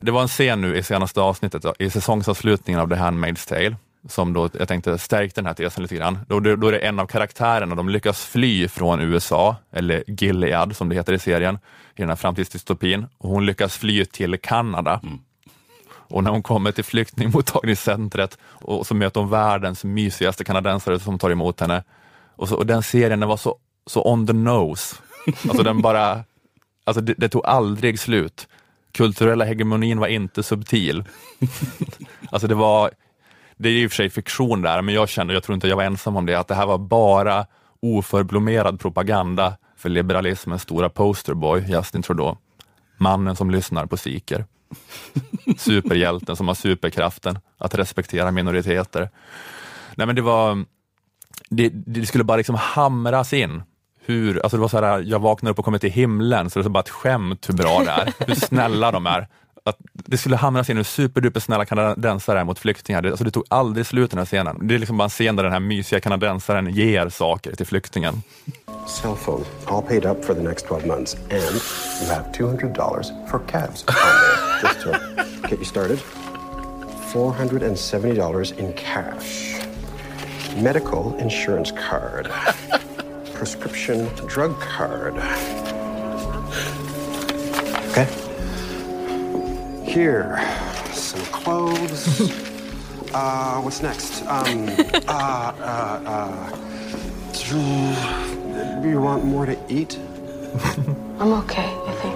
Det 0.01 0.11
var 0.11 0.23
en 0.23 0.29
scen 0.29 0.61
nu 0.61 0.77
i 0.77 0.83
senaste 0.83 1.21
avsnittet, 1.21 1.65
i 1.79 1.91
säsongsavslutningen 1.91 2.81
av 2.81 2.89
The 2.89 2.95
Handmaid's 2.95 3.49
Tale, 3.49 3.77
som 4.09 4.33
då, 4.33 4.51
jag 4.59 4.69
tänkte 4.69 4.99
stärkte 4.99 5.41
den 5.41 5.47
här 5.47 5.55
tesen 5.55 5.83
lite 5.83 5.95
grann. 5.97 6.19
Då, 6.29 6.41
då, 6.41 6.57
då 6.57 6.69
är 6.69 6.73
det 6.73 6.79
en 6.79 6.99
av 6.99 7.07
karaktärerna, 7.07 7.75
de 7.75 7.89
lyckas 7.89 8.25
fly 8.25 8.69
från 8.69 9.01
USA, 9.01 9.57
eller 9.73 10.05
Gilead 10.07 10.77
som 10.77 10.89
det 10.89 10.95
heter 10.95 11.13
i 11.13 11.19
serien, 11.19 11.55
i 11.97 12.01
den 12.01 12.09
här 12.09 12.17
framtidsdystopin. 12.17 13.07
Och 13.19 13.31
hon 13.31 13.47
lyckas 13.47 13.77
fly 13.77 14.05
till 14.05 14.39
Kanada. 14.39 15.01
Och 16.09 16.25
när 16.25 16.31
hon 16.31 16.43
kommer 16.43 16.73
till 16.73 16.85
flyktingmottagningscentret 16.85 18.39
och 18.51 18.87
så 18.87 18.95
möter 18.95 19.21
hon 19.21 19.31
världens 19.31 19.85
mysigaste 19.85 20.45
kanadensare 20.45 20.99
som 20.99 21.19
tar 21.19 21.31
emot 21.31 21.61
henne. 21.61 21.85
Och, 22.37 22.49
så, 22.49 22.57
och 22.57 22.67
den 22.67 22.83
serien 22.83 23.21
den 23.21 23.29
var 23.29 23.37
så, 23.37 23.57
så 23.87 24.13
on 24.13 24.27
the 24.27 24.33
nose. 24.33 24.97
Alltså 25.49 25.63
den 25.63 25.83
bara, 25.83 26.25
alltså 26.85 27.01
det, 27.01 27.15
det 27.19 27.29
tog 27.29 27.47
aldrig 27.47 28.01
slut. 28.01 28.49
Kulturella 28.93 29.45
hegemonin 29.45 29.99
var 29.99 30.07
inte 30.07 30.43
subtil. 30.43 31.05
alltså 32.31 32.49
det 32.49 32.55
var, 32.55 32.91
det 33.57 33.69
är 33.69 33.73
i 33.73 33.87
och 33.87 33.91
för 33.91 33.97
sig 33.97 34.11
fiktion 34.11 34.63
där, 34.63 34.83
men 34.83 34.95
jag 34.95 35.09
kände, 35.09 35.35
jag 35.35 35.43
tror 35.43 35.55
inte 35.55 35.69
jag 35.69 35.77
var 35.77 35.85
ensam 35.85 36.17
om 36.17 36.27
det, 36.27 36.35
att 36.35 36.49
det 36.49 36.55
här 36.55 36.67
var 36.67 36.79
bara 36.79 37.47
oförblommerad 37.83 38.81
propaganda 38.81 39.57
för 39.77 39.89
liberalismens 39.89 40.63
stora 40.63 40.89
posterboy, 40.89 41.65
Justin 41.69 42.03
Trudeau. 42.03 42.37
Mannen 42.97 43.37
som 43.37 43.51
lyssnar 43.51 43.87
på 43.87 43.97
sikher. 43.97 44.45
Superhjälten 45.59 46.37
som 46.37 46.49
har 46.49 46.55
superkraften 46.55 47.39
att 47.59 47.75
respektera 47.75 48.31
minoriteter. 48.31 49.11
Nej 49.95 50.07
men 50.07 50.17
det 50.17 50.23
var, 50.23 50.65
det, 51.49 51.69
det 51.69 52.07
skulle 52.07 52.25
bara 52.25 52.37
liksom 52.37 52.55
hamras 52.55 53.33
in. 53.33 53.63
Hur, 54.01 54.41
alltså 54.43 54.57
det 54.57 54.61
var 54.61 54.69
så 54.69 54.81
här, 54.81 55.01
jag 55.01 55.19
vaknade 55.19 55.51
upp 55.51 55.59
och 55.59 55.65
kommer 55.65 55.79
till 55.79 55.91
himlen, 55.91 56.51
så 56.51 56.59
det 56.59 56.67
är 56.67 56.69
bara 56.69 56.81
ett 56.81 56.89
skämt 56.89 57.49
hur 57.49 57.55
bra 57.55 57.83
det 57.85 57.91
är, 57.91 58.13
hur 58.27 58.35
snälla 58.47 58.91
de 58.91 59.07
är. 59.07 59.29
Att 59.65 59.77
det 59.93 60.19
skulle 60.19 60.37
hamras 60.37 60.71
in 60.71 60.77
hur 60.77 60.85
superduper 60.85 61.41
snälla 61.41 61.65
kanadensare 61.65 62.41
är 62.41 62.45
mot 62.45 62.59
flyktingar. 62.59 63.03
Det, 63.03 63.09
alltså 63.09 63.25
det 63.25 63.31
tog 63.31 63.45
aldrig 63.49 63.87
slut 63.87 64.11
den 64.11 64.19
här 64.19 64.27
scenen. 64.27 64.69
Det 64.69 64.75
är 64.75 64.79
liksom 64.79 64.97
bara 64.97 65.05
en 65.05 65.11
scen 65.11 65.37
där 65.37 65.43
den 65.43 65.53
här 65.53 65.61
mysiga 65.61 66.01
kanadensaren 66.01 66.71
ger 66.75 67.09
saker 67.09 67.57
till 67.57 67.67
flyktingen. 67.67 68.23
Cell 68.87 69.17
phone, 69.17 69.45
all 69.67 69.83
paid 69.83 70.05
up 70.05 70.25
for 70.25 70.35
the 70.35 70.43
next 70.43 70.67
12 70.67 70.87
months. 70.87 71.15
And 71.15 71.61
you 72.03 72.11
have 72.15 72.33
$200 72.33 73.31
for 73.31 73.39
cabs 73.39 73.85
on 73.89 73.95
there, 73.95 74.48
just 74.61 74.81
to 74.81 75.41
get 75.49 75.59
you 75.59 75.65
started. 75.65 75.99
$470 77.13 78.59
in 78.59 78.73
cash. 78.75 79.65
Medical 80.57 81.17
insurance 81.19 81.71
card. 81.71 82.31
Prescription 83.33 84.07
drug 84.27 84.61
card. 84.61 85.15
Okay. 87.91 88.07
Here, 89.85 90.39
some 90.93 91.25
clothes. 91.27 92.21
Uh, 93.15 93.59
what's 93.63 93.81
next? 93.83 94.21
Um, 94.27 94.69
uh, 95.09 95.53
uh, 95.59 96.03
uh, 96.05 96.51
do 98.83 98.89
you 98.89 99.01
want 99.01 99.25
more 99.25 99.47
to 99.47 99.59
eat? 99.69 99.99
I'm 101.19 101.33
okay, 101.45 101.75
I 101.87 101.95
think. 102.03 102.15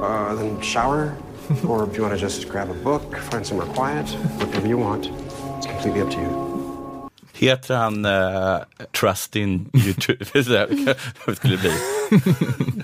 Uh, 0.00 0.34
then 0.36 0.60
shower? 0.60 1.16
or 1.66 1.86
do 1.86 1.96
you 1.96 2.02
want 2.02 2.14
to 2.14 2.20
just 2.20 2.48
grab 2.48 2.70
a 2.70 2.74
book, 2.84 3.16
find 3.16 3.46
somewhere 3.46 3.68
quiet? 3.74 4.06
Whatever 4.38 4.68
you 4.68 4.78
want. 4.78 5.10
It's 5.56 5.66
completely 5.66 6.02
up 6.02 6.10
to 6.10 6.20
you. 6.20 6.48
Heter 7.32 7.74
han 7.74 8.06
uh, 8.06 8.58
Trust 9.00 9.36
in 9.36 9.70
YouTube? 9.74 10.24
Vad 11.26 11.36
skulle 11.36 11.56
det 11.56 11.60
bli? 11.60 11.72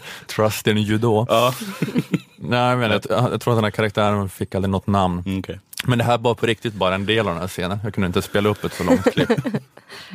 Trust 0.27 0.67
in 0.67 0.79
judo. 0.79 1.27
Ja. 1.29 1.55
Nej, 2.37 2.77
men 2.77 2.91
jag, 2.91 3.01
jag 3.11 3.41
tror 3.41 3.55
att 3.55 3.57
den 3.57 3.65
här 3.65 3.71
karaktären 3.71 4.29
fick 4.29 4.55
aldrig 4.55 4.71
något 4.71 4.87
namn. 4.87 5.23
Mm, 5.27 5.39
okay. 5.39 5.57
Men 5.85 5.99
det 5.99 6.05
här 6.05 6.19
var 6.19 6.35
på 6.35 6.47
riktigt 6.47 6.75
bara 6.75 6.95
en 6.95 7.07
del 7.07 7.29
av 7.29 7.35
den 7.35 7.41
här 7.41 7.49
scenen. 7.49 7.79
Jag 7.85 7.95
kunde 7.95 8.07
inte 8.07 8.23
spela 8.23 8.49
upp 8.49 8.65
ett 8.65 8.73
så 8.73 8.85
långt 8.85 9.13
klipp. 9.13 9.31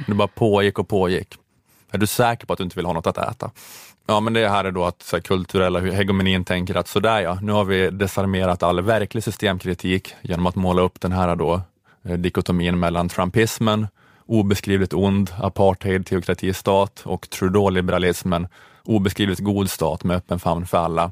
Det 0.08 0.14
bara 0.14 0.28
pågick 0.28 0.80
och 0.80 0.88
pågick. 0.88 1.38
Är 1.92 1.98
du 1.98 2.08
säker 2.08 2.48
på 2.48 2.54
att 2.54 2.58
du 2.58 2.64
inte 2.64 2.76
vill 2.76 2.86
ha 2.86 2.94
något 2.94 3.08
att 3.08 3.18
äta? 3.18 3.52
Ja, 4.08 4.20
men 4.20 4.34
det 4.34 4.50
här 4.50 4.64
är 4.66 4.72
då 4.72 4.86
att 4.86 5.02
så 5.02 5.16
här, 5.16 5.22
kulturella 5.22 5.80
hegemonin 5.80 6.46
tänker 6.46 6.76
att 6.76 6.88
sådär 6.88 7.22
ja, 7.22 7.40
nu 7.42 7.52
har 7.52 7.64
vi 7.64 7.90
desarmerat 7.90 8.64
all 8.64 8.82
verklig 8.82 9.24
systemkritik 9.24 10.16
genom 10.22 10.46
att 10.46 10.56
måla 10.56 10.82
upp 10.82 11.02
den 11.02 11.12
här 11.12 11.36
då 11.36 11.62
eh, 12.04 12.14
dikotomin 12.14 12.80
mellan 12.80 13.10
trumpismen, 13.10 13.88
obeskrivligt 14.26 14.94
ond 14.94 15.32
apartheid, 15.40 16.06
teokrati, 16.06 16.54
stat 16.54 17.02
och 17.06 17.30
Trudeau-liberalismen, 17.30 18.48
obeskrivligt 18.84 19.40
god 19.40 19.70
stat 19.70 20.04
med 20.04 20.18
öppen 20.18 20.40
famn 20.40 20.66
för 20.66 20.78
alla. 20.78 21.12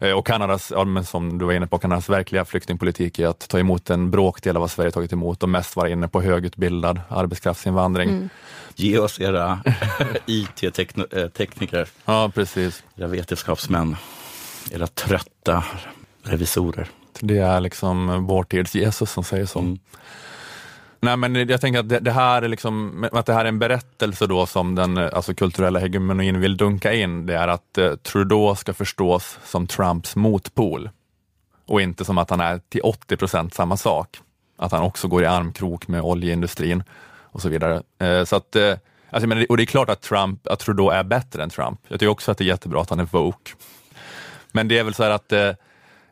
Eh, 0.00 0.12
och 0.12 0.26
Kanadas, 0.26 0.72
ja, 0.74 0.84
men 0.84 1.04
som 1.04 1.38
du 1.38 1.44
var 1.44 1.52
inne 1.52 1.66
på, 1.66 1.78
Kanadas 1.78 2.08
verkliga 2.08 2.44
flyktingpolitik 2.44 3.18
är 3.18 3.26
att 3.26 3.48
ta 3.48 3.58
emot 3.58 3.90
en 3.90 4.10
bråkdel 4.10 4.56
av 4.56 4.60
vad 4.60 4.70
Sverige 4.70 4.90
tagit 4.90 5.12
emot 5.12 5.42
och 5.42 5.48
mest 5.48 5.76
vara 5.76 5.88
inne 5.88 6.08
på 6.08 6.22
högutbildad 6.22 7.00
arbetskraftsinvandring. 7.08 8.08
Mm. 8.08 8.28
Ge 8.74 8.98
oss 8.98 9.20
era 9.20 9.60
IT-tekniker, 10.26 11.88
ja, 12.04 12.30
precis. 12.34 12.82
era 12.96 13.06
vetenskapsmän, 13.06 13.96
era 14.72 14.86
trötta 14.86 15.64
revisorer. 16.22 16.88
Det 17.20 17.38
är 17.38 17.60
liksom 17.60 18.26
vår 18.26 18.42
tids 18.42 18.74
Jesus 18.74 19.10
som 19.10 19.24
säger 19.24 19.46
så. 19.46 19.58
Mm. 19.58 19.78
Nej, 21.00 21.16
men 21.16 21.48
jag 21.48 21.60
tänker 21.60 21.80
att 21.80 21.88
det, 21.88 21.98
det, 21.98 22.10
här 22.10 22.42
är 22.42 22.48
liksom, 22.48 23.06
att 23.12 23.26
det 23.26 23.32
här 23.32 23.44
är 23.44 23.48
en 23.48 23.58
berättelse 23.58 24.26
då 24.26 24.46
som 24.46 24.74
den 24.74 24.96
eh, 24.96 25.10
alltså 25.12 25.34
kulturella 25.34 25.78
hegemonin 25.78 26.40
vill 26.40 26.56
dunka 26.56 26.94
in. 26.94 27.26
Det 27.26 27.36
är 27.36 27.48
att 27.48 27.78
eh, 27.78 27.94
Trudeau 27.94 28.54
ska 28.54 28.74
förstås 28.74 29.38
som 29.44 29.66
Trumps 29.66 30.16
motpol 30.16 30.90
och 31.66 31.82
inte 31.82 32.04
som 32.04 32.18
att 32.18 32.30
han 32.30 32.40
är 32.40 32.60
till 32.68 32.80
80 32.80 33.16
procent 33.16 33.54
samma 33.54 33.76
sak. 33.76 34.18
Att 34.56 34.72
han 34.72 34.82
också 34.82 35.08
går 35.08 35.22
i 35.22 35.26
armkrok 35.26 35.88
med 35.88 36.02
oljeindustrin 36.02 36.82
och 37.22 37.42
så 37.42 37.48
vidare. 37.48 37.82
Eh, 37.98 38.24
så 38.24 38.36
att, 38.36 38.56
eh, 38.56 38.74
alltså, 39.10 39.28
men, 39.28 39.46
och 39.48 39.56
det 39.56 39.62
är 39.62 39.66
klart 39.66 39.88
att, 39.90 40.02
Trump, 40.02 40.46
att 40.46 40.58
Trudeau 40.58 40.90
är 40.90 41.02
bättre 41.04 41.42
än 41.42 41.50
Trump. 41.50 41.80
Jag 41.88 42.00
tycker 42.00 42.10
också 42.10 42.30
att 42.30 42.38
det 42.38 42.44
är 42.44 42.46
jättebra 42.46 42.80
att 42.80 42.90
han 42.90 43.00
är 43.00 43.08
woke. 43.10 43.52
Men 44.52 44.68
det 44.68 44.78
är 44.78 44.84
väl 44.84 44.94
så 44.94 45.02
här 45.02 45.10
att, 45.10 45.32
eh, 45.32 45.50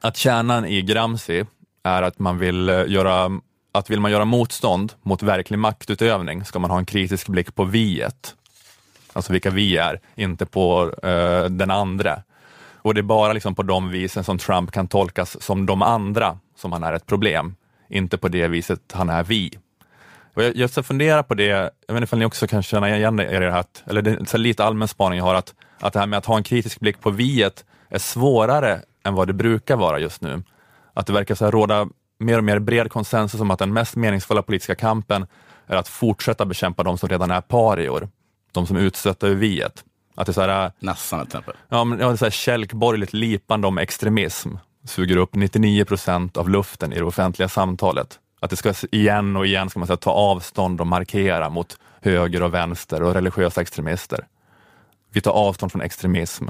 att 0.01 0.16
kärnan 0.16 0.66
i 0.66 0.82
Gramsci 0.82 1.45
är 1.82 2.03
att 2.03 2.18
man 2.18 2.39
vill 2.39 2.68
eh, 2.68 2.84
göra 2.87 3.41
att 3.79 3.91
vill 3.91 4.01
man 4.01 4.11
göra 4.11 4.24
motstånd 4.24 4.93
mot 5.03 5.22
verklig 5.22 5.59
maktutövning 5.59 6.45
ska 6.45 6.59
man 6.59 6.70
ha 6.70 6.79
en 6.79 6.87
kritisk 6.87 7.29
blick 7.29 7.55
på 7.55 7.64
viet. 7.64 8.35
Alltså 9.12 9.33
vilka 9.33 9.51
vi 9.51 9.77
är, 9.77 10.01
inte 10.14 10.47
på 10.47 10.85
uh, 10.85 11.45
den 11.45 11.70
andra. 11.70 12.22
Och 12.77 12.95
det 12.95 13.01
är 13.01 13.03
bara 13.03 13.33
liksom 13.33 13.55
på 13.55 13.62
de 13.62 13.91
visen 13.91 14.24
som 14.24 14.39
Trump 14.39 14.72
kan 14.72 14.89
tolkas 14.89 15.43
som 15.43 15.66
de 15.66 15.83
andra 15.83 16.39
som 16.57 16.72
han 16.72 16.83
är 16.83 16.93
ett 16.93 17.07
problem, 17.07 17.55
inte 17.89 18.18
på 18.18 18.29
det 18.29 18.49
viset 18.49 18.93
han 18.93 19.09
är 19.09 19.24
vi. 19.24 19.59
Och 20.35 20.45
jag, 20.45 20.57
jag 20.57 20.87
funderar 20.87 21.22
på 21.22 21.35
det, 21.35 21.45
jag 21.87 21.95
vet 21.95 22.01
inte 22.01 22.14
om 22.14 22.18
ni 22.18 22.24
också 22.24 22.47
kan 22.47 22.62
känna 22.62 22.97
igen 22.97 23.20
er 23.20 23.43
i 23.43 23.45
det 23.45 23.53
här, 23.53 23.64
eller 23.87 24.03
det 24.03 24.35
är 24.35 24.39
lite 24.39 24.64
allmän 24.64 24.89
spaning 24.89 25.18
jag 25.18 25.24
har, 25.24 25.35
att, 25.35 25.55
att 25.81 25.93
det 25.93 25.99
här 25.99 26.07
med 26.07 26.18
att 26.18 26.27
ha 26.27 26.37
en 26.37 26.43
kritisk 26.43 26.81
blick 26.81 27.01
på 27.01 27.11
viet 27.11 27.64
är 27.89 27.99
svårare 27.99 28.81
än 29.05 29.14
vad 29.14 29.27
det 29.27 29.33
brukar 29.33 29.77
vara 29.77 29.99
just 29.99 30.22
nu. 30.22 30.43
Att 30.95 31.07
det 31.07 31.12
verkar 31.12 31.35
så 31.35 31.51
råda 31.51 31.89
mer 32.19 32.39
och 32.39 32.45
mer 32.45 32.59
bred 32.59 32.91
konsensus 32.91 33.41
om 33.41 33.51
att 33.51 33.59
den 33.59 33.73
mest 33.73 33.97
meningsfulla 33.97 34.43
politiska 34.43 34.75
kampen 34.75 35.27
är 35.67 35.77
att 35.77 35.89
fortsätta 35.89 36.45
bekämpa 36.45 36.83
de 36.83 36.99
som 36.99 37.09
redan 37.09 37.31
är 37.31 37.41
parior, 37.41 38.09
de 38.53 38.67
som 38.67 38.77
ur 38.77 39.35
viet. 39.35 39.85
Att 40.14 40.27
det 40.27 40.31
är 40.31 40.35
så 40.35 40.41
här, 40.41 40.73
Nassan 40.79 41.19
till 41.19 41.27
exempel. 41.27 41.55
Ja, 41.69 41.85
men, 41.85 41.99
ja, 41.99 42.07
det 42.07 42.12
är 42.12 42.17
så 42.17 42.25
här 42.25 42.31
kälkborgerligt 42.31 43.12
lipande 43.12 43.67
om 43.67 43.79
extremism 43.79 44.55
suger 44.85 45.17
upp 45.17 45.35
99 45.35 45.85
procent 45.85 46.37
av 46.37 46.51
luften 46.51 46.93
i 46.93 46.97
det 46.97 47.05
offentliga 47.05 47.49
samtalet. 47.49 48.19
Att 48.41 48.51
det 48.51 48.57
ska 48.57 48.75
igen 48.93 49.37
och 49.37 49.47
igen 49.47 49.71
ska 49.71 49.79
man 49.79 49.87
säga, 49.87 49.97
ta 49.97 50.11
avstånd 50.11 50.81
och 50.81 50.87
markera 50.87 51.51
mot 51.51 51.79
höger 52.01 52.43
och 52.43 52.55
vänster 52.55 53.03
och 53.03 53.14
religiösa 53.14 53.61
extremister. 53.61 54.27
Vi 55.12 55.21
tar 55.21 55.33
avstånd 55.33 55.73
från 55.73 55.83
extremism. 55.83 56.49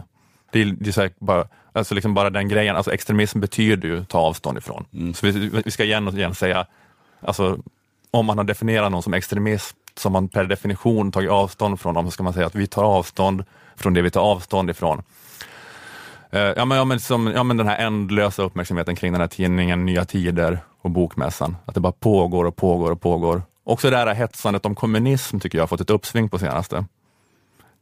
Det 0.53 0.61
är, 0.61 0.65
det 0.65 0.89
är 0.89 0.93
så 0.93 1.09
bara, 1.19 1.49
alltså 1.77 1.95
liksom 1.95 2.15
bara 2.15 2.31
den 2.31 2.49
grejen, 2.49 2.77
alltså 2.77 2.93
extremism 2.93 3.41
betyder 3.41 3.89
ju 3.89 4.05
ta 4.05 4.19
avstånd 4.19 4.59
ifrån. 4.59 4.85
Mm. 4.95 5.15
Så 5.15 5.27
vi, 5.27 5.51
vi, 5.65 5.71
ska 5.71 5.85
igen 5.85 6.09
och 6.09 6.15
igen 6.15 6.35
säga, 6.35 6.67
alltså, 7.21 7.59
om 8.11 8.27
man 8.27 8.39
har 8.39 8.45
definierat 8.45 8.93
någon 8.93 9.03
som 9.03 9.15
extremist 9.15 9.77
som 9.95 10.13
man 10.13 10.29
per 10.29 10.45
definition 10.45 11.13
tagit 11.13 11.31
avstånd 11.31 11.81
från 11.81 11.95
dem, 11.95 12.05
så 12.05 12.11
ska 12.11 12.23
man 12.23 12.33
säga 12.33 12.47
att 12.47 12.55
vi 12.55 12.67
tar 12.67 12.85
avstånd 12.85 13.45
från 13.77 13.95
det 13.95 14.03
vi 14.03 14.11
tar 14.11 14.21
avstånd 14.21 14.71
ifrån. 14.71 15.03
Uh, 16.35 16.41
ja, 16.41 16.65
men, 16.65 16.79
ja, 16.79 16.85
men, 16.85 17.01
som, 17.01 17.27
ja, 17.27 17.43
men 17.43 17.57
den 17.57 17.69
här 17.69 17.79
ändlösa 17.79 18.43
uppmärksamheten 18.43 18.97
kring 18.97 19.13
den 19.13 19.21
här 19.21 19.29
tidningen 19.29 19.87
Nya 19.87 20.05
Tider 20.05 20.59
och 20.83 20.91
Bokmässan, 20.91 21.57
att 21.67 21.75
det 21.75 21.81
bara 21.81 21.93
pågår 21.93 22.45
och 22.45 22.57
pågår 22.57 22.91
och 22.91 23.01
pågår. 23.01 23.43
Också 23.65 23.91
det 23.91 23.97
här 23.97 24.15
hetsandet 24.15 24.67
om 24.67 24.75
kommunism 24.75 25.39
tycker 25.39 25.59
jag 25.59 25.63
har 25.63 25.69
fått 25.69 25.81
ett 25.81 25.91
uppsving 25.91 26.29
på 26.29 26.39
senaste 26.39 26.85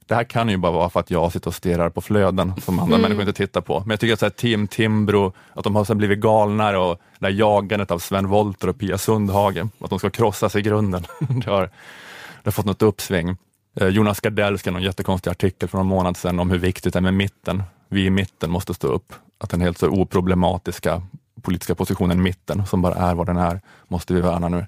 det 0.06 0.14
här 0.14 0.24
kan 0.24 0.48
ju 0.48 0.56
bara 0.56 0.72
vara 0.72 0.90
för 0.90 1.00
att 1.00 1.10
jag 1.10 1.32
sitter 1.32 1.48
och 1.48 1.54
stirrar 1.54 1.90
på 1.90 2.00
flöden 2.00 2.52
som 2.64 2.78
andra 2.78 2.96
mm. 2.96 3.02
människor 3.02 3.22
inte 3.22 3.32
tittar 3.32 3.60
på. 3.60 3.80
Men 3.80 3.90
jag 3.90 4.00
tycker 4.00 4.14
att 4.14 4.20
så 4.20 4.26
här, 4.26 4.30
Team 4.30 4.68
Timbro, 4.68 5.32
att 5.54 5.64
de 5.64 5.76
har 5.76 5.84
så 5.84 5.94
blivit 5.94 6.18
galnare 6.18 6.78
och 6.78 7.00
det 7.18 7.26
här 7.26 7.32
jagandet 7.32 7.90
av 7.90 7.98
Sven 7.98 8.28
Wollter 8.28 8.68
och 8.68 8.78
Pia 8.78 8.98
Sundhage, 8.98 9.62
att 9.80 9.90
de 9.90 9.98
ska 9.98 10.10
krossas 10.10 10.56
i 10.56 10.62
grunden. 10.62 11.06
det, 11.18 11.50
har, 11.50 11.62
det 11.62 12.44
har 12.44 12.52
fått 12.52 12.66
något 12.66 12.82
uppsving. 12.82 13.36
Eh, 13.80 13.88
Jonas 13.88 14.20
Gardell 14.20 14.58
skrev 14.58 14.76
en 14.76 14.82
jättekonstig 14.82 15.30
artikel 15.30 15.68
för 15.68 15.78
någon 15.78 15.86
månad 15.86 16.16
sedan 16.16 16.40
om 16.40 16.50
hur 16.50 16.58
viktigt 16.58 16.92
det 16.92 16.98
är 16.98 17.00
med 17.00 17.14
mitten. 17.14 17.62
Vi 17.88 18.04
i 18.04 18.10
mitten 18.10 18.50
måste 18.50 18.74
stå 18.74 18.88
upp. 18.88 19.12
Att 19.38 19.50
den 19.50 19.60
helt 19.60 19.78
så 19.78 19.88
oproblematiska 19.88 21.02
politiska 21.42 21.74
positionen 21.74 22.22
mitten, 22.22 22.66
som 22.66 22.82
bara 22.82 22.94
är 22.94 23.14
vad 23.14 23.26
den 23.26 23.36
är, 23.36 23.60
måste 23.88 24.14
vi 24.14 24.20
värna 24.20 24.48
nu. 24.48 24.66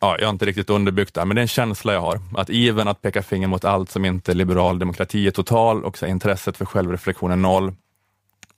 Ja, 0.00 0.16
jag 0.18 0.26
har 0.26 0.30
inte 0.32 0.44
riktigt 0.46 0.70
underbyggt 0.70 1.14
det 1.14 1.20
här, 1.20 1.26
men 1.26 1.34
det 1.34 1.40
är 1.40 1.42
en 1.42 1.48
känsla 1.48 1.92
jag 1.92 2.00
har. 2.00 2.20
Att 2.36 2.50
ivern 2.50 2.88
att 2.88 3.02
peka 3.02 3.22
finger 3.22 3.48
mot 3.48 3.64
allt 3.64 3.90
som 3.90 4.04
inte 4.04 4.32
är 4.32 4.34
liberal 4.34 4.78
demokrati 4.78 5.26
är 5.26 5.30
total 5.30 5.84
och 5.84 5.98
så 5.98 6.06
intresset 6.06 6.56
för 6.56 6.64
självreflektion 6.64 7.30
är 7.30 7.36
noll. 7.36 7.72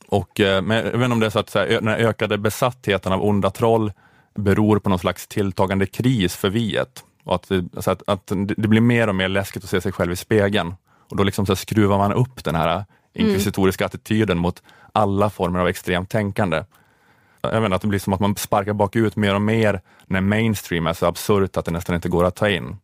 Och, 0.08 0.40
eh, 0.40 0.62
men 0.62 0.76
jag 0.76 0.84
vet 0.84 0.94
inte 0.94 1.12
om 1.12 1.20
det 1.20 1.26
är 1.26 1.30
så 1.30 1.38
att 1.38 1.50
så 1.50 1.58
här, 1.58 1.66
den 1.66 1.88
ökade 1.88 2.38
besattheten 2.38 3.12
av 3.12 3.24
onda 3.24 3.50
troll 3.50 3.92
beror 4.34 4.78
på 4.78 4.88
någon 4.88 4.98
slags 4.98 5.26
tilltagande 5.26 5.86
kris 5.86 6.36
för 6.36 6.48
viet. 6.50 7.04
Och 7.24 7.34
att, 7.34 7.48
det- 7.48 7.82
så 7.82 7.90
att, 7.90 8.02
att 8.06 8.26
det 8.56 8.68
blir 8.68 8.80
mer 8.80 9.08
och 9.08 9.14
mer 9.14 9.28
läskigt 9.28 9.64
att 9.64 9.70
se 9.70 9.80
sig 9.80 9.92
själv 9.92 10.12
i 10.12 10.16
spegeln. 10.16 10.74
Och 11.10 11.16
då 11.16 11.22
liksom 11.22 11.46
så 11.46 11.56
skruvar 11.56 11.98
man 11.98 12.12
upp 12.12 12.44
den 12.44 12.54
här 12.54 12.84
inkvisitoriska 13.14 13.86
attityden 13.86 14.38
mot 14.38 14.62
alla 14.92 15.30
former 15.30 15.60
av 15.60 15.68
extremt 15.68 16.10
tänkande. 16.10 16.64
Jag 17.42 17.60
vet 17.60 17.64
inte, 17.64 17.76
att 17.76 17.82
det 17.82 17.88
blir 17.88 17.98
som 17.98 18.12
att 18.12 18.20
man 18.20 18.36
sparkar 18.36 18.72
bakut 18.72 19.16
mer 19.16 19.34
och 19.34 19.42
mer 19.42 19.80
när 20.06 20.20
mainstream 20.20 20.86
är 20.86 20.92
så 20.92 21.06
absurt 21.06 21.56
att 21.56 21.64
det 21.64 21.70
nästan 21.70 21.94
inte 21.94 22.08
går 22.08 22.24
att 22.24 22.34
ta 22.34 22.48
in. 22.48 22.76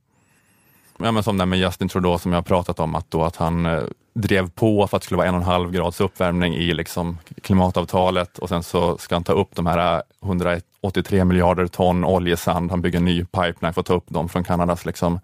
Ja, 0.98 1.12
men 1.12 1.22
som 1.22 1.36
det 1.36 1.42
här 1.42 1.46
med 1.46 1.58
Justin 1.58 1.88
Trudeau 1.88 2.18
som 2.18 2.32
jag 2.32 2.36
har 2.36 2.42
pratat 2.42 2.80
om, 2.80 2.94
att, 2.94 3.10
då, 3.10 3.24
att 3.24 3.36
han 3.36 3.66
eh, 3.66 3.82
drev 4.14 4.50
på 4.50 4.86
för 4.86 4.96
att 4.96 5.02
det 5.02 5.04
skulle 5.04 5.16
vara 5.16 5.28
en 5.28 5.34
och 5.34 5.40
en 5.40 5.46
halv 5.46 5.72
grads 5.72 6.00
uppvärmning 6.00 6.54
i 6.54 6.74
liksom, 6.74 7.18
klimatavtalet 7.42 8.38
och 8.38 8.48
sen 8.48 8.62
så 8.62 8.98
ska 8.98 9.14
han 9.14 9.24
ta 9.24 9.32
upp 9.32 9.54
de 9.54 9.66
här 9.66 9.96
eh, 9.96 10.02
183 10.24 11.24
miljarder 11.24 11.66
ton 11.66 12.04
oljesand. 12.04 12.70
Han 12.70 12.82
bygger 12.82 12.98
en 12.98 13.04
ny 13.04 13.24
pipeline 13.24 13.74
för 13.74 13.80
att 13.80 13.86
ta 13.86 13.94
upp 13.94 14.08
dem 14.08 14.28
från 14.28 14.44
Kanadas 14.44 14.86
liksom, 14.86 15.20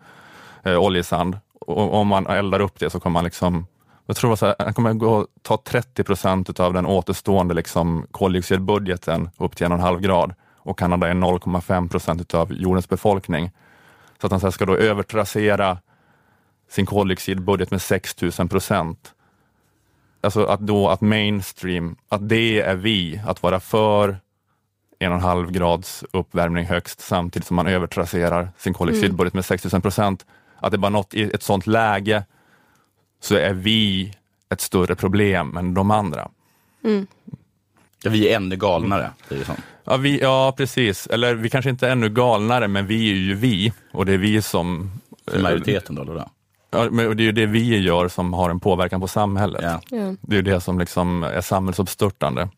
eh, 0.62 0.78
oljesand. 0.78 1.39
Och 1.61 1.95
om 1.95 2.09
man 2.09 2.26
eldar 2.26 2.61
upp 2.61 2.78
det 2.78 2.91
så 2.91 3.01
kommer 3.01 3.14
man 3.14 3.24
liksom 3.24 3.66
jag 4.07 4.16
tror 4.16 4.46
här, 4.46 4.55
han 4.59 4.74
kommer 4.74 4.92
gå 4.92 5.26
ta 5.42 5.62
30 5.64 6.05
procent 6.05 6.61
av 6.61 6.72
den 6.72 6.86
återstående 6.86 7.55
liksom 7.55 8.07
koldioxidbudgeten 8.11 9.30
upp 9.36 9.57
till 9.57 9.66
en 9.66 9.72
och 9.72 9.78
en 9.78 9.84
halv 9.84 10.00
grad 10.00 10.34
och 10.57 10.78
Kanada 10.78 11.09
är 11.09 11.14
0,5 11.14 11.88
procent 11.88 12.34
av 12.34 12.53
jordens 12.53 12.88
befolkning. 12.88 13.50
Så 14.20 14.26
att 14.26 14.42
han 14.42 14.53
ska 14.53 14.66
då 14.66 14.76
övertrassera 14.76 15.78
sin 16.70 16.86
koldioxidbudget 16.86 17.70
med 17.70 17.82
6 17.82 18.22
000 18.38 18.48
procent. 18.48 19.14
Alltså 20.20 20.44
att 20.44 20.61
då 20.61 20.88
att 20.88 21.00
mainstream, 21.00 21.96
att 22.09 22.28
det 22.28 22.61
är 22.61 22.74
vi, 22.74 23.20
att 23.26 23.42
vara 23.42 23.61
för 23.61 24.16
en 24.98 25.12
och 25.12 25.18
en 25.18 25.24
halv 25.24 25.50
grads 25.50 26.05
uppvärmning 26.12 26.66
högst 26.66 27.00
samtidigt 27.00 27.46
som 27.46 27.57
man 27.57 27.66
övertrasserar 27.66 28.48
sin 28.59 28.74
koldioxidbudget 28.74 29.34
med 29.34 29.44
6 29.44 29.72
000 29.72 29.82
procent. 29.82 30.26
Att 30.59 30.72
det 30.72 30.78
bara 30.78 30.88
något 30.88 31.14
i 31.14 31.22
ett 31.22 31.42
sånt 31.42 31.66
läge 31.66 32.24
så 33.23 33.35
är 33.35 33.53
vi 33.53 34.12
ett 34.53 34.61
större 34.61 34.95
problem 34.95 35.57
än 35.57 35.75
de 35.75 35.91
andra. 35.91 36.29
Ja, 38.03 38.11
vi 38.11 38.29
är 38.29 38.37
ännu 38.37 38.57
galnare. 38.57 39.11
Det 39.29 39.35
är 39.35 39.45
så. 39.45 39.53
Ja, 39.85 39.97
vi, 39.97 40.20
ja, 40.20 40.55
precis. 40.57 41.07
Eller 41.07 41.35
vi 41.35 41.51
kanske 41.51 41.70
inte 41.70 41.87
är 41.87 41.93
ännu 41.93 42.09
galnare, 42.09 42.68
men 42.68 42.87
vi 42.87 43.11
är 43.11 43.14
ju 43.14 43.35
vi 43.35 43.73
och 43.93 44.07
det 44.07 44.12
är 44.12 44.18
vi 44.18 44.43
som... 44.43 44.91
För 45.27 45.39
majoriteten 45.39 45.95
då, 45.95 46.03
eller 46.03 46.14
då? 46.14 46.31
Ja, 46.70 46.91
men 46.91 47.16
det 47.16 47.23
är 47.23 47.25
ju 47.25 47.33
det 47.33 47.47
vi 47.47 47.79
gör 47.79 48.09
som 48.09 48.33
har 48.33 48.51
en 48.51 48.61
påverkan 48.61 49.01
på 49.01 49.09
samhället. 49.09 49.62
Ja. 49.62 49.81
Ja. 49.91 50.14
Det 50.20 50.35
är 50.35 50.37
ju 50.37 50.43
det 50.43 50.61
som 50.61 50.79
liksom 50.79 51.23
är 51.23 51.41
samhällsuppstörtande. 51.41 52.49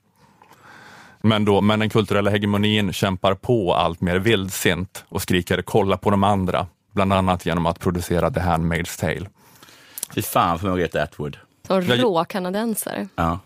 Men, 1.20 1.44
då, 1.44 1.60
men 1.60 1.78
den 1.78 1.90
kulturella 1.90 2.30
hegemonin 2.30 2.92
kämpar 2.92 3.34
på 3.34 3.74
allt 3.74 4.00
mer 4.00 4.16
vildsint 4.16 5.04
och 5.08 5.22
skriker 5.22 5.62
kolla 5.62 5.96
på 5.96 6.10
de 6.10 6.24
andra, 6.24 6.66
bland 6.92 7.12
annat 7.12 7.46
genom 7.46 7.66
att 7.66 7.80
producera 7.80 8.30
The 8.30 8.40
Handmaid's 8.40 9.00
Tale. 9.00 9.26
Fy 10.14 10.22
fan 10.22 10.58
för 10.58 10.68
Margaret 10.68 10.96
Atwood. 10.96 11.36
Som 11.66 11.80
rå 11.80 12.24
kanadensare. 12.24 13.08
Ja. 13.16 13.38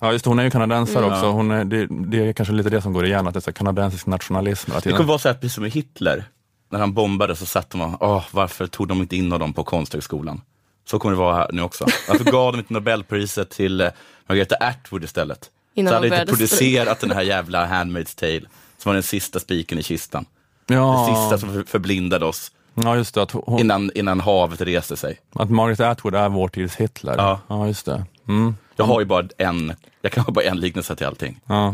Ja, 0.00 0.12
just 0.12 0.24
det, 0.24 0.30
hon 0.30 0.38
är 0.38 0.44
ju 0.44 0.50
kanadensare 0.50 1.04
Mm. 1.04 1.12
också. 1.12 1.26
Hon 1.30 1.50
är, 1.50 1.64
det, 1.64 1.86
det 1.90 2.28
är 2.28 2.32
kanske 2.32 2.54
lite 2.54 2.70
det 2.70 2.82
som 2.82 2.92
går 2.92 3.06
igen, 3.06 3.26
att 3.26 3.34
det 3.34 3.38
är 3.38 3.40
så 3.40 3.52
kanadensisk 3.52 4.06
nationalism 4.06 4.70
Det 4.82 4.90
kommer 4.90 5.04
vara 5.04 5.18
så 5.18 5.28
här, 5.28 5.34
precis 5.34 5.54
som 5.54 5.62
med 5.62 5.70
Hitler. 5.72 6.24
När 6.70 6.78
han 6.78 6.92
bombade 6.94 7.36
så 7.36 7.46
satt 7.46 7.70
de 7.70 7.80
och, 7.80 8.02
åh, 8.02 8.24
varför 8.30 8.66
tog 8.66 8.88
de 8.88 9.00
inte 9.00 9.16
in 9.16 9.30
dem 9.30 9.52
på 9.52 9.64
konsthögskolan? 9.64 10.40
Så 10.84 10.98
kommer 10.98 11.12
det 11.14 11.18
vara 11.18 11.34
här 11.36 11.50
nu 11.52 11.62
också. 11.62 11.86
Varför 12.08 12.24
gav 12.24 12.52
de 12.52 12.58
inte 12.58 12.72
Nobelpriset 12.72 13.50
till 13.50 13.80
eh, 13.80 13.88
Margareta 14.26 14.56
Atwood 14.60 15.04
istället? 15.04 15.50
Innan 15.74 15.90
så 15.90 15.92
de 15.92 15.96
hade 15.96 16.06
inte 16.06 16.14
började 16.14 16.30
producerat 16.32 17.00
den 17.00 17.10
här 17.10 17.22
jävla 17.22 17.66
Handmaid's 17.66 18.18
Tale, 18.18 18.40
som 18.78 18.90
var 18.90 18.94
den 18.94 19.02
sista 19.02 19.40
spiken 19.40 19.78
i 19.78 19.82
kistan. 19.82 20.24
ja, 20.66 21.06
Det 21.10 21.16
sista 21.16 21.38
som 21.38 21.54
för- 21.54 21.70
förblindade 21.70 22.26
oss 22.26 22.52
ja, 22.74 22.96
just 22.96 23.14
det. 23.14 23.22
Att, 23.22 23.32
hon, 23.32 23.60
innan, 23.60 23.90
innan 23.94 24.20
havet 24.20 24.60
reste 24.60 24.96
sig. 24.96 25.20
att 25.32 25.50
Margaret 25.50 25.80
Atwood 25.80 26.14
är 26.14 26.28
vår 26.28 26.48
tids 26.48 26.76
Hitler. 26.76 27.14
Ja. 27.16 27.40
ja 27.48 27.66
just 27.66 27.86
det. 27.86 28.04
Mm. 28.28 28.54
Jag 28.76 28.84
har 28.84 29.00
ju 29.00 29.06
bara 29.06 29.28
en, 29.38 29.74
jag 30.02 30.12
kan 30.12 30.24
ha 30.24 30.32
bara 30.32 30.44
en 30.44 30.60
liknelse 30.60 30.96
till 30.96 31.06
allting. 31.06 31.40
Ja. 31.46 31.72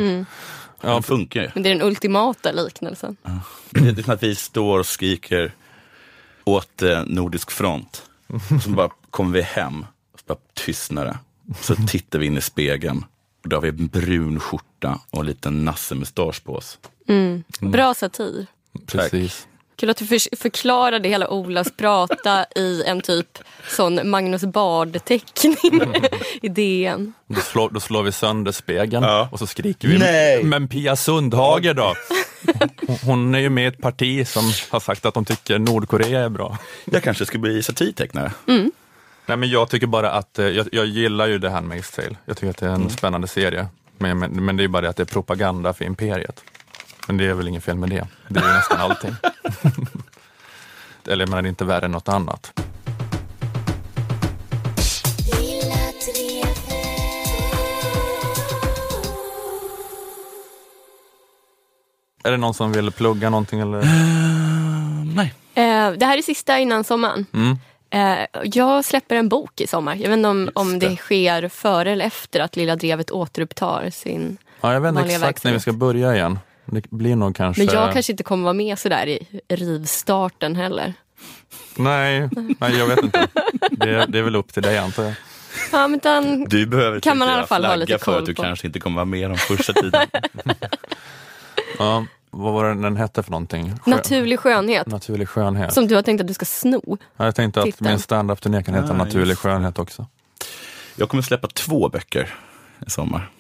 Ja, 0.80 0.96
det 0.96 1.02
funkar 1.02 1.42
ju. 1.42 1.50
Men 1.54 1.62
det 1.62 1.70
är 1.70 1.74
den 1.74 1.86
ultimata 1.86 2.52
liknelsen. 2.52 3.16
Det 3.70 3.88
är 3.88 4.02
som 4.02 4.12
att 4.12 4.22
vi 4.22 4.34
står 4.34 4.78
och 4.78 4.86
skriker 4.86 5.52
åt 6.44 6.82
eh, 6.82 7.02
Nordisk 7.06 7.50
front. 7.50 8.02
Och 8.26 8.62
så 8.62 8.70
bara 8.70 8.90
kommer 9.10 9.32
vi 9.32 9.42
hem, 9.42 9.86
och 10.12 10.20
så 10.20 10.24
bara 10.26 10.38
tystnar 10.54 11.04
det. 11.04 11.18
Så 11.60 11.74
tittar 11.74 12.18
vi 12.18 12.26
in 12.26 12.38
i 12.38 12.40
spegeln. 12.40 13.04
Och 13.42 13.48
då 13.48 13.56
har 13.56 13.60
vi 13.60 13.68
en 13.68 13.86
brun 13.86 14.40
skjorta 14.40 15.00
och 15.10 15.20
en 15.20 15.26
liten 15.26 15.64
nassemustasch 15.64 16.44
på 16.44 16.54
oss. 16.54 16.78
Bra 17.60 17.94
satir. 17.94 18.46
Precis. 18.86 19.46
Kul 19.78 19.90
att 19.90 19.96
du 19.96 20.06
för, 20.06 20.36
förklarade 20.36 21.08
hela 21.08 21.28
Olas 21.28 21.72
prata 21.76 22.46
i 22.56 22.82
en 22.86 23.00
typ 23.00 23.38
sån 23.68 24.10
Magnus 24.10 24.44
Bard-teckning 24.44 25.56
i 26.42 26.48
DN. 26.48 27.12
Då, 27.26 27.40
slår, 27.40 27.70
då 27.70 27.80
slår 27.80 28.02
vi 28.02 28.12
sönder 28.12 28.52
spegeln 28.52 29.02
Ja. 29.04 29.28
och 29.32 29.38
så 29.38 29.46
skriker 29.46 29.88
vi 29.88 29.98
Nej. 29.98 30.42
Men 30.42 30.68
Pia 30.68 30.96
Sundhage 30.96 31.74
då? 31.76 31.94
Hon, 32.86 32.96
hon 33.04 33.34
är 33.34 33.38
ju 33.38 33.50
med 33.50 33.64
i 33.64 33.66
ett 33.66 33.78
parti 33.78 34.28
som 34.28 34.52
har 34.68 34.80
sagt 34.80 35.06
att 35.06 35.14
de 35.14 35.24
tycker 35.24 35.58
Nordkorea 35.58 36.20
är 36.20 36.28
bra. 36.28 36.58
Jag 36.84 37.02
kanske 37.02 37.26
ska 37.26 37.38
bli 37.38 37.62
satirtecknare. 37.62 38.32
Nej, 39.26 39.36
men 39.36 39.50
jag 39.50 39.70
tycker 39.70 39.86
bara 39.86 40.10
att, 40.10 40.38
eh, 40.38 40.46
jag, 40.46 40.68
jag 40.72 40.86
gillar 40.86 41.26
ju 41.26 41.40
The 41.40 41.46
Handmaid's 41.46 41.96
Tale. 41.96 42.16
Jag 42.24 42.36
tycker 42.36 42.50
att 42.50 42.56
det 42.56 42.66
är 42.66 42.70
en 42.70 42.90
spännande 42.90 43.28
serie. 43.28 43.66
Men, 43.98 44.18
men, 44.18 44.44
men 44.44 44.56
det 44.56 44.60
är 44.60 44.64
ju 44.64 44.68
bara 44.68 44.82
det 44.82 44.88
att 44.88 44.96
det 44.96 45.02
är 45.02 45.04
propaganda 45.04 45.72
för 45.72 45.84
imperiet. 45.84 46.44
Men 47.08 47.16
det 47.16 47.26
är 47.26 47.34
väl 47.34 47.48
inget 47.48 47.64
fel 47.64 47.76
med 47.76 47.90
det. 47.90 48.06
Det 48.28 48.40
är 48.40 48.54
nästan 48.54 48.80
allting. 48.80 49.14
Eller 51.06 51.22
jag 51.22 51.28
menar, 51.28 51.42
det 51.42 51.46
är 51.46 51.50
inte 51.50 51.64
värre 51.64 51.84
än 51.84 51.90
något 51.90 52.08
annat. 52.08 52.52
Är 62.24 62.30
det 62.30 62.36
någon 62.36 62.54
som 62.54 62.72
vill 62.72 62.90
plugga 62.90 63.30
någonting 63.30 63.60
eller? 63.60 63.82
Nej. 65.14 65.34
Eh, 65.54 65.90
det 65.90 66.06
här 66.06 66.18
är 66.18 66.22
sista 66.22 66.58
innan 66.58 66.84
sommaren. 66.84 67.26
Mm. 67.32 67.58
Eh, 67.90 68.26
jag 68.44 68.84
släpper 68.84 69.16
en 69.16 69.28
bok 69.28 69.60
i 69.60 69.66
sommar. 69.66 69.94
Jag 69.94 70.08
vet 70.08 70.16
inte 70.16 70.28
om, 70.28 70.50
om 70.54 70.78
det 70.78 70.88
det. 70.88 70.96
sker 70.96 71.48
före 71.48 71.92
eller 71.92 72.04
efter 72.04 72.40
att 72.40 72.56
Lilla 72.56 72.76
Drevet 72.76 73.10
återupptar 73.10 73.90
sin... 73.90 74.38
Ja, 74.60 74.72
jag 74.72 74.80
vet 74.80 74.88
inte 74.88 75.14
exakt 75.14 75.44
när 75.44 75.52
vi 75.52 75.60
ska 75.60 75.72
börja 75.72 76.14
igen. 76.14 76.38
Det 76.70 76.90
blir 76.90 77.16
nog 77.16 77.36
kanske... 77.36 77.64
Men 77.64 77.74
jag 77.74 77.92
kanske 77.92 78.12
inte 78.12 78.22
kommer 78.22 78.44
vara 78.44 78.52
med 78.54 78.78
sådär 78.78 79.06
i 79.06 79.40
rivstarten 79.48 80.56
heller. 80.56 80.94
Nej, 81.76 82.28
nej, 82.60 82.78
jag 82.78 82.86
vet 82.86 83.02
inte. 83.02 83.26
Det, 83.70 84.06
det 84.08 84.18
är 84.18 84.22
väl 84.22 84.36
upp 84.36 84.52
till 84.52 84.62
dig 84.62 84.78
antar 84.78 85.02
jag. 85.04 85.14
Ja, 85.72 85.88
men 85.88 85.98
den, 86.02 86.44
Du 86.48 86.66
behöver 86.66 87.00
Kan 87.00 87.18
man 87.18 87.28
i 87.28 87.30
tycker 87.30 87.38
alla 87.38 87.46
fall 87.46 87.64
ha 87.64 87.74
lite 87.74 87.98
för 87.98 88.04
koll 88.04 88.18
att 88.18 88.26
du 88.26 88.34
på. 88.34 88.42
kanske 88.42 88.66
inte 88.66 88.80
kommer 88.80 88.94
vara 88.96 89.04
med 89.04 89.30
de 89.30 89.36
första 89.36 89.72
tiden. 89.72 90.06
Ja, 91.78 92.06
vad 92.30 92.52
var 92.52 92.64
det 92.74 92.82
den 92.82 92.96
hette 92.96 93.22
för 93.22 93.30
någonting? 93.30 93.72
Skö- 93.84 93.90
naturlig 93.90 94.38
skönhet. 94.40 94.86
Naturlig 94.86 95.28
skönhet. 95.28 95.72
Som 95.74 95.86
du 95.88 95.94
har 95.94 96.02
tänkt 96.02 96.20
att 96.20 96.26
du 96.28 96.34
ska 96.34 96.44
sno. 96.44 96.98
Ja, 97.16 97.24
jag 97.24 97.34
tänkte 97.34 97.60
att 97.60 97.66
Titeln. 97.66 97.90
min 97.90 97.98
standup-turné 97.98 98.62
kan 98.62 98.74
heta 98.74 98.92
Ah, 98.92 98.96
Naturlig 98.96 99.28
just 99.28 99.40
skönhet 99.40 99.78
också. 99.78 100.06
Jag 100.96 101.08
kommer 101.08 101.22
släppa 101.22 101.48
två 101.48 101.88
böcker 101.88 102.34
i 102.86 102.90
sommar. 102.90 103.30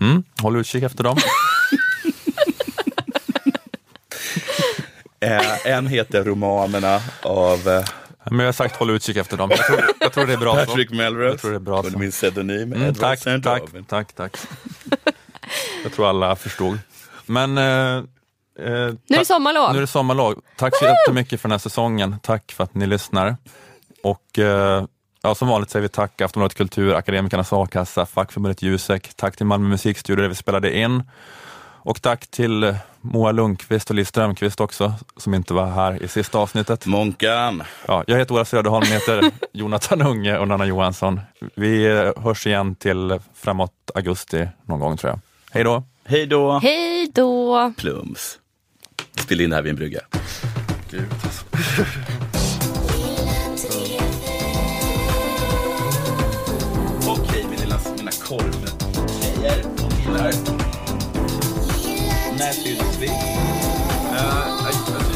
Mm, 0.00 0.22
håll 0.42 0.56
utkik 0.56 0.82
efter 0.82 1.04
dem. 1.04 1.16
Eh, 5.20 5.66
en 5.66 5.86
heter 5.86 6.24
Romanerna 6.24 7.00
av 7.22 7.68
eh, 7.68 7.84
Men 8.30 8.38
jag 8.38 8.46
har 8.46 8.52
sagt 8.52 8.76
håll 8.76 8.90
utkik 8.90 9.16
efter 9.16 9.36
dem. 9.36 9.50
Jag 9.50 9.66
tror, 9.66 9.80
jag 10.00 10.12
tror 10.12 10.26
det 10.26 10.32
är 10.32 10.36
bra 10.36 10.54
Patrick 10.54 10.88
så. 10.88 10.94
Melrose. 10.94 11.28
Jag 11.32 11.40
tror 11.40 11.50
det 11.50 11.56
är 11.56 11.60
bra 11.60 11.82
under 11.82 11.98
min 11.98 12.10
pseudonym 12.10 12.72
Mm, 12.72 12.82
Edward 12.82 12.96
tack, 13.00 13.18
St. 13.18 13.40
tack, 13.42 13.62
tack, 13.88 14.12
tack. 14.12 14.36
Jag 15.82 15.92
tror 15.92 16.08
alla 16.08 16.36
förstod. 16.36 16.78
Men 17.26 17.58
eh, 17.58 17.64
eh, 17.64 18.02
Nu 18.58 18.96
är 19.08 19.18
det 19.18 19.24
sommarlov. 19.24 19.72
Nu 19.72 19.76
är 19.76 19.80
det 19.80 19.86
sommarlov. 19.86 20.40
Tack 20.56 20.76
så 20.76 20.84
jättemycket 20.84 21.40
för 21.40 21.48
den 21.48 21.52
här 21.52 21.58
säsongen. 21.58 22.16
Tack 22.22 22.52
för 22.52 22.64
att 22.64 22.74
ni 22.74 22.86
lyssnar. 22.86 23.36
Och 24.02 24.38
eh, 24.38 24.84
ja, 25.22 25.34
som 25.34 25.48
vanligt 25.48 25.70
säger 25.70 25.82
vi 25.82 25.88
tack 25.88 26.20
Aftonbladet 26.20 26.56
Kultur, 26.56 26.94
Akademikernas 26.94 27.52
A-kassa, 27.52 28.06
fackförbundet 28.06 28.62
Jusek. 28.62 29.14
Tack 29.16 29.36
till 29.36 29.46
Malmö 29.46 29.68
musikstudio 29.68 30.22
där 30.22 30.28
vi 30.28 30.34
spelade 30.34 30.78
in. 30.78 31.02
Och 31.88 32.02
tack 32.02 32.26
till 32.26 32.64
eh, 32.64 32.76
Moa 33.00 33.32
Lundqvist 33.32 33.90
och 33.90 33.96
Liv 33.96 34.04
Strömqvist 34.04 34.60
också, 34.60 34.94
som 35.16 35.34
inte 35.34 35.54
var 35.54 35.66
här 35.66 36.02
i 36.02 36.08
sista 36.08 36.38
avsnittet. 36.38 36.86
Månkan. 36.86 37.62
Ja, 37.86 38.04
jag 38.06 38.18
heter 38.18 38.34
Ola 38.34 38.44
Söderholm, 38.44 38.86
heter 38.86 39.30
Jonathan 39.52 40.02
Unge 40.02 40.38
och 40.38 40.48
Nanna 40.48 40.66
Johansson. 40.66 41.20
Vi 41.54 41.86
eh, 41.86 42.22
hörs 42.22 42.46
igen 42.46 42.74
till 42.74 43.20
framåt 43.34 43.90
augusti 43.94 44.48
någon 44.66 44.80
gång 44.80 44.96
tror 44.96 45.10
jag. 45.10 45.20
Hej 45.50 45.64
då! 45.64 45.84
Hej 46.04 46.26
då. 46.26 46.58
Hej 46.58 47.10
då! 47.14 47.72
Plums. 47.76 48.38
spelade 49.16 49.44
in 49.44 49.50
det 49.50 49.56
här 49.56 49.62
vid 49.62 49.70
en 49.70 49.76
brygga. 49.76 50.00
Gud, 50.90 51.06
alltså. 51.24 51.44
mina 58.30 58.40
korvgrejer 58.42 59.64
och 59.74 59.92
killar. 59.92 60.32
När 62.38 62.52
vi? 63.00 63.06
Uh, 63.06 63.12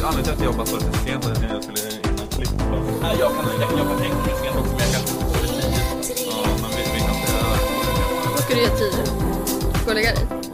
anledningen 0.05 0.25
till 0.25 0.33
att 0.33 0.39
jag 0.39 0.45
jobbar 0.45 0.65
så 0.65 0.81
sent 0.81 1.27
är 1.27 1.31
att 1.31 1.43
jag 1.43 1.63
skulle 1.63 1.81
hinna 1.91 2.27
klippa. 2.31 2.65
Nej, 3.03 3.17
jag 3.19 3.31
kan, 3.35 3.45
tänka 3.99 4.37
sent 4.43 4.57
också, 4.59 4.73
men 4.73 4.81
jag 4.81 4.93
kan 4.93 5.03
få 5.03 5.43
det 5.43 5.49
tidigt. 5.49 6.27
Ja, 6.27 6.47
men 6.63 6.71
vi, 6.95 7.01
kan 7.01 7.15
säga... 7.15 7.45
Vad 8.35 8.43
ska 8.45 8.55
du 8.55 8.61
göra 8.61 8.77
tio? 8.77 9.05
Gå 9.85 9.91
och 9.91 9.95
lägga 9.95 10.15
dig? 10.15 10.52